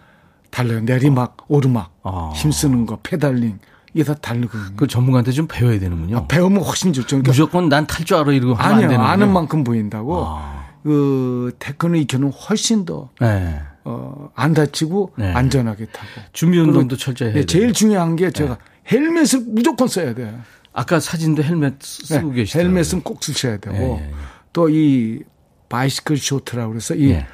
달라요. 0.50 0.80
내리막, 0.80 1.36
오르막, 1.48 1.92
아. 2.02 2.32
힘 2.34 2.50
쓰는 2.50 2.84
거, 2.86 2.98
pedaling 3.02 3.58
이게 3.94 4.04
다 4.04 4.14
다르거든요. 4.14 4.74
그 4.76 4.86
전문가한테 4.86 5.32
좀 5.32 5.46
배워야 5.46 5.78
되는군요. 5.78 6.26
배우면 6.28 6.62
훨씬 6.62 6.92
좋죠. 6.92 7.08
그러니까 7.08 7.30
무조건 7.30 7.68
난 7.68 7.86
탈 7.86 8.04
줄 8.06 8.16
알아 8.16 8.32
이러고 8.32 8.54
하면 8.54 8.66
안 8.70 8.74
아니요, 8.76 8.88
되는 8.88 9.04
아는 9.04 9.32
만큼 9.32 9.64
보인다고. 9.64 10.24
아. 10.26 10.62
그 10.82 11.54
테크닉 11.58 12.02
익혀는 12.02 12.30
훨씬 12.32 12.84
더 12.84 13.10
네. 13.20 13.60
어, 13.84 14.30
안 14.34 14.52
다치고 14.54 15.12
네. 15.16 15.32
안전하게 15.32 15.86
타고. 15.86 16.08
준비 16.32 16.58
운동도 16.58 16.96
철저히 16.96 17.28
해야 17.28 17.34
네. 17.40 17.44
제일 17.46 17.72
중요한 17.72 18.16
게 18.16 18.30
제가 18.30 18.58
헬멧을 18.90 19.44
무조건 19.46 19.86
써야 19.88 20.12
돼요. 20.14 20.40
아까 20.72 20.98
사진도 20.98 21.42
헬멧 21.44 21.74
쓰- 21.80 22.06
쓰고 22.06 22.30
네, 22.30 22.34
계시더라고요. 22.36 22.68
헬멧은 22.70 23.02
꼭 23.02 23.22
쓰셔야 23.22 23.58
되고 23.58 23.76
예, 23.76 23.80
예, 23.80 24.08
예. 24.08 24.12
또이 24.52 25.20
바이시클 25.68 26.16
쇼트라고 26.16 26.70
그래서 26.72 26.94
이 26.94 27.10
예. 27.10 27.26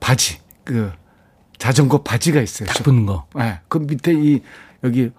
바지 0.00 0.38
그 0.64 0.90
자전거 1.58 2.02
바지가 2.02 2.40
있어요. 2.40 2.68
딱 2.68 2.82
붙는 2.82 3.04
거. 3.06 3.26
네, 3.34 3.60
그 3.68 3.78
밑에 3.78 4.12
이 4.14 4.40
여기 4.84 5.10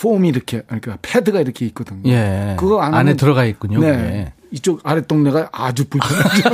폼이 0.00 0.28
이렇게 0.28 0.62
그러니까 0.62 0.98
패드가 1.02 1.40
이렇게 1.40 1.66
있거든요. 1.66 2.10
예. 2.10 2.56
그거 2.58 2.80
안 2.80 2.94
안에 2.94 3.14
들어가 3.14 3.44
있군요. 3.44 3.80
네. 3.80 3.92
그게. 3.96 4.32
이쪽 4.50 4.80
아래 4.84 5.00
동네가 5.02 5.48
아주 5.52 5.84
불편하죠. 5.88 6.50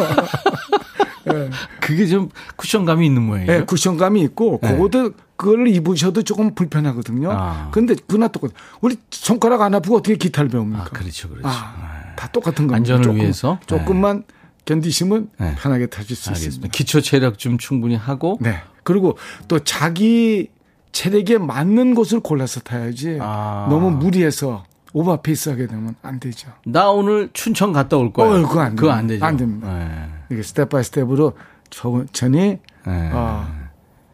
그게 1.80 2.06
좀 2.06 2.30
쿠션감이 2.56 3.06
있는 3.06 3.22
모양이에요. 3.22 3.52
네, 3.60 3.64
쿠션감이 3.64 4.22
있고 4.22 4.58
네. 4.62 4.72
그것도 4.72 5.12
그걸 5.36 5.68
입으셔도 5.68 6.22
조금 6.22 6.54
불편하거든요. 6.54 7.30
아. 7.32 7.68
근데 7.72 7.94
그나 8.06 8.28
똑같. 8.28 8.52
우리 8.80 8.96
손가락 9.10 9.62
안 9.62 9.74
아프고 9.74 9.96
어떻게 9.96 10.16
기타를 10.16 10.50
배웁니까? 10.50 10.80
아, 10.80 10.84
그렇죠, 10.84 11.28
그렇죠. 11.28 11.48
아, 11.48 12.14
다 12.16 12.28
똑같은 12.28 12.66
겁니다. 12.66 12.76
안전을 12.76 13.02
조금, 13.02 13.20
위해서? 13.20 13.58
조금만 13.66 14.24
견디시면 14.64 15.30
네. 15.38 15.54
편하게 15.58 15.86
타실 15.86 16.16
수 16.16 16.30
알겠습니다. 16.30 16.48
있습니다. 16.48 16.72
기초 16.72 17.00
체력 17.00 17.38
좀 17.38 17.58
충분히 17.58 17.96
하고 17.96 18.38
네. 18.40 18.60
그리고 18.82 19.16
또 19.48 19.58
자기 19.60 20.48
체력에 20.92 21.38
맞는 21.38 21.94
곳을 21.94 22.20
골라서 22.20 22.60
타야지 22.60 23.18
아. 23.20 23.66
너무 23.70 23.90
무리해서 23.90 24.64
오버페이스 24.92 25.50
하게 25.50 25.66
되면 25.68 25.94
안 26.02 26.18
되죠. 26.18 26.50
나 26.66 26.90
오늘 26.90 27.30
춘천 27.32 27.72
갔다 27.72 27.96
올 27.96 28.12
거예요. 28.12 28.44
어, 28.44 28.48
그거 28.48 28.60
안 28.60 28.74
그거. 28.76 28.90
안 28.90 29.06
되죠. 29.06 29.24
안 29.24 29.36
됩니다. 29.36 29.72
네. 29.72 30.08
이게 30.32 30.42
step 30.42 30.68
by 30.68 30.82
step으로 30.82 31.34
천천히 31.70 32.58
네. 32.86 33.10
어, 33.12 33.46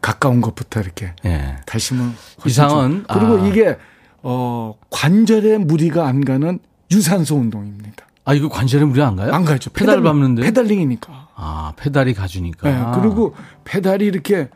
가까운 0.01 0.39
것부터 0.41 0.81
이렇게 0.81 1.13
예. 1.25 1.55
타시면 1.65 2.13
훨씬 2.43 2.49
이상은, 2.65 3.05
좋- 3.07 3.13
그리고 3.13 3.41
아. 3.41 3.47
이게 3.47 3.77
어 4.21 4.75
관절에 4.91 5.57
무리가 5.57 6.05
안 6.07 6.23
가는 6.23 6.59
유산소 6.91 7.35
운동입니다. 7.37 8.05
아 8.25 8.33
이거 8.33 8.47
관절에 8.49 8.85
무리 8.85 9.01
안 9.01 9.15
가요? 9.15 9.33
안 9.33 9.45
가죠. 9.45 9.71
페달 9.71 10.01
밟는데. 10.03 10.43
pedaling이니까. 10.43 11.29
아 11.35 11.73
페달이 11.77 12.13
가주니까. 12.13 12.69
네, 12.69 12.99
그리고 13.01 13.33
페달이 13.63 14.05
이렇게 14.05 14.49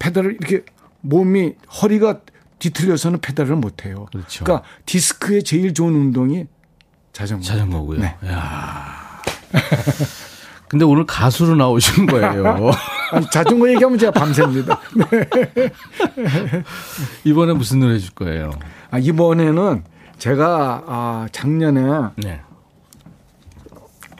페달을 0.00 0.36
이렇게 0.40 0.64
몸이 1.04 1.54
허리가 1.82 2.20
뒤틀려서는 2.58 3.20
페달을 3.20 3.56
못 3.56 3.84
해요. 3.84 4.06
그렇죠. 4.10 4.44
러니까 4.44 4.66
디스크에 4.86 5.42
제일 5.42 5.74
좋은 5.74 5.94
운동이 5.94 6.46
자전거. 7.12 7.44
자전거고요. 7.44 8.00
네. 8.00 8.16
야. 8.26 9.22
근데 10.68 10.84
오늘 10.84 11.04
가수로 11.06 11.54
나오신 11.56 12.06
거예요. 12.06 12.70
아니, 13.12 13.30
자전거 13.30 13.68
얘기하면 13.68 13.98
제가 13.98 14.12
밤새입니다. 14.12 14.80
네. 14.96 15.28
이번에 17.24 17.52
무슨 17.52 17.80
노래 17.80 17.98
줄 17.98 18.12
거예요? 18.14 18.50
아, 18.90 18.98
이번에는 18.98 19.84
제가 20.18 20.84
아, 20.86 21.28
작년에 21.32 21.82
네. 22.16 22.40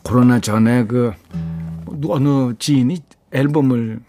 코로나 0.05 0.39
전에 0.39 0.85
그 0.85 1.13
어느 2.09 2.55
지인이 2.59 2.99
앨범을 3.33 4.01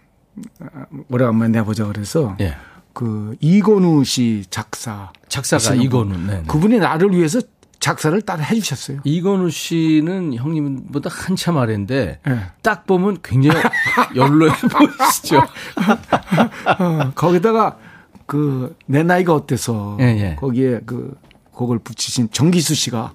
아, 0.60 0.84
오래간만에 1.10 1.58
내보자 1.58 1.86
그래서 1.86 2.36
예. 2.40 2.54
그 2.96 3.36
이건우 3.40 4.04
씨 4.04 4.44
작사 4.48 5.12
작사가. 5.28 5.74
이건우. 5.74 6.16
네. 6.26 6.42
그분이 6.48 6.78
나를 6.78 7.14
위해서 7.14 7.40
작사를 7.78 8.18
따로 8.22 8.42
해주셨어요. 8.42 9.00
이건우 9.04 9.50
씨는 9.50 10.32
형님보다 10.34 11.10
한참 11.12 11.58
아래인데 11.58 12.20
예. 12.26 12.38
딱 12.62 12.86
보면 12.86 13.18
굉장히 13.22 13.60
연로해 14.16 14.50
보이시죠? 14.72 15.36
어, 16.78 17.12
거기다가 17.14 17.76
그 18.24 18.74
내 18.86 19.02
나이가 19.02 19.34
어때서 19.34 19.98
예, 20.00 20.04
예. 20.04 20.36
거기에 20.36 20.80
그 20.86 21.14
곡을 21.52 21.78
붙이신 21.80 22.30
정기수 22.32 22.74
씨가 22.74 23.12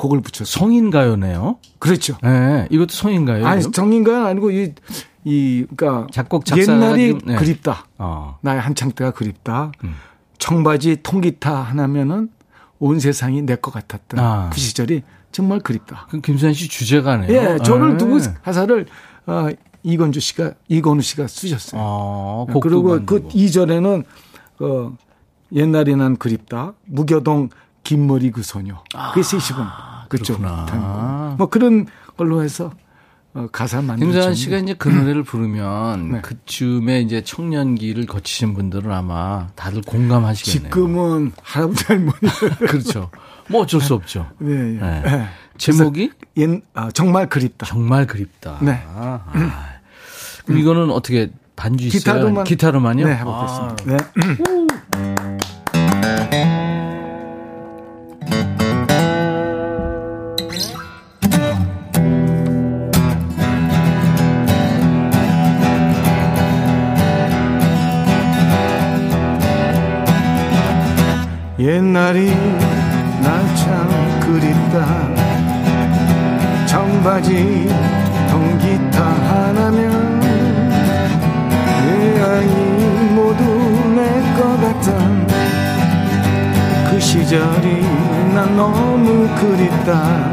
곡을 0.00 0.20
붙였어요. 0.22 0.46
성인 0.46 0.90
가요네요. 0.90 1.58
그렇죠. 1.78 2.16
예. 2.24 2.66
이것도 2.70 2.88
성인 2.92 3.24
가요. 3.26 3.46
아니 3.46 3.60
그럼? 3.60 3.72
정인가요 3.72 4.24
아니고 4.24 4.50
이, 4.50 4.72
이 5.24 5.66
그러니까 5.76 6.06
작곡, 6.10 6.44
작사가 6.46 6.72
옛날이 6.72 7.10
좀, 7.10 7.20
네. 7.26 7.36
그립다. 7.36 7.84
어. 7.98 8.38
나의 8.40 8.60
한창 8.60 8.90
때가 8.92 9.10
그립다. 9.10 9.72
음. 9.84 9.94
청바지 10.38 10.98
통기타 11.02 11.54
하나면은 11.54 12.30
온 12.78 12.98
세상이 12.98 13.42
내 13.42 13.56
것 13.56 13.72
같았던 13.74 14.18
아. 14.18 14.50
그 14.50 14.58
시절이 14.58 15.02
정말 15.32 15.60
그립다. 15.60 16.06
그럼 16.08 16.22
김수현 16.22 16.54
씨 16.54 16.66
주제가네요. 16.68 17.30
예, 17.30 17.58
저를 17.62 17.92
예. 17.92 17.96
두고 17.98 18.18
가사를 18.42 18.86
어, 19.26 19.48
이건주 19.82 20.18
씨가 20.20 20.52
이건우 20.68 21.02
씨가 21.02 21.26
쓰셨어요. 21.28 21.80
어, 21.80 22.46
곡도 22.52 22.60
그리고. 22.82 23.04
그 23.04 23.28
이전에는 23.34 24.02
어, 24.60 24.96
옛날이 25.52 25.94
난 25.96 26.16
그립다. 26.16 26.72
무교동 26.86 27.50
긴머리 27.84 28.30
그 28.30 28.42
소녀. 28.42 28.82
그게 29.12 29.22
세시분 29.22 29.64
그쪽 30.10 30.44
아, 30.44 30.66
그렇구나. 30.66 31.26
거. 31.30 31.34
뭐 31.38 31.46
그런 31.48 31.86
걸로 32.18 32.42
해서 32.42 32.72
어, 33.32 33.46
가사 33.52 33.80
만들었죠. 33.80 34.12
김수현 34.12 34.34
씨가 34.34 34.58
이제 34.58 34.74
그 34.74 34.88
노래를 34.88 35.22
부르면 35.22 36.12
네. 36.12 36.20
그쯤에 36.20 37.00
이제 37.00 37.22
청년기를 37.22 38.06
거치신 38.06 38.54
분들은 38.54 38.90
아마 38.90 39.46
다들 39.54 39.82
공감하시겠네요. 39.82 40.70
지금은 40.70 41.32
할아버지 41.42 41.84
할머니. 41.84 42.18
그렇죠. 42.58 43.10
뭐 43.48 43.62
어쩔 43.62 43.80
수 43.80 43.94
없죠. 43.94 44.26
네. 44.38 44.52
예. 44.52 44.56
네. 44.80 45.02
예. 45.06 45.26
제목이 45.58 46.10
옛, 46.38 46.60
아, 46.74 46.90
정말 46.90 47.28
그립다. 47.28 47.66
정말 47.66 48.06
그립다. 48.06 48.58
네. 48.62 48.82
아, 48.86 49.20
그럼 50.44 50.58
이거는 50.58 50.90
어떻게 50.90 51.30
반주 51.54 51.86
있어요? 51.86 51.98
기타로만 51.98 52.44
기타로만요? 52.44 53.06
네, 53.06 53.12
아, 53.12 53.16
해보겠습니다. 53.16 53.84
네. 53.84 55.40
옛날이 71.60 72.30
날참 73.20 74.20
그립다. 74.20 75.10
청바지 76.66 77.68
통기타 78.30 79.04
하나면 79.04 80.20
내 81.84 82.22
아이 82.22 82.46
모두 83.14 83.44
내 83.94 84.20
것 84.38 84.58
같던 84.58 85.26
그 86.90 86.98
시절이 86.98 87.82
난 88.34 88.56
너무 88.56 89.28
그립다. 89.36 90.32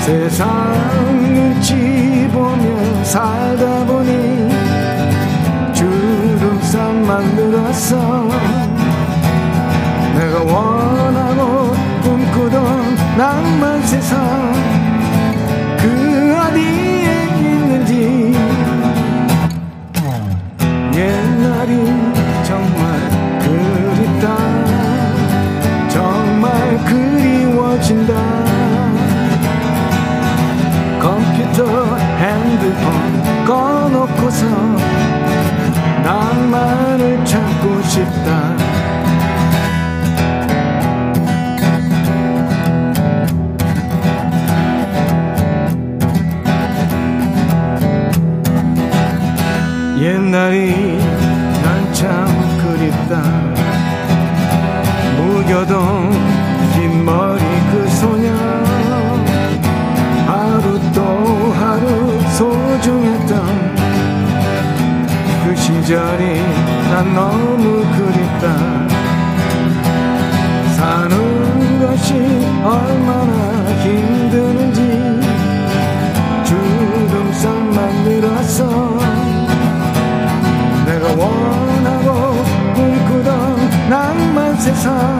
세상 0.00 0.48
눈치 1.22 2.28
보며 2.32 3.04
살다 3.04 3.84
보니 3.86 4.48
주름살만 5.72 7.36
늘었어 7.36 8.26
내가 8.28 8.55
원하고 10.46 11.74
꿈꾸던 12.02 12.96
낭만 13.16 13.82
세상 13.82 14.52
그 15.76 16.36
어디에 16.38 17.24
있는지. 17.36 18.32
옛날이 20.94 21.72
정말 22.44 22.84
그립다. 23.40 24.26
정말 25.88 26.78
그리워진다. 26.84 28.14
컴퓨터 31.00 31.96
핸드폰 32.18 33.44
꺼놓고서 33.46 34.46
낭만을 36.04 37.24
찾고 37.24 37.82
싶다. 37.82 38.45
무교동 55.46 56.10
긴 56.74 57.04
머리 57.04 57.40
그 57.70 57.88
소녀. 57.90 58.32
하루 60.26 60.80
또 60.92 61.52
하루 61.52 62.20
소중했던 62.30 63.76
그 65.44 65.54
시절이 65.54 66.42
난 66.90 67.14
너무 67.14 67.84
그립다. 67.94 68.88
사는 70.76 71.14
것이 71.80 72.14
얼마나 72.64 73.70
힘드는지 73.84 74.80
주름살만 76.44 78.02
늘었어 78.02 78.98
내가 80.86 81.06
원하고 81.08 82.44
꿈꾸던 82.74 83.88
낭만 83.88 84.56
세상 84.58 85.15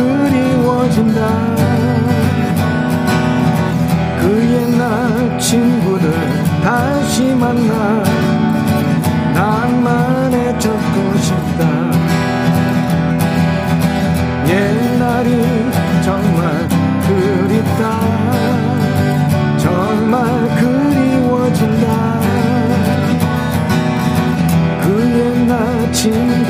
그리워진다. 0.00 1.20
그 4.20 4.22
옛날 4.54 5.38
친구들 5.38 6.10
다시 6.62 7.34
만나 7.34 8.02
낭만에 9.34 10.58
젖고 10.58 11.18
싶다. 11.18 11.60
옛날이 14.48 15.30
정말 16.02 16.68
그립다. 17.06 18.00
정말 19.58 20.16
그리워진다. 20.56 22.20
그 24.82 24.86
옛날 25.18 25.92
친구 25.92 26.49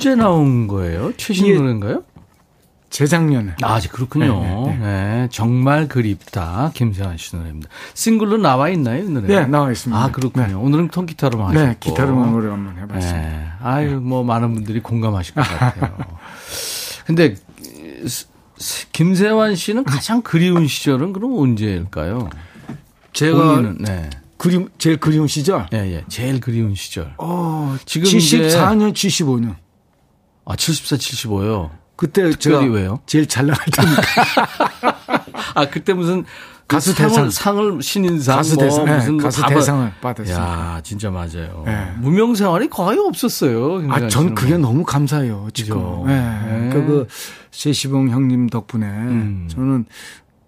언제 0.00 0.14
나온 0.14 0.66
거예요? 0.66 1.12
최신 1.18 1.54
노래인가요? 1.54 2.04
재작년에 2.88 3.54
아, 3.62 3.78
그렇군요. 3.80 4.40
네, 4.42 4.64
네, 4.66 4.78
네, 4.78 5.28
정말 5.30 5.86
그립다. 5.88 6.72
김세환 6.74 7.18
씨 7.18 7.36
노래입니다. 7.36 7.68
싱글로 7.92 8.38
나와 8.38 8.70
있나요, 8.70 9.04
이 9.04 9.08
노래? 9.08 9.26
네, 9.28 9.46
나와 9.46 9.70
있습니다. 9.70 10.02
아, 10.02 10.10
그렇군요. 10.10 10.46
네. 10.46 10.54
오늘은 10.54 10.88
통기타로만 10.88 11.50
하셨고. 11.50 11.66
네, 11.68 11.76
기타로만 11.78 12.32
노래 12.32 12.48
한번 12.48 12.76
해봤습니다. 12.78 13.28
네. 13.28 13.46
아유, 13.62 14.00
뭐 14.00 14.24
많은 14.24 14.54
분들이 14.54 14.80
공감하실 14.80 15.34
것 15.34 15.42
같아요. 15.42 15.96
근데 17.04 17.36
김세환 18.92 19.54
씨는 19.54 19.84
가장 19.84 20.22
그리운 20.22 20.66
시절은 20.66 21.12
그럼 21.12 21.38
언제일까요? 21.38 22.30
제가 23.12 23.36
본인은 23.36 23.78
네. 23.80 24.10
그림 24.38 24.68
제일 24.78 24.96
그리운 24.96 25.28
시절. 25.28 25.66
예, 25.74 25.78
예. 25.78 26.04
제일 26.08 26.40
그리운 26.40 26.74
시절. 26.74 27.12
어, 27.18 27.76
지금 27.84 28.08
74년, 28.08 28.94
75년. 28.94 29.56
아, 30.50 30.56
74, 30.56 30.96
75요. 30.96 31.70
그때 31.94 32.32
제가 32.32 32.58
왜요? 32.60 32.98
제일 33.06 33.28
잘 33.28 33.46
나갈 33.46 33.66
때니까 33.66 34.02
아, 35.54 35.68
그때 35.68 35.92
무슨 35.92 36.24
가수 36.66 36.92
상을, 36.92 37.08
대상. 37.08 37.30
상을 37.30 37.82
신인상 37.82 38.36
가수 38.38 38.54
뭐 38.56 38.64
대상, 38.64 38.84
네, 38.84 38.96
무슨 38.96 39.14
뭐 39.14 39.22
가수 39.22 39.46
대상을 39.46 39.92
받았어요. 40.00 40.34
야, 40.36 40.80
진짜 40.82 41.10
맞아요. 41.10 41.62
네. 41.66 41.92
무명 41.98 42.34
생활이 42.34 42.68
거의 42.68 42.98
없었어요. 42.98 43.76
아, 43.76 43.80
김세환 43.80 44.08
전 44.08 44.34
그게 44.34 44.56
뭐. 44.56 44.70
너무 44.70 44.84
감사해요. 44.84 45.48
지금. 45.52 45.76
그죠. 45.76 46.04
네. 46.06 46.14
네. 46.14 46.70
그, 46.72 46.86
그, 46.86 47.06
세시봉 47.52 48.10
형님 48.10 48.48
덕분에 48.48 48.86
저는 49.48 49.84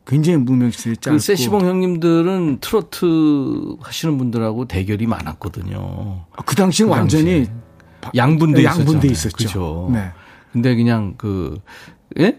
굉장히 0.06 0.38
무명시대에 0.38 0.96
짧고. 0.96 1.16
그 1.16 1.22
세시봉 1.22 1.60
형님들은 1.66 2.58
트로트 2.60 3.76
하시는 3.80 4.18
분들하고 4.18 4.66
대결이 4.66 5.06
많았거든요. 5.06 6.24
그 6.44 6.56
당시 6.56 6.82
그 6.84 6.90
완전히 6.90 7.48
양분돼 8.14 8.58
네, 8.60 8.64
양분돼 8.64 9.08
있었잖아요. 9.08 9.12
있었죠. 9.12 9.36
그죠. 9.36 9.90
네. 9.92 10.10
근데 10.52 10.74
그냥 10.76 11.14
그 11.16 11.58
예? 12.18 12.38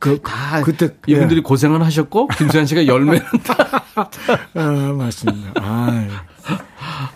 그, 0.00 0.20
다 0.26 0.60
그때, 0.62 0.90
이분들이 1.06 1.38
예. 1.38 1.42
고생을 1.42 1.82
하셨고 1.84 2.26
김수환 2.28 2.66
씨가 2.66 2.86
열매는 2.86 3.20
아, 4.54 4.92
맞습니다. 4.98 5.52
아, 5.62 6.08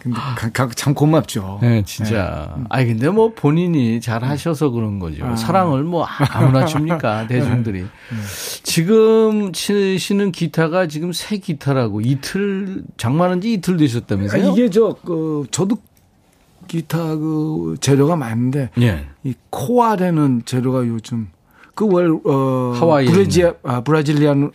근데 0.00 0.16
가- 0.18 0.50
가- 0.50 0.70
참 0.74 0.94
고맙죠. 0.94 1.58
네, 1.60 1.82
진짜. 1.84 2.56
아니 2.70 2.86
근데 2.86 3.08
뭐 3.10 3.32
본인이 3.34 4.00
잘 4.00 4.22
하셔서 4.24 4.70
그런 4.70 4.98
거죠. 5.00 5.34
사랑을 5.36 5.82
뭐 5.82 6.04
아무나 6.30 6.64
줍니까 6.64 7.26
대중들이. 7.26 7.84
지금 8.62 9.52
치시는 9.52 10.30
기타가 10.32 10.86
지금 10.86 11.12
새 11.12 11.38
기타라고 11.38 12.00
이틀 12.00 12.84
장만한 12.96 13.40
지 13.40 13.54
이틀 13.54 13.74
아, 13.74 13.76
되셨다면서요? 13.78 14.52
이게 14.52 14.70
저, 14.70 14.96
그, 15.04 15.46
저도 15.50 15.78
기타 16.68 17.16
그 17.16 17.76
재료가 17.80 18.14
많은데 18.14 18.70
예. 18.80 19.06
이 19.24 19.34
코알에는 19.50 20.42
재료가 20.44 20.86
요즘 20.86 21.28
그월 21.74 22.20
어, 22.24 22.74
브라지 23.06 23.50
아, 23.64 23.80
브라질리안 23.80 24.52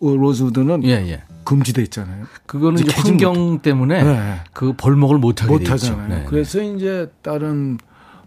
로즈우드는 0.00 0.84
예, 0.84 0.90
예. 1.08 1.22
금지돼 1.44 1.82
있잖아요. 1.82 2.24
그거는 2.46 2.82
이제 2.82 2.92
환경 2.94 3.60
때문에 3.60 4.02
네. 4.02 4.34
그 4.52 4.72
벌목을 4.76 5.18
못 5.18 5.42
하게 5.42 5.52
못돼 5.52 5.62
있죠. 5.64 5.72
하잖아요. 5.74 6.08
네. 6.08 6.24
그래서 6.28 6.60
이제 6.60 7.10
다른 7.22 7.78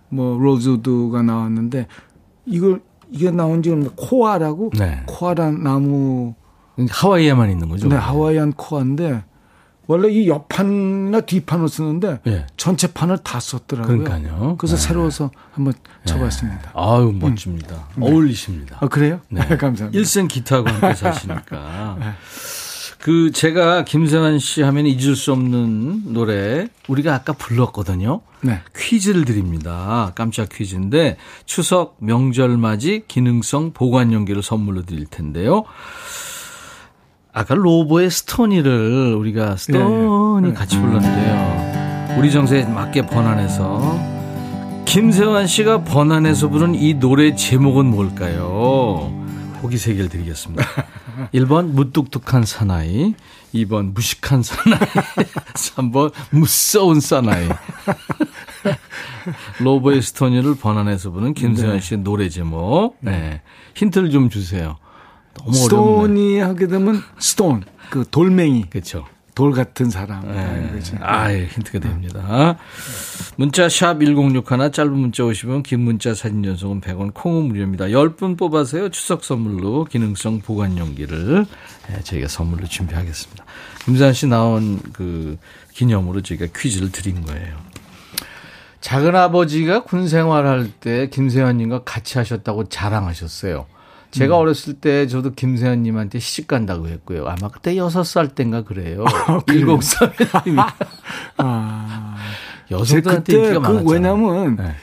뭐 0.10 0.38
로즈우드가 0.39 1.22
나왔는데 1.22 1.88
이걸 2.45 2.82
이게 3.12 3.30
나온 3.30 3.62
지는 3.62 3.89
코알하고 3.95 4.72
네. 4.78 5.04
코알한 5.06 5.64
나무 5.64 6.34
하와이에만 6.89 7.52
있는 7.52 7.70
거죠. 7.70 7.89
네, 7.89 7.95
하와이안 7.95 8.54
코알인데 8.54 9.24
원래 9.88 10.10
이 10.10 10.28
옆판이나 10.28 11.22
뒷판을 11.22 11.68
쓰는데 11.68 12.20
예. 12.28 12.48
전체 12.56 12.92
판을 12.92 13.18
다 13.20 13.40
썼더라고요. 13.40 14.04
그러니까요. 14.04 14.56
그래서 14.58 14.76
네. 14.76 14.82
새로워서 14.82 15.32
한번 15.52 15.74
쳐봤습니다. 16.06 16.72
아유 16.74 17.12
멋집니다. 17.14 17.88
어울리십니다. 18.00 18.78
아 18.80 18.88
그래요? 18.88 19.22
네. 19.30 19.42
감사합니다. 19.58 19.90
일생 19.98 20.28
기타하고 20.28 20.70
함께 20.70 20.94
사시니까. 20.94 21.98
그 23.02 23.32
제가 23.32 23.84
김세환 23.84 24.38
씨 24.38 24.62
하면 24.62 24.86
잊을 24.86 25.16
수 25.16 25.32
없는 25.32 26.14
노래 26.14 26.68
우리가 26.88 27.16
아까 27.16 27.34
불렀거든요. 27.34 28.22
네. 28.42 28.62
퀴즈를 28.78 29.26
드립니다. 29.26 30.12
깜짝 30.14 30.50
퀴즈인데 30.50 31.18
추석 31.46 31.98
명절 32.00 32.58
맞이 32.58 33.04
기능성 33.08 33.74
보관 33.74 34.14
용기를 34.14 34.44
선물로 34.44 34.84
드릴 34.84 35.08
텐데요. 35.08 35.64
아까 37.34 37.56
로보의 37.56 38.12
스토니를 38.12 39.16
우리가 39.16 39.56
스토니 39.56 40.46
예, 40.46 40.50
예. 40.50 40.54
같이 40.54 40.78
불렀는데요. 40.78 42.18
우리 42.20 42.32
정서에 42.32 42.66
맞게 42.66 43.08
번안해서 43.08 44.00
김세환 44.86 45.48
씨가 45.48 45.86
번안해서 45.86 46.50
부른 46.50 46.76
이 46.76 46.96
노래 46.96 47.34
제목은 47.34 47.86
뭘까요? 47.86 49.18
보기 49.62 49.78
세 49.78 49.94
개를 49.94 50.10
드리겠습니다. 50.10 50.66
1번 51.34 51.68
무뚝뚝한 51.68 52.44
사나이, 52.46 53.14
2번 53.54 53.94
무식한 53.94 54.44
사나이, 54.44 54.80
3번 55.56 56.12
무서운 56.32 57.00
사나이. 57.00 57.48
로버의 59.60 60.02
스토니를 60.02 60.56
번안해서 60.56 61.12
부른 61.12 61.34
김세환 61.34 61.80
씨의 61.80 62.02
노래 62.02 62.28
제목. 62.28 62.98
네. 63.00 63.42
힌트를 63.76 64.10
좀 64.10 64.30
주세요. 64.30 64.78
너무 65.34 65.50
어렵네. 65.50 65.64
스톤이 65.64 66.40
하게 66.40 66.68
되면 66.68 67.02
스톤 67.20 67.64
그 67.90 68.06
돌멩이 68.10 68.70
그렇죠. 68.70 69.06
돌 69.34 69.54
같은 69.54 69.90
사람. 69.90 70.28
네. 70.32 70.70
그렇죠. 70.72 70.98
아, 71.00 71.32
예, 71.32 71.46
힌트가 71.46 71.80
됩니다. 71.80 72.58
문자 73.38 73.70
샵 73.70 74.00
1061, 74.00 74.72
짧은 74.72 74.92
문자 74.92 75.24
50원, 75.24 75.64
긴 75.64 75.80
문자 75.82 76.14
사진 76.14 76.44
전송은 76.44 76.82
100원, 76.82 77.14
콩은 77.14 77.46
무료입니다. 77.46 77.86
10분 77.86 78.38
뽑아서요. 78.38 78.90
추석 78.90 79.24
선물로 79.24 79.86
기능성 79.86 80.42
보관 80.42 80.78
용기를 80.78 81.46
예, 81.92 82.02
저희가 82.02 82.28
선물로 82.28 82.68
준비하겠습니다. 82.68 83.46
김수환 83.86 84.14
씨 84.14 84.28
나온 84.28 84.80
그 84.94 85.38
기념으로 85.74 86.22
저희가 86.22 86.48
퀴즈를 86.56 86.92
드린 86.92 87.26
거예요. 87.26 87.56
작은 88.82 89.16
아버지가 89.16 89.84
군 89.84 90.08
생활할 90.08 90.72
때 90.80 91.08
김세환님과 91.10 91.84
같이 91.84 92.18
하셨다고 92.18 92.68
자랑하셨어요. 92.70 93.66
제가 94.12 94.38
어렸을 94.38 94.74
때 94.76 95.07
저도 95.07 95.34
김세환님한테 95.34 96.20
시집 96.20 96.47
간다고 96.47 96.88
했고요. 96.88 97.26
아마 97.28 97.47
그때 97.49 97.78
여섯 97.78 98.03
살 98.03 98.30
땐가 98.30 98.64
그래요. 98.64 99.05
103님이. 99.05 100.57
아. 101.38 102.16
여성들한테 102.70 103.34
그때 103.34 103.59
그. 103.59 103.84
왜냐면 103.91 104.55
네. 104.57 104.74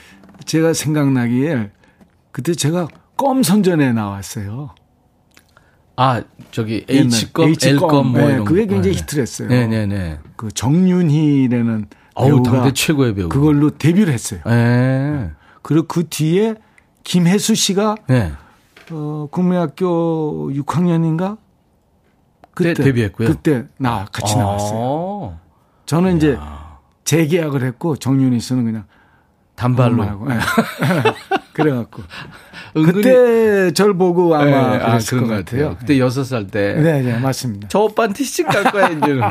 제가 0.44 0.72
생각나기에 0.72 1.70
그때 2.32 2.54
제가 2.54 2.88
껌 3.16 3.42
선전에 3.42 3.92
나왔어요. 3.92 4.74
아, 5.96 6.22
저기 6.52 6.84
H껌. 6.88 7.54
L껌 7.60 8.06
뭐 8.12 8.20
네, 8.20 8.32
이런 8.34 8.44
그게 8.44 8.66
거. 8.66 8.74
굉장히 8.74 8.94
네. 8.94 9.02
히트를 9.02 9.22
했어요. 9.22 9.48
네네네. 9.48 10.20
그 10.36 10.50
정윤희라는 10.52 11.86
어우, 12.14 12.42
당대 12.44 12.72
최고의 12.72 13.14
배우. 13.14 13.28
그걸로 13.28 13.70
데뷔를 13.70 14.12
했어요. 14.12 14.40
네. 14.46 15.30
그리고 15.62 15.86
그 15.86 16.08
뒤에 16.08 16.54
김혜수 17.02 17.54
씨가 17.56 17.96
네. 18.08 18.32
어, 18.92 19.28
국민학교 19.30 20.50
6학년인가? 20.52 21.38
그때 22.54 22.74
데뷔했고요. 22.74 23.28
그때 23.28 23.66
나 23.76 24.06
같이 24.10 24.36
나왔어요. 24.36 24.72
어, 24.74 25.40
저는 25.86 26.16
이제 26.16 26.38
재계약을 27.04 27.62
했고 27.62 27.96
정윤희 27.96 28.40
씨는 28.40 28.64
그냥 28.64 28.84
단발로. 29.54 30.04
네. 31.58 31.62
그래갖고 31.64 32.02
은근히- 32.76 32.92
그때 32.94 33.70
절 33.72 33.94
보고 33.94 34.34
아마 34.34 34.44
네, 34.44 34.54
아, 34.54 34.88
그랬을 34.90 35.18
그런 35.18 35.22
것 35.24 35.28
것 35.28 35.44
같아요. 35.44 35.62
같아요. 35.64 35.76
그때 35.80 35.98
여섯 35.98 36.24
살 36.24 36.46
때. 36.46 36.74
네, 36.74 37.02
네, 37.02 37.18
맞습니다. 37.18 37.68
저 37.68 37.80
오빠한테 37.80 38.24
시집 38.24 38.46
갈 38.48 38.64
거야, 38.64 38.88
이제는. 38.88 39.22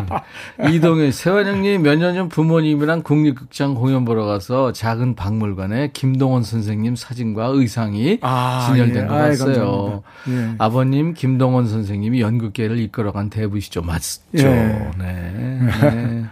이동현, 0.74 1.12
세환 1.12 1.46
형님 1.46 1.84
몇 1.84 1.96
년 1.98 2.14
전 2.16 2.30
부모님이랑 2.30 3.04
국립극장 3.04 3.76
공연 3.76 4.06
보러 4.06 4.26
가서 4.26 4.72
작은 4.74 5.16
박물관에 5.16 5.92
김동원 5.94 6.44
선생님 6.44 6.96
사진과 6.96 7.48
의상이 7.54 8.20
아, 8.22 8.68
진열된 8.72 9.04
예. 9.04 9.08
거 9.08 9.14
봤어요. 9.14 10.04
감사합니다. 10.26 10.52
예. 10.52 10.56
아버님 10.58 11.14
김동원 11.14 11.68
선생님이 11.68 12.22
연극계를 12.22 12.80
이끌어간 12.80 13.30
대부시죠. 13.30 13.82
맞죠? 13.82 14.22
예. 14.38 14.90
네. 14.98 15.60
네. 15.82 16.24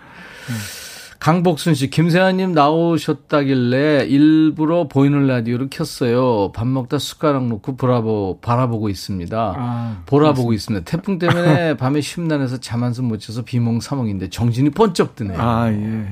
강복순 1.29 1.73
씨, 1.73 1.89
김세환님 1.89 2.51
나오셨다길래 2.51 4.05
일부러 4.07 4.87
보이는 4.87 5.25
라디오를 5.25 5.71
켰어요. 5.71 6.51
밥 6.51 6.67
먹다 6.67 6.99
숟가락 6.99 7.47
놓고 7.47 7.77
보라보, 7.77 8.37
바라보고 8.43 8.89
있습니다. 8.89 9.55
아, 9.57 10.03
보라보고 10.05 10.53
있습니다. 10.53 10.85
태풍 10.85 11.17
때문에 11.17 11.77
밤에 11.81 12.01
심란해서 12.01 12.59
잠 12.59 12.83
한숨 12.83 13.05
못 13.05 13.21
자서 13.21 13.41
비몽사몽인데 13.41 14.29
정신이 14.29 14.69
번쩍 14.69 15.15
드네요. 15.15 15.41
아, 15.41 15.71
예. 15.71 16.05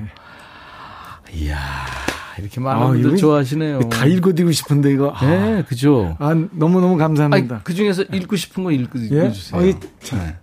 이야, 1.36 1.60
이렇게 2.40 2.60
많은 2.60 2.82
아, 2.82 2.88
분들 2.88 3.16
좋아하시네요. 3.18 3.82
다 3.90 4.08
읽어드리고 4.08 4.52
싶은데 4.52 4.92
이거. 4.94 5.12
아, 5.12 5.24
네, 5.28 5.64
그죠. 5.68 6.16
아, 6.18 6.34
너무 6.54 6.82
너무 6.82 6.98
감사합니다. 6.98 7.56
아니, 7.58 7.64
그 7.64 7.76
중에서 7.76 8.02
읽고 8.02 8.36
싶은 8.36 8.64
거 8.64 8.72
읽, 8.72 8.90
예? 8.96 9.06
읽어주세요. 9.06 9.62
어, 9.62 9.64
이- 9.64 9.76
참. 10.02 10.18
네. 10.18 10.38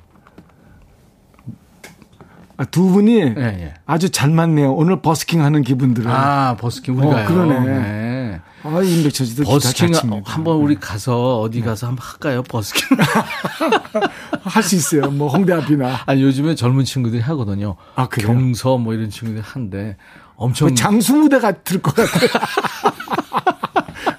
아, 2.61 2.65
두 2.67 2.91
분이 2.91 3.17
예, 3.19 3.35
예. 3.39 3.75
아주 3.87 4.11
잘 4.11 4.29
맞네요. 4.29 4.75
오늘 4.75 5.01
버스킹 5.01 5.43
하는 5.43 5.63
기분들은. 5.63 6.11
아, 6.11 6.51
아, 6.51 6.57
버스킹 6.57 6.99
우리가요. 6.99 7.25
어, 7.25 7.27
그러네. 7.27 7.61
네. 7.61 8.41
임백천 8.63 9.27
씨도 9.27 9.45
버스킹. 9.45 9.93
한번 10.27 10.57
우리 10.57 10.75
가서 10.75 11.41
어디 11.41 11.63
가서 11.63 11.87
한번 11.87 12.05
할까요? 12.07 12.43
버스킹. 12.43 12.99
할 14.45 14.63
수 14.63 14.75
있어요. 14.77 15.11
뭐 15.11 15.29
홍대 15.29 15.55
앞이나. 15.55 16.01
아니 16.05 16.23
요즘에 16.23 16.55
젊은 16.55 16.85
친구들이 16.85 17.23
하거든요. 17.23 17.77
아, 17.95 18.07
그래요? 18.09 18.27
경서 18.29 18.77
뭐 18.77 18.93
이런 18.93 19.09
친구들이 19.09 19.43
한데 19.43 19.97
엄청 20.37 20.69
뭐 20.69 20.75
장수 20.75 21.15
무대 21.17 21.39
같을 21.41 21.81
것 21.81 21.95
같아 21.95 22.27
요. 22.27 22.31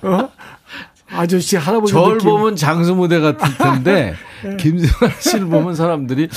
어? 0.17 0.29
아저씨 1.13 1.57
할아버지 1.57 1.93
절 1.93 2.13
느낌. 2.17 2.29
보면 2.29 2.55
장수 2.55 2.95
무대 2.95 3.19
같을 3.19 3.55
텐데 3.57 4.15
네. 4.43 4.57
김세환 4.57 5.11
씨를 5.19 5.45
보면 5.47 5.75
사람들이 5.75 6.27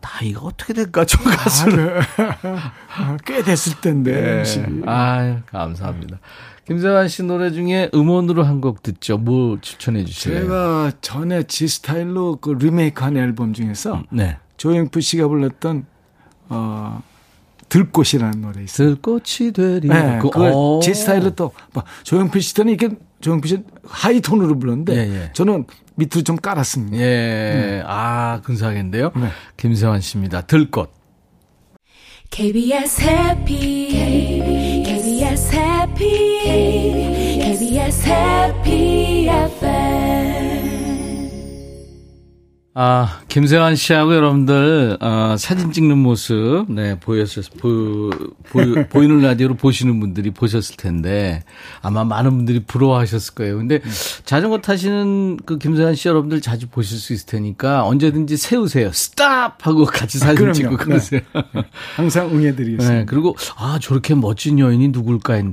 나 0.00 0.20
이거 0.22 0.46
어떻게 0.46 0.72
될까 0.72 1.04
저 1.04 1.18
가수를. 1.18 2.00
아, 2.96 3.16
꽤 3.26 3.42
됐을 3.42 3.80
텐데. 3.80 4.44
시- 4.44 4.62
아 4.86 5.40
감사합니다. 5.46 6.18
김세환 6.66 7.08
씨 7.08 7.22
노래 7.22 7.50
중에 7.50 7.90
음원으로 7.94 8.44
한 8.44 8.60
곡 8.60 8.82
듣죠. 8.82 9.16
뭐 9.18 9.58
추천해 9.60 10.04
주실래요? 10.04 10.40
제가 10.42 10.92
전에 11.00 11.42
지 11.44 11.66
스타일로 11.66 12.36
그 12.36 12.50
리메이크한 12.50 13.16
앨범 13.16 13.52
중에서 13.54 14.02
네. 14.10 14.36
조영프 14.58 15.00
씨가 15.00 15.28
불렀던 15.28 15.86
어 16.50 17.02
들꽃이라는 17.68 18.40
노래 18.40 18.62
있어요. 18.62 18.94
들꽃이 18.94 19.52
되리. 19.54 19.88
네, 19.88 20.18
그- 20.20 20.30
그걸 20.30 20.52
어. 20.54 20.80
제 20.82 20.92
스타일로 20.94 21.30
또 21.30 21.52
뭐, 21.72 21.82
조영필 22.04 22.40
씨는 22.42 22.72
이게 22.72 22.90
조영필 23.20 23.48
씨 23.48 23.62
하이톤으로 23.86 24.58
불렀는데 24.58 24.94
예, 24.94 24.98
예. 25.24 25.30
저는 25.32 25.64
밑으로 25.98 26.22
좀 26.22 26.36
깔았습니다. 26.36 26.96
예. 26.96 27.82
아, 27.84 28.40
근사하겠는데요. 28.44 29.12
네. 29.16 29.28
김세환 29.56 30.00
씨입니다. 30.00 30.42
들꽃. 30.42 30.96
KBS 32.30 33.02
해피 33.02 34.84
KBS 34.84 35.56
해피 35.56 37.40
KBS 37.40 38.06
해피 38.06 39.28
FM 39.28 40.27
아, 42.74 43.22
김세환 43.26 43.74
씨하고 43.74 44.14
여러분들, 44.14 44.98
어, 45.00 45.34
사진 45.36 45.72
찍는 45.72 45.98
모습, 45.98 46.66
네, 46.68 46.96
보였을, 47.00 47.42
보, 47.58 48.10
보, 48.50 48.60
보이는 48.88 49.20
라디오로 49.20 49.54
보시는 49.56 49.98
분들이 49.98 50.30
보셨을 50.30 50.76
텐데, 50.76 51.42
아마 51.82 52.04
많은 52.04 52.30
분들이 52.36 52.60
부러워하셨을 52.60 53.34
거예요. 53.34 53.56
근데 53.56 53.80
자전거 54.24 54.58
타시는 54.60 55.38
그 55.44 55.58
김세환 55.58 55.96
씨 55.96 56.06
여러분들 56.06 56.40
자주 56.40 56.68
보실 56.68 56.98
수 56.98 57.12
있을 57.14 57.26
테니까 57.26 57.84
언제든지 57.84 58.36
세우세요. 58.36 58.92
스탑! 58.92 59.66
하고 59.66 59.84
같이 59.84 60.18
사진 60.18 60.36
그럼요. 60.36 60.52
찍고 60.52 60.76
그러세요. 60.76 61.20
항상 61.96 62.28
응해드리겠습니다. 62.30 62.88
네, 63.00 63.04
그리고 63.06 63.34
아 63.56 63.78
저렇게 63.82 64.14
멋진 64.14 64.60
여인이 64.60 64.88
누굴까 64.88 65.34
했- 65.34 65.46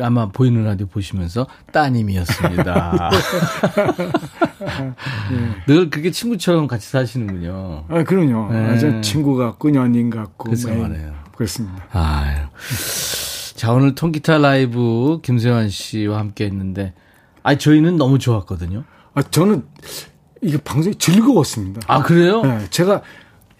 아마 0.00 0.28
보이는 0.28 0.64
라디오 0.64 0.86
보시면서 0.86 1.46
따님이었습니다. 1.72 3.10
늘 5.66 5.90
그게 5.90 6.10
친구처럼 6.10 6.66
같이 6.66 6.88
사시는군요. 6.90 7.84
아, 7.88 8.04
그럼요. 8.04 8.52
네. 8.52 9.00
친구 9.00 9.36
같고 9.36 9.74
연인 9.74 10.10
같고. 10.10 10.50
글쎄 10.50 10.72
뭐, 10.72 10.88
말이에요. 10.88 11.14
그렇습니다. 11.34 11.84
아유. 11.92 12.46
자 13.54 13.72
오늘 13.72 13.94
통기타 13.94 14.38
라이브 14.38 15.20
김세환 15.22 15.68
씨와 15.68 16.18
함께 16.18 16.44
했는데, 16.44 16.94
아 17.42 17.56
저희는 17.56 17.96
너무 17.96 18.18
좋았거든요. 18.18 18.84
아, 19.14 19.22
저는 19.22 19.64
이게 20.42 20.58
방송이 20.58 20.96
즐거웠습니다. 20.96 21.80
아 21.86 22.02
그래요? 22.02 22.42
네, 22.42 22.66
제가 22.70 23.02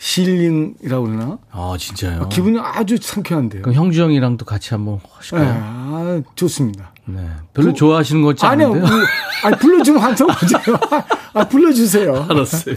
힐링이라고 0.01 1.05
그러나? 1.07 1.39
아 1.51 1.75
진짜요? 1.79 2.29
기분이 2.29 2.59
아주 2.61 2.97
상쾌한데요. 3.01 3.63
그럼 3.63 3.75
형주 3.75 4.03
형이랑도 4.03 4.45
같이 4.45 4.71
한번 4.71 4.99
네, 4.99 5.09
하실까요? 5.13 5.59
아, 5.61 6.21
좋습니다. 6.37 6.93
네. 7.07 7.27
별로 7.55 7.73
좋아하시는 7.73 8.21
것 8.23 8.29
같지 8.29 8.47
아니요. 8.47 8.69
않은데요? 8.69 8.87
그, 8.91 9.47
아니, 9.47 9.57
불러주면 9.57 10.01
항상 10.03 10.29
오죠. 10.29 10.59
아, 11.35 11.49
불러주세요. 11.49 12.27
알았어요. 12.29 12.77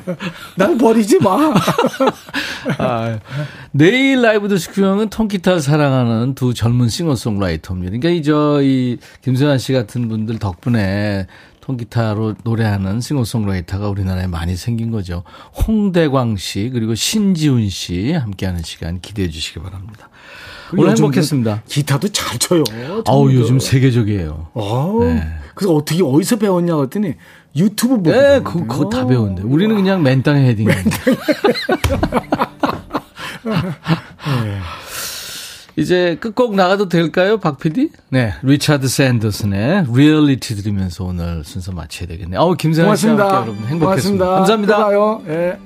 날 0.55 0.77
버리지 0.77 1.19
마. 1.19 1.53
아, 2.79 3.19
내일 3.71 4.21
라이브 4.21 4.47
더시큐 4.47 4.81
형은 4.83 5.09
통기타를 5.09 5.59
사랑하는 5.61 6.33
두 6.35 6.53
젊은 6.53 6.87
싱어송라이터입니다. 6.89 7.89
그러니까 7.97 8.09
이 8.09 8.21
저 8.23 8.61
이 8.61 8.97
김세환 9.21 9.57
씨 9.57 9.73
같은 9.73 10.07
분들 10.07 10.39
덕분에 10.39 11.27
통기타로 11.61 12.35
노래하는 12.43 13.01
싱어송라이터가 13.01 13.87
우리나라에 13.89 14.27
많이 14.27 14.55
생긴 14.55 14.91
거죠. 14.91 15.23
홍대광 15.67 16.37
씨 16.37 16.69
그리고 16.73 16.95
신지훈 16.95 17.69
씨 17.69 18.11
함께하는 18.13 18.61
시간 18.63 18.99
기대해 18.99 19.29
주시기 19.29 19.59
바랍니다. 19.59 20.09
오늘 20.77 20.91
행복했습니다. 20.91 21.63
기타도 21.67 22.07
잘 22.09 22.37
쳐요. 22.39 22.63
아우. 23.05 23.31
요즘 23.33 23.59
세계적이에요. 23.59 24.47
아우, 24.55 25.03
네. 25.03 25.21
그래서 25.53 25.73
어떻게 25.73 26.01
어디서 26.01 26.37
배웠냐 26.37 26.75
그랬더니 26.75 27.13
유튜브 27.55 27.97
보고. 27.97 28.11
네. 28.11 28.39
그거, 28.41 28.65
그거 28.65 28.89
다 28.89 29.05
배운대. 29.05 29.43
우리는 29.43 29.75
그냥 29.75 30.01
맨땅에 30.01 30.47
헤딩인데. 30.47 30.89
이제 35.77 36.17
끝곡 36.19 36.55
나가도 36.55 36.89
될까요, 36.89 37.37
박 37.37 37.57
PD? 37.59 37.89
네, 38.09 38.33
리차드 38.43 38.87
샌더슨의 38.87 39.85
리얼리티 39.93 40.55
들으면서 40.55 41.05
오늘 41.05 41.43
순서 41.43 41.71
마쳐야 41.71 42.07
되겠네요. 42.07 42.39
어우, 42.39 42.55
김세환 42.55 42.95
씨와. 42.95 43.11
함께 43.13 43.35
여러분 43.35 43.55
행복했습니다. 43.67 44.25
고맙습니다. 44.25 44.77
감사합니다. 44.77 45.33
예. 45.33 45.57